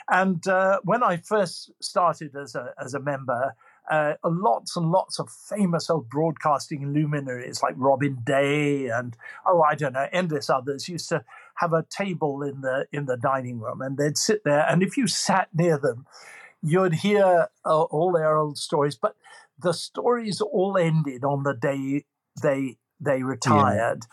and 0.09 0.47
uh, 0.47 0.80
when 0.84 1.03
I 1.03 1.18
first 1.18 1.70
started 1.80 2.34
as 2.36 2.55
a 2.55 2.74
as 2.78 2.95
a 2.95 3.01
member, 3.01 3.55
uh, 3.90 4.14
lots 4.24 4.76
and 4.76 4.90
lots 4.90 5.18
of 5.18 5.28
famous 5.30 5.90
old 5.90 6.09
broadcasting 6.09 6.93
luminaries 6.93 7.62
like 7.62 7.74
Robin 7.76 8.18
Day 8.24 8.86
and 8.86 9.16
oh 9.47 9.62
I 9.62 9.74
don't 9.74 9.95
know 9.95 10.09
endless 10.12 10.49
others 10.49 10.88
used 10.88 11.09
to 11.09 11.24
have 11.57 11.72
a 11.72 11.84
table 11.90 12.43
in 12.43 12.61
the 12.61 12.86
in 12.93 13.07
the 13.07 13.16
dining 13.16 13.59
room 13.59 13.82
and 13.82 13.99
they'd 13.99 14.16
sit 14.16 14.45
there 14.45 14.64
and 14.68 14.82
if 14.82 14.97
you 14.97 15.07
sat 15.09 15.49
near 15.53 15.78
them 15.78 16.07
you'd 16.62 16.95
hear 16.95 17.49
uh, 17.64 17.82
all 17.82 18.12
their 18.12 18.36
old 18.36 18.57
stories 18.57 18.95
but 18.95 19.16
the 19.59 19.72
stories 19.72 20.40
all 20.40 20.78
ended 20.78 21.24
on 21.24 21.43
the 21.43 21.55
day 21.55 22.05
they 22.40 22.76
they 23.03 23.22
retired 23.22 24.07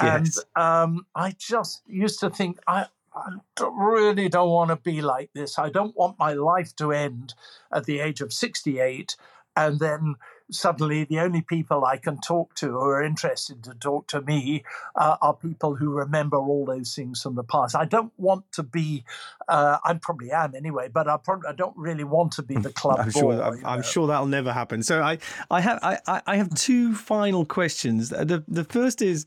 yeah. 0.00 0.18
yes. 0.18 0.44
and 0.56 0.62
um, 0.62 1.06
I 1.14 1.34
just 1.38 1.82
used 1.86 2.20
to 2.20 2.30
think 2.30 2.58
I 2.66 2.86
I 3.16 3.38
really 3.64 4.28
don't 4.28 4.50
want 4.50 4.68
to 4.68 4.76
be 4.76 5.00
like 5.00 5.30
this. 5.34 5.58
I 5.58 5.70
don't 5.70 5.96
want 5.96 6.18
my 6.18 6.34
life 6.34 6.76
to 6.76 6.92
end 6.92 7.34
at 7.72 7.84
the 7.84 8.00
age 8.00 8.20
of 8.20 8.32
68 8.32 9.16
and 9.56 9.80
then 9.80 10.16
suddenly 10.50 11.04
the 11.04 11.20
only 11.20 11.42
people 11.42 11.84
I 11.84 11.96
can 11.96 12.20
talk 12.20 12.54
to 12.56 12.70
who 12.70 12.78
are 12.78 13.02
interested 13.02 13.64
to 13.64 13.74
talk 13.74 14.06
to 14.08 14.20
me 14.20 14.64
uh, 14.94 15.16
are 15.20 15.34
people 15.34 15.74
who 15.74 15.90
remember 15.90 16.36
all 16.36 16.64
those 16.64 16.94
things 16.94 17.22
from 17.22 17.34
the 17.34 17.44
past. 17.44 17.74
I 17.74 17.84
don't 17.84 18.12
want 18.16 18.50
to 18.52 18.62
be, 18.62 19.04
uh, 19.48 19.78
I 19.84 19.94
probably 19.94 20.30
am 20.32 20.54
anyway, 20.54 20.88
but 20.88 21.08
I, 21.08 21.16
probably, 21.16 21.48
I 21.48 21.52
don't 21.52 21.76
really 21.76 22.04
want 22.04 22.32
to 22.32 22.42
be 22.42 22.56
the 22.56 22.72
club. 22.72 23.00
I'm, 23.00 23.10
sure, 23.10 23.42
I'm, 23.42 23.66
I'm 23.66 23.82
sure 23.82 24.06
that'll 24.06 24.26
never 24.26 24.52
happen. 24.52 24.82
So 24.82 25.02
I, 25.02 25.18
I 25.50 25.60
have, 25.60 25.78
I, 25.82 26.22
I 26.26 26.36
have 26.36 26.54
two 26.54 26.94
final 26.94 27.44
questions. 27.44 28.10
The, 28.10 28.44
the 28.46 28.64
first 28.64 29.02
is, 29.02 29.26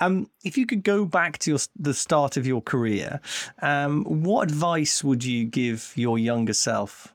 um, 0.00 0.30
if 0.42 0.56
you 0.56 0.66
could 0.66 0.84
go 0.84 1.04
back 1.04 1.38
to 1.38 1.50
your, 1.50 1.60
the 1.78 1.94
start 1.94 2.36
of 2.36 2.46
your 2.46 2.62
career, 2.62 3.20
um, 3.60 4.04
what 4.04 4.48
advice 4.48 5.04
would 5.04 5.24
you 5.24 5.44
give 5.44 5.92
your 5.96 6.18
younger 6.18 6.54
self? 6.54 7.14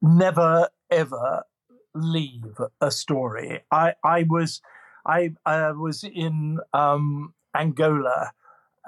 Never, 0.00 0.68
ever 0.90 1.44
leave 1.96 2.60
a 2.80 2.90
story. 2.90 3.60
I, 3.70 3.94
I 4.04 4.24
was, 4.28 4.60
I, 5.04 5.34
I 5.44 5.72
was 5.72 6.04
in 6.04 6.58
um, 6.72 7.34
Angola, 7.54 8.32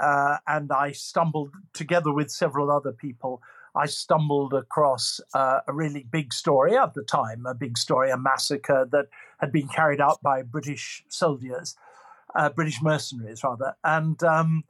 uh, 0.00 0.36
and 0.46 0.70
I 0.70 0.92
stumbled 0.92 1.50
together 1.72 2.12
with 2.12 2.30
several 2.30 2.70
other 2.70 2.92
people. 2.92 3.42
I 3.74 3.86
stumbled 3.86 4.54
across 4.54 5.20
uh, 5.34 5.60
a 5.66 5.72
really 5.72 6.06
big 6.10 6.32
story 6.32 6.76
at 6.76 6.94
the 6.94 7.02
time, 7.02 7.46
a 7.46 7.54
big 7.54 7.76
story, 7.78 8.10
a 8.10 8.16
massacre 8.16 8.88
that 8.90 9.06
had 9.38 9.52
been 9.52 9.68
carried 9.68 10.00
out 10.00 10.22
by 10.22 10.42
British 10.42 11.04
soldiers 11.08 11.76
uh, 12.34 12.48
British 12.50 12.82
mercenaries 12.82 13.42
rather, 13.42 13.74
and 13.84 14.22
um, 14.22 14.64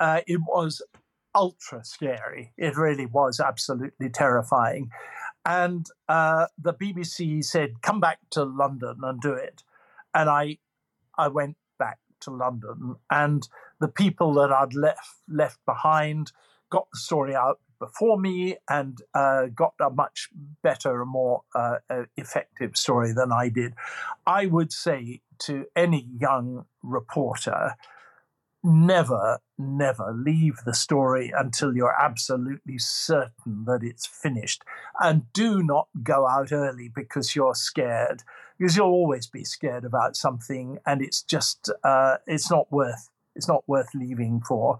uh, 0.00 0.20
it 0.26 0.40
was 0.46 0.82
ultra 1.34 1.84
scary. 1.84 2.52
It 2.56 2.76
really 2.76 3.06
was 3.06 3.40
absolutely 3.40 4.10
terrifying. 4.10 4.90
And 5.44 5.86
uh, 6.08 6.46
the 6.58 6.74
BBC 6.74 7.44
said, 7.44 7.82
"Come 7.82 8.00
back 8.00 8.18
to 8.30 8.44
London 8.44 8.98
and 9.02 9.20
do 9.20 9.32
it." 9.32 9.62
And 10.14 10.28
I, 10.28 10.58
I 11.16 11.28
went 11.28 11.56
back 11.78 11.98
to 12.20 12.30
London, 12.30 12.96
and 13.10 13.48
the 13.80 13.88
people 13.88 14.34
that 14.34 14.52
I'd 14.52 14.74
left 14.74 15.08
left 15.28 15.58
behind 15.66 16.32
got 16.70 16.88
the 16.92 16.98
story 16.98 17.34
out 17.34 17.60
before 17.82 18.16
me 18.16 18.56
and 18.70 19.02
uh, 19.12 19.46
got 19.46 19.74
a 19.80 19.90
much 19.90 20.28
better 20.62 21.02
and 21.02 21.10
more 21.10 21.42
uh, 21.52 21.78
effective 22.16 22.76
story 22.76 23.12
than 23.12 23.32
I 23.32 23.48
did. 23.48 23.74
I 24.24 24.46
would 24.46 24.72
say 24.72 25.20
to 25.40 25.66
any 25.74 26.08
young 26.16 26.66
reporter, 26.80 27.74
never, 28.62 29.40
never 29.58 30.12
leave 30.12 30.58
the 30.64 30.74
story 30.74 31.32
until 31.36 31.74
you're 31.74 31.96
absolutely 32.00 32.78
certain 32.78 33.64
that 33.66 33.80
it's 33.82 34.06
finished. 34.06 34.62
And 35.00 35.32
do 35.32 35.62
not 35.62 35.88
go 36.02 36.26
out 36.28 36.52
early 36.52 36.88
because 36.88 37.34
you're 37.34 37.54
scared, 37.54 38.22
because 38.58 38.76
you'll 38.76 38.86
always 38.86 39.26
be 39.26 39.44
scared 39.44 39.84
about 39.84 40.16
something, 40.16 40.78
and 40.86 41.02
it's 41.02 41.22
just, 41.22 41.70
uh, 41.84 42.18
it's 42.26 42.50
not 42.50 42.70
worth 42.70 43.08
it's 43.34 43.48
not 43.48 43.66
worth 43.66 43.88
leaving 43.94 44.40
for. 44.40 44.78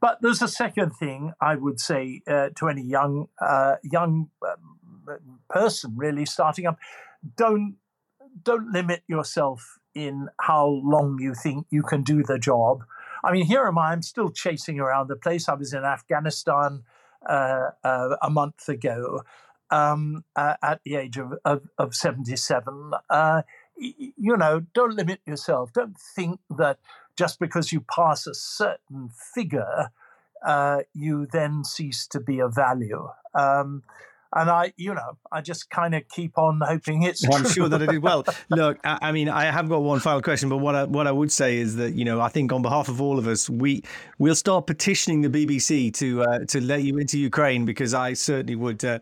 But 0.00 0.22
there's 0.22 0.42
a 0.42 0.48
second 0.48 0.92
thing 0.92 1.32
I 1.40 1.56
would 1.56 1.80
say 1.80 2.22
uh, 2.26 2.48
to 2.56 2.68
any 2.68 2.82
young 2.82 3.28
uh, 3.40 3.76
young 3.82 4.30
uh, 4.42 5.16
person 5.48 5.92
really 5.96 6.24
starting 6.24 6.66
up: 6.66 6.78
don't 7.36 7.76
don't 8.42 8.72
limit 8.72 9.02
yourself 9.06 9.78
in 9.94 10.28
how 10.40 10.66
long 10.66 11.18
you 11.20 11.34
think 11.34 11.66
you 11.70 11.82
can 11.82 12.02
do 12.02 12.22
the 12.22 12.38
job. 12.38 12.84
I 13.22 13.32
mean, 13.32 13.46
here 13.46 13.66
am 13.66 13.78
I. 13.78 13.92
I'm 13.92 14.02
still 14.02 14.30
chasing 14.30 14.80
around 14.80 15.08
the 15.08 15.16
place. 15.16 15.48
I 15.48 15.54
was 15.54 15.72
in 15.72 15.84
Afghanistan 15.84 16.82
uh, 17.28 17.70
uh, 17.84 18.16
a 18.22 18.30
month 18.30 18.68
ago. 18.68 19.22
Um, 19.72 20.24
uh, 20.34 20.54
at 20.62 20.80
the 20.84 20.96
age 20.96 21.16
of, 21.16 21.34
of, 21.44 21.68
of 21.78 21.94
77, 21.94 22.90
you 23.76 24.36
know, 24.36 24.60
don't 24.74 24.96
limit 24.96 25.20
yourself. 25.26 25.72
Don't 25.72 25.96
think 25.96 26.40
that 26.58 26.78
just 27.16 27.38
because 27.38 27.72
you 27.72 27.80
pass 27.82 28.26
a 28.26 28.34
certain 28.34 29.10
figure, 29.34 29.90
uh, 30.44 30.78
you 30.92 31.26
then 31.30 31.64
cease 31.64 32.06
to 32.08 32.20
be 32.20 32.40
of 32.40 32.54
value. 32.54 33.08
Um, 33.34 33.82
and 34.34 34.48
I, 34.48 34.72
you 34.76 34.94
know, 34.94 35.18
I 35.32 35.40
just 35.40 35.70
kind 35.70 35.94
of 35.94 36.08
keep 36.08 36.38
on 36.38 36.60
hoping 36.64 37.02
it's. 37.02 37.26
Well, 37.26 37.38
I'm 37.38 37.48
sure 37.48 37.68
that 37.68 37.82
it 37.82 37.92
is. 37.92 37.98
Well, 37.98 38.24
look, 38.48 38.78
I, 38.84 38.98
I, 39.02 39.12
mean, 39.12 39.28
I 39.28 39.44
have 39.46 39.68
got 39.68 39.82
one 39.82 39.98
final 39.98 40.22
question, 40.22 40.48
but 40.48 40.58
what 40.58 40.74
I, 40.74 40.84
what 40.84 41.06
I 41.06 41.12
would 41.12 41.32
say 41.32 41.58
is 41.58 41.76
that 41.76 41.94
you 41.94 42.04
know, 42.04 42.20
I 42.20 42.28
think 42.28 42.52
on 42.52 42.62
behalf 42.62 42.88
of 42.88 43.00
all 43.00 43.18
of 43.18 43.26
us, 43.26 43.50
we 43.50 43.82
we'll 44.18 44.36
start 44.36 44.66
petitioning 44.66 45.22
the 45.22 45.28
BBC 45.28 45.92
to 45.94 46.22
uh, 46.22 46.38
to 46.46 46.60
let 46.60 46.82
you 46.82 46.98
into 46.98 47.18
Ukraine 47.18 47.64
because 47.64 47.92
I 47.92 48.12
certainly 48.12 48.54
would 48.54 48.84
uh, 48.84 49.00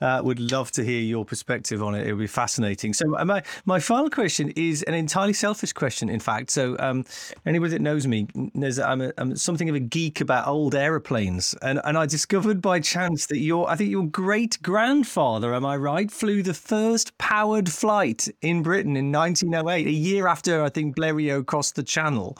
uh, 0.00 0.20
would 0.24 0.38
love 0.38 0.70
to 0.72 0.84
hear 0.84 1.00
your 1.00 1.24
perspective 1.24 1.82
on 1.82 1.94
it. 1.96 2.06
It 2.06 2.12
would 2.12 2.20
be 2.20 2.26
fascinating. 2.28 2.92
So 2.92 3.16
uh, 3.16 3.24
my 3.24 3.42
my 3.64 3.80
final 3.80 4.10
question 4.10 4.52
is 4.54 4.84
an 4.84 4.94
entirely 4.94 5.32
selfish 5.32 5.72
question, 5.72 6.08
in 6.08 6.20
fact. 6.20 6.50
So 6.50 6.76
um, 6.78 7.04
anybody 7.44 7.72
that 7.72 7.82
knows 7.82 8.06
me 8.06 8.28
knows 8.54 8.76
that 8.76 8.88
I'm, 8.88 9.00
a, 9.00 9.12
I'm 9.18 9.34
something 9.34 9.68
of 9.68 9.74
a 9.74 9.80
geek 9.80 10.20
about 10.20 10.46
old 10.46 10.76
aeroplanes, 10.76 11.54
and 11.62 11.80
and 11.84 11.98
I 11.98 12.06
discovered 12.06 12.62
by 12.62 12.78
chance 12.78 13.26
that 13.26 13.38
your 13.38 13.68
I 13.68 13.74
think 13.74 13.90
your 13.90 14.06
great 14.06 14.62
grandfather, 14.68 15.54
am 15.54 15.64
I 15.64 15.78
right, 15.78 16.10
flew 16.10 16.42
the 16.42 16.52
first 16.52 17.16
powered 17.16 17.70
flight 17.70 18.28
in 18.42 18.62
Britain 18.62 18.98
in 18.98 19.10
1908, 19.10 19.86
a 19.86 19.90
year 19.90 20.26
after 20.26 20.62
I 20.62 20.68
think 20.68 20.94
Blériot 20.94 21.46
crossed 21.46 21.74
the 21.74 21.82
Channel. 21.82 22.36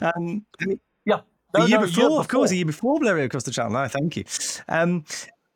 Um, 0.00 0.44
yeah. 1.06 1.20
No, 1.54 1.62
a 1.64 1.68
year, 1.68 1.78
no, 1.78 1.86
before, 1.86 2.00
year 2.00 2.08
before, 2.08 2.20
of 2.20 2.26
course, 2.26 2.50
a 2.50 2.56
year 2.56 2.64
before 2.64 2.98
Blériot 2.98 3.30
crossed 3.30 3.46
the 3.46 3.52
Channel. 3.52 3.74
No, 3.74 3.86
thank 3.86 4.16
you. 4.16 4.24
Um, 4.68 5.04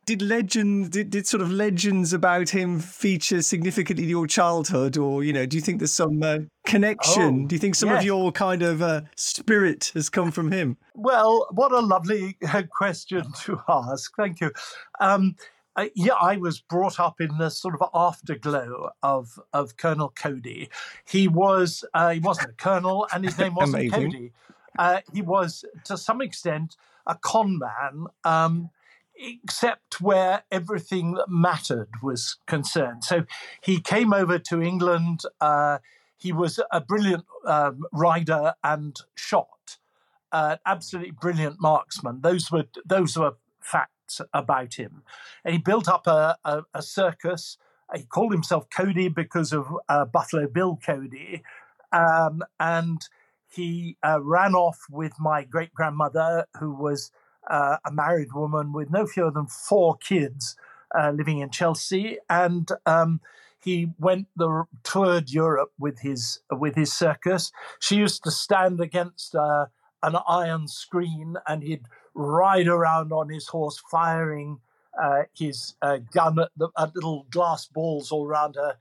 did 0.07 0.23
legends 0.23 0.89
did, 0.89 1.11
did 1.11 1.27
sort 1.27 1.41
of 1.43 1.51
legends 1.51 2.12
about 2.12 2.49
him 2.49 2.79
feature 2.79 3.43
significantly 3.43 4.05
in 4.05 4.11
your 4.11 4.27
childhood 4.27 4.97
or 4.97 5.23
you 5.23 5.33
know 5.33 5.47
do 5.47 5.57
you 5.57 5.61
think 5.61 5.79
there's 5.79 5.93
some 5.93 6.23
uh, 6.23 6.39
connection 6.66 7.45
oh, 7.45 7.47
do 7.47 7.55
you 7.55 7.59
think 7.59 7.75
some 7.75 7.89
yes. 7.89 8.01
of 8.01 8.05
your 8.05 8.33
kind 8.33 8.62
of 8.62 8.83
uh, 8.83 9.01
spirit 9.16 9.93
has 9.95 10.09
come 10.09 10.33
from 10.33 10.51
him 10.51 10.77
well 10.95 11.47
what 11.53 11.70
a 11.70 11.79
lovely 11.79 12.37
uh, 12.49 12.62
question 12.77 13.25
to 13.41 13.61
ask 13.68 14.12
thank 14.16 14.41
you 14.41 14.51
um, 15.01 15.37
uh, 15.77 15.87
yeah, 15.95 16.14
I 16.20 16.37
was 16.37 16.61
brought 16.61 17.01
up 17.01 17.20
in 17.20 17.39
the 17.39 17.51
sort 17.51 17.75
of 17.81 17.89
afterglow 17.95 18.91
of 19.03 19.39
of 19.53 19.77
Colonel 19.77 20.12
Cody. 20.14 20.68
He 21.05 21.29
was 21.29 21.85
uh, 21.95 22.11
he 22.11 22.20
wasn't 22.20 22.51
a 22.51 22.55
colonel, 22.55 23.07
and 23.12 23.25
his 23.25 23.39
name 23.39 23.55
wasn't 23.57 23.91
Cody. 23.93 24.33
Uh, 24.79 25.01
he 25.12 25.23
was 25.23 25.64
to 25.85 25.97
some 25.97 26.20
extent 26.20 26.77
a 27.07 27.14
con 27.14 27.59
man, 27.59 28.07
um, 28.25 28.70
except 29.16 30.01
where 30.01 30.45
everything 30.51 31.14
that 31.14 31.29
mattered 31.29 31.89
was 32.03 32.37
concerned. 32.47 33.05
So 33.05 33.25
he 33.61 33.81
came 33.81 34.12
over 34.12 34.39
to 34.39 34.62
England. 34.62 35.23
Uh, 35.41 35.79
he 36.16 36.33
was 36.33 36.61
a 36.70 36.81
brilliant 36.81 37.25
um, 37.47 37.85
rider 37.93 38.55
and 38.62 38.97
shot, 39.14 39.79
uh, 40.31 40.57
absolutely 40.66 41.12
brilliant 41.12 41.61
marksman. 41.61 42.20
Those 42.20 42.53
were 42.53 42.64
those 42.85 43.16
were 43.16 43.37
facts 43.61 44.02
about 44.33 44.75
him. 44.75 45.03
And 45.45 45.55
he 45.55 45.59
built 45.59 45.89
up 45.89 46.07
a, 46.07 46.37
a, 46.45 46.63
a 46.75 46.83
circus. 46.83 47.59
He 47.95 48.05
called 48.05 48.33
himself 48.33 48.69
Cody 48.71 49.09
because 49.09 49.53
of 49.53 49.67
uh, 49.89 50.05
Buffalo 50.05 50.47
Bill 50.47 50.79
Cody. 50.85 51.43
Um, 51.93 52.43
and 52.59 53.07
he 53.49 53.97
uh, 54.03 54.21
ran 54.23 54.55
off 54.55 54.87
with 54.91 55.13
my 55.21 55.45
great 55.45 55.75
grandmother, 55.75 56.47
who 56.59 56.73
was 56.73 57.11
uh, 57.51 57.77
a 57.85 57.93
married 57.93 58.33
woman 58.33 58.73
with 58.73 58.91
no 58.91 59.07
fewer 59.07 59.31
than 59.31 59.47
four 59.47 59.97
kids 59.99 60.57
uh, 60.99 61.11
living 61.11 61.39
in 61.39 61.51
Chelsea. 61.51 62.19
And 62.31 62.69
um, 62.87 63.21
he 63.63 63.93
went 63.99 64.29
the 64.37 64.65
toured 64.83 65.31
Europe 65.31 65.73
with 65.79 66.01
his 66.01 66.41
with 66.51 66.75
his 66.75 66.93
circus. 66.93 67.53
She 67.79 67.97
used 67.97 68.25
to 68.25 68.31
stand 68.31 68.81
against 68.81 69.35
uh, 69.35 69.67
an 70.03 70.17
iron 70.27 70.67
screen, 70.67 71.37
and 71.47 71.63
he'd 71.63 71.87
ride 72.15 72.69
around 72.69 73.13
on 73.13 73.29
his 73.29 73.49
horse, 73.49 73.83
firing 73.91 74.61
uh, 75.01 75.23
his 75.35 75.75
uh, 75.83 75.99
gun 76.13 76.39
at, 76.39 76.51
the, 76.57 76.69
at 76.79 76.95
little 76.95 77.27
glass 77.31 77.67
balls 77.67 78.11
all 78.13 78.27
around 78.27 78.57
her 78.57 78.77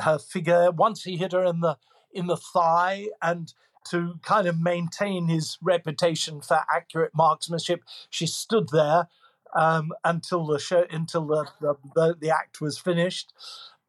her 0.00 0.18
figure. 0.18 0.70
Once 0.70 1.04
he 1.04 1.16
hit 1.16 1.32
her 1.32 1.44
in 1.44 1.60
the 1.60 1.76
in 2.12 2.26
the 2.26 2.36
thigh, 2.36 3.08
and 3.20 3.54
to 3.90 4.18
kind 4.22 4.46
of 4.46 4.60
maintain 4.60 5.28
his 5.28 5.58
reputation 5.62 6.40
for 6.40 6.60
accurate 6.72 7.12
marksmanship, 7.14 7.82
she 8.10 8.26
stood 8.26 8.68
there 8.70 9.08
um, 9.54 9.92
until 10.04 10.46
the 10.46 10.58
show, 10.58 10.84
until 10.90 11.26
the, 11.26 11.46
the, 11.60 11.74
the, 11.94 12.16
the 12.20 12.30
act 12.30 12.60
was 12.60 12.78
finished. 12.78 13.32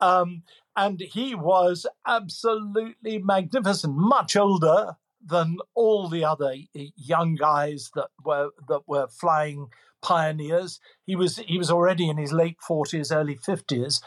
Um, 0.01 0.43
and 0.75 0.99
he 0.99 1.35
was 1.35 1.85
absolutely 2.07 3.19
magnificent, 3.19 3.95
much 3.95 4.35
older 4.35 4.97
than 5.25 5.57
all 5.73 6.09
the 6.09 6.25
other 6.25 6.55
young 6.73 7.35
guys 7.35 7.91
that 7.95 8.09
were 8.23 8.49
that 8.67 8.81
were 8.87 9.07
flying 9.07 9.67
pioneers. 10.01 10.79
He 11.05 11.15
was 11.15 11.37
he 11.37 11.57
was 11.57 11.71
already 11.71 12.09
in 12.09 12.17
his 12.17 12.33
late 12.33 12.61
forties, 12.61 13.11
early 13.11 13.35
fifties, 13.35 14.01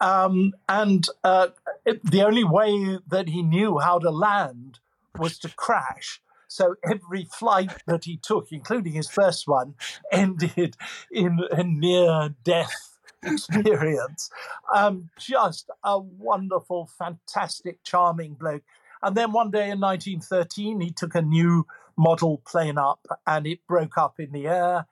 um, 0.00 0.52
and 0.68 1.06
uh, 1.24 1.48
it, 1.84 2.04
the 2.04 2.22
only 2.22 2.44
way 2.44 2.98
that 3.06 3.28
he 3.28 3.42
knew 3.42 3.78
how 3.78 3.98
to 3.98 4.10
land 4.10 4.78
was 5.18 5.38
to 5.40 5.48
crash. 5.48 6.20
So 6.48 6.74
every 6.84 7.24
flight 7.24 7.72
that 7.86 8.04
he 8.04 8.18
took, 8.18 8.48
including 8.52 8.92
his 8.92 9.08
first 9.08 9.48
one, 9.48 9.74
ended 10.12 10.76
in 11.10 11.40
a 11.50 11.62
near 11.64 12.34
death 12.44 12.98
experience. 13.22 14.30
Um, 14.74 15.10
just 15.18 15.70
a 15.82 15.98
wonderful, 15.98 16.90
fantastic, 16.98 17.82
charming 17.84 18.34
bloke. 18.34 18.62
And 19.02 19.16
then 19.16 19.32
one 19.32 19.50
day 19.50 19.70
in 19.70 19.80
1913, 19.80 20.80
he 20.80 20.90
took 20.90 21.14
a 21.14 21.22
new 21.22 21.66
model 21.96 22.42
plane 22.46 22.78
up 22.78 23.06
and 23.26 23.46
it 23.46 23.66
broke 23.66 23.98
up 23.98 24.18
in 24.18 24.32
the 24.32 24.46
air 24.46 24.86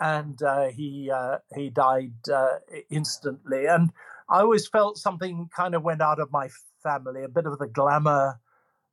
and 0.00 0.42
uh, 0.42 0.66
he 0.68 1.10
uh, 1.10 1.38
he 1.54 1.70
died 1.70 2.14
uh, 2.32 2.56
instantly. 2.90 3.66
And 3.66 3.90
I 4.28 4.40
always 4.40 4.66
felt 4.66 4.98
something 4.98 5.48
kind 5.54 5.74
of 5.74 5.82
went 5.82 6.02
out 6.02 6.18
of 6.18 6.32
my 6.32 6.48
family, 6.82 7.22
a 7.22 7.28
bit 7.28 7.46
of 7.46 7.58
the 7.58 7.68
glamour 7.68 8.40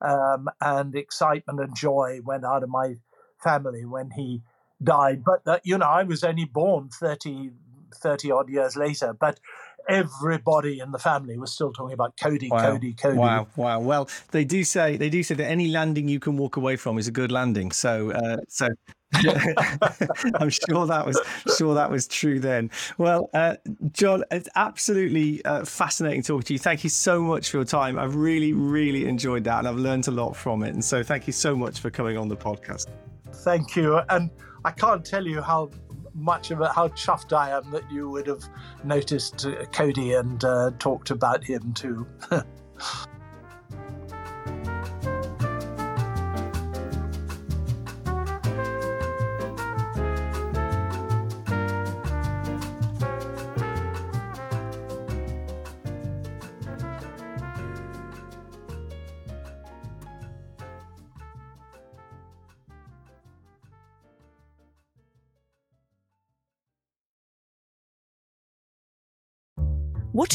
um, 0.02 0.48
and 0.62 0.96
excitement 0.96 1.60
and 1.60 1.76
joy 1.76 2.20
went 2.24 2.46
out 2.46 2.64
of 2.64 2.70
my 2.70 2.96
family 3.44 3.86
when 3.86 4.12
he 4.12 4.42
died. 4.84 5.24
But, 5.24 5.48
uh, 5.48 5.60
you 5.64 5.78
know, 5.78 5.88
I 5.88 6.04
was 6.04 6.24
only 6.24 6.46
born 6.46 6.90
30, 6.90 7.52
30 7.94 8.32
odd 8.32 8.50
years 8.50 8.76
later. 8.76 9.14
But 9.14 9.40
everybody 9.88 10.80
in 10.80 10.92
the 10.92 11.00
family 11.00 11.38
was 11.38 11.52
still 11.52 11.72
talking 11.72 11.94
about 11.94 12.16
Cody, 12.22 12.50
wow. 12.50 12.72
Cody, 12.72 12.94
Cody. 12.94 13.18
Wow, 13.18 13.48
wow. 13.56 13.80
Well, 13.80 14.10
they 14.32 14.44
do 14.44 14.64
say 14.64 14.98
they 14.98 15.10
do 15.10 15.24
say 15.24 15.36
that 15.36 15.48
any 15.48 15.70
landing 15.70 16.08
you 16.08 16.20
can 16.20 16.38
walk 16.38 16.58
away 16.58 16.76
from 16.76 16.98
is 16.98 17.08
a 17.08 17.12
good 17.12 17.32
landing. 17.32 17.72
So, 17.72 18.12
uh, 18.12 18.38
so 18.48 18.70
I'm 19.16 20.50
sure 20.50 20.86
that 20.86 21.04
was 21.06 21.20
sure 21.58 21.74
that 21.74 21.90
was 21.90 22.08
true 22.08 22.40
then. 22.40 22.70
Well, 22.98 23.30
uh, 23.34 23.56
John, 23.92 24.24
it's 24.30 24.50
absolutely 24.56 25.44
uh, 25.46 25.66
fascinating 25.66 26.22
talking 26.22 26.44
to 26.44 26.54
you. 26.54 26.60
Thank 26.60 26.84
you 26.84 26.90
so 26.90 27.22
much 27.22 27.50
for 27.50 27.58
your 27.58 27.66
time. 27.66 27.98
I've 27.98 28.16
really, 28.16 28.54
really 28.54 29.06
enjoyed 29.06 29.44
that, 29.46 29.60
and 29.60 29.68
I've 29.68 29.78
learned 29.78 30.08
a 30.08 30.12
lot 30.12 30.36
from 30.36 30.64
it. 30.64 30.74
And 30.74 30.84
so, 30.84 31.02
thank 31.02 31.26
you 31.26 31.34
so 31.34 31.56
much 31.56 31.80
for 31.80 31.90
coming 31.90 32.18
on 32.18 32.28
the 32.28 32.38
podcast. 32.38 32.88
Thank 33.34 33.76
you, 33.76 34.00
and 34.10 34.30
I 34.64 34.72
can't 34.72 35.04
tell 35.04 35.26
you 35.26 35.42
how 35.42 35.72
much 36.20 36.52
about 36.52 36.76
how 36.76 36.88
chuffed 36.90 37.34
I 37.34 37.52
am 37.52 37.72
that 37.72 37.90
you 37.92 38.10
would 38.10 38.28
have 38.28 38.44
noticed 38.84 39.46
uh, 39.46 39.66
Cody 39.66 40.14
and 40.14 40.44
uh, 40.44 40.72
talked 40.80 41.12
about 41.12 41.44
him 41.44 41.74
too. 41.74 42.08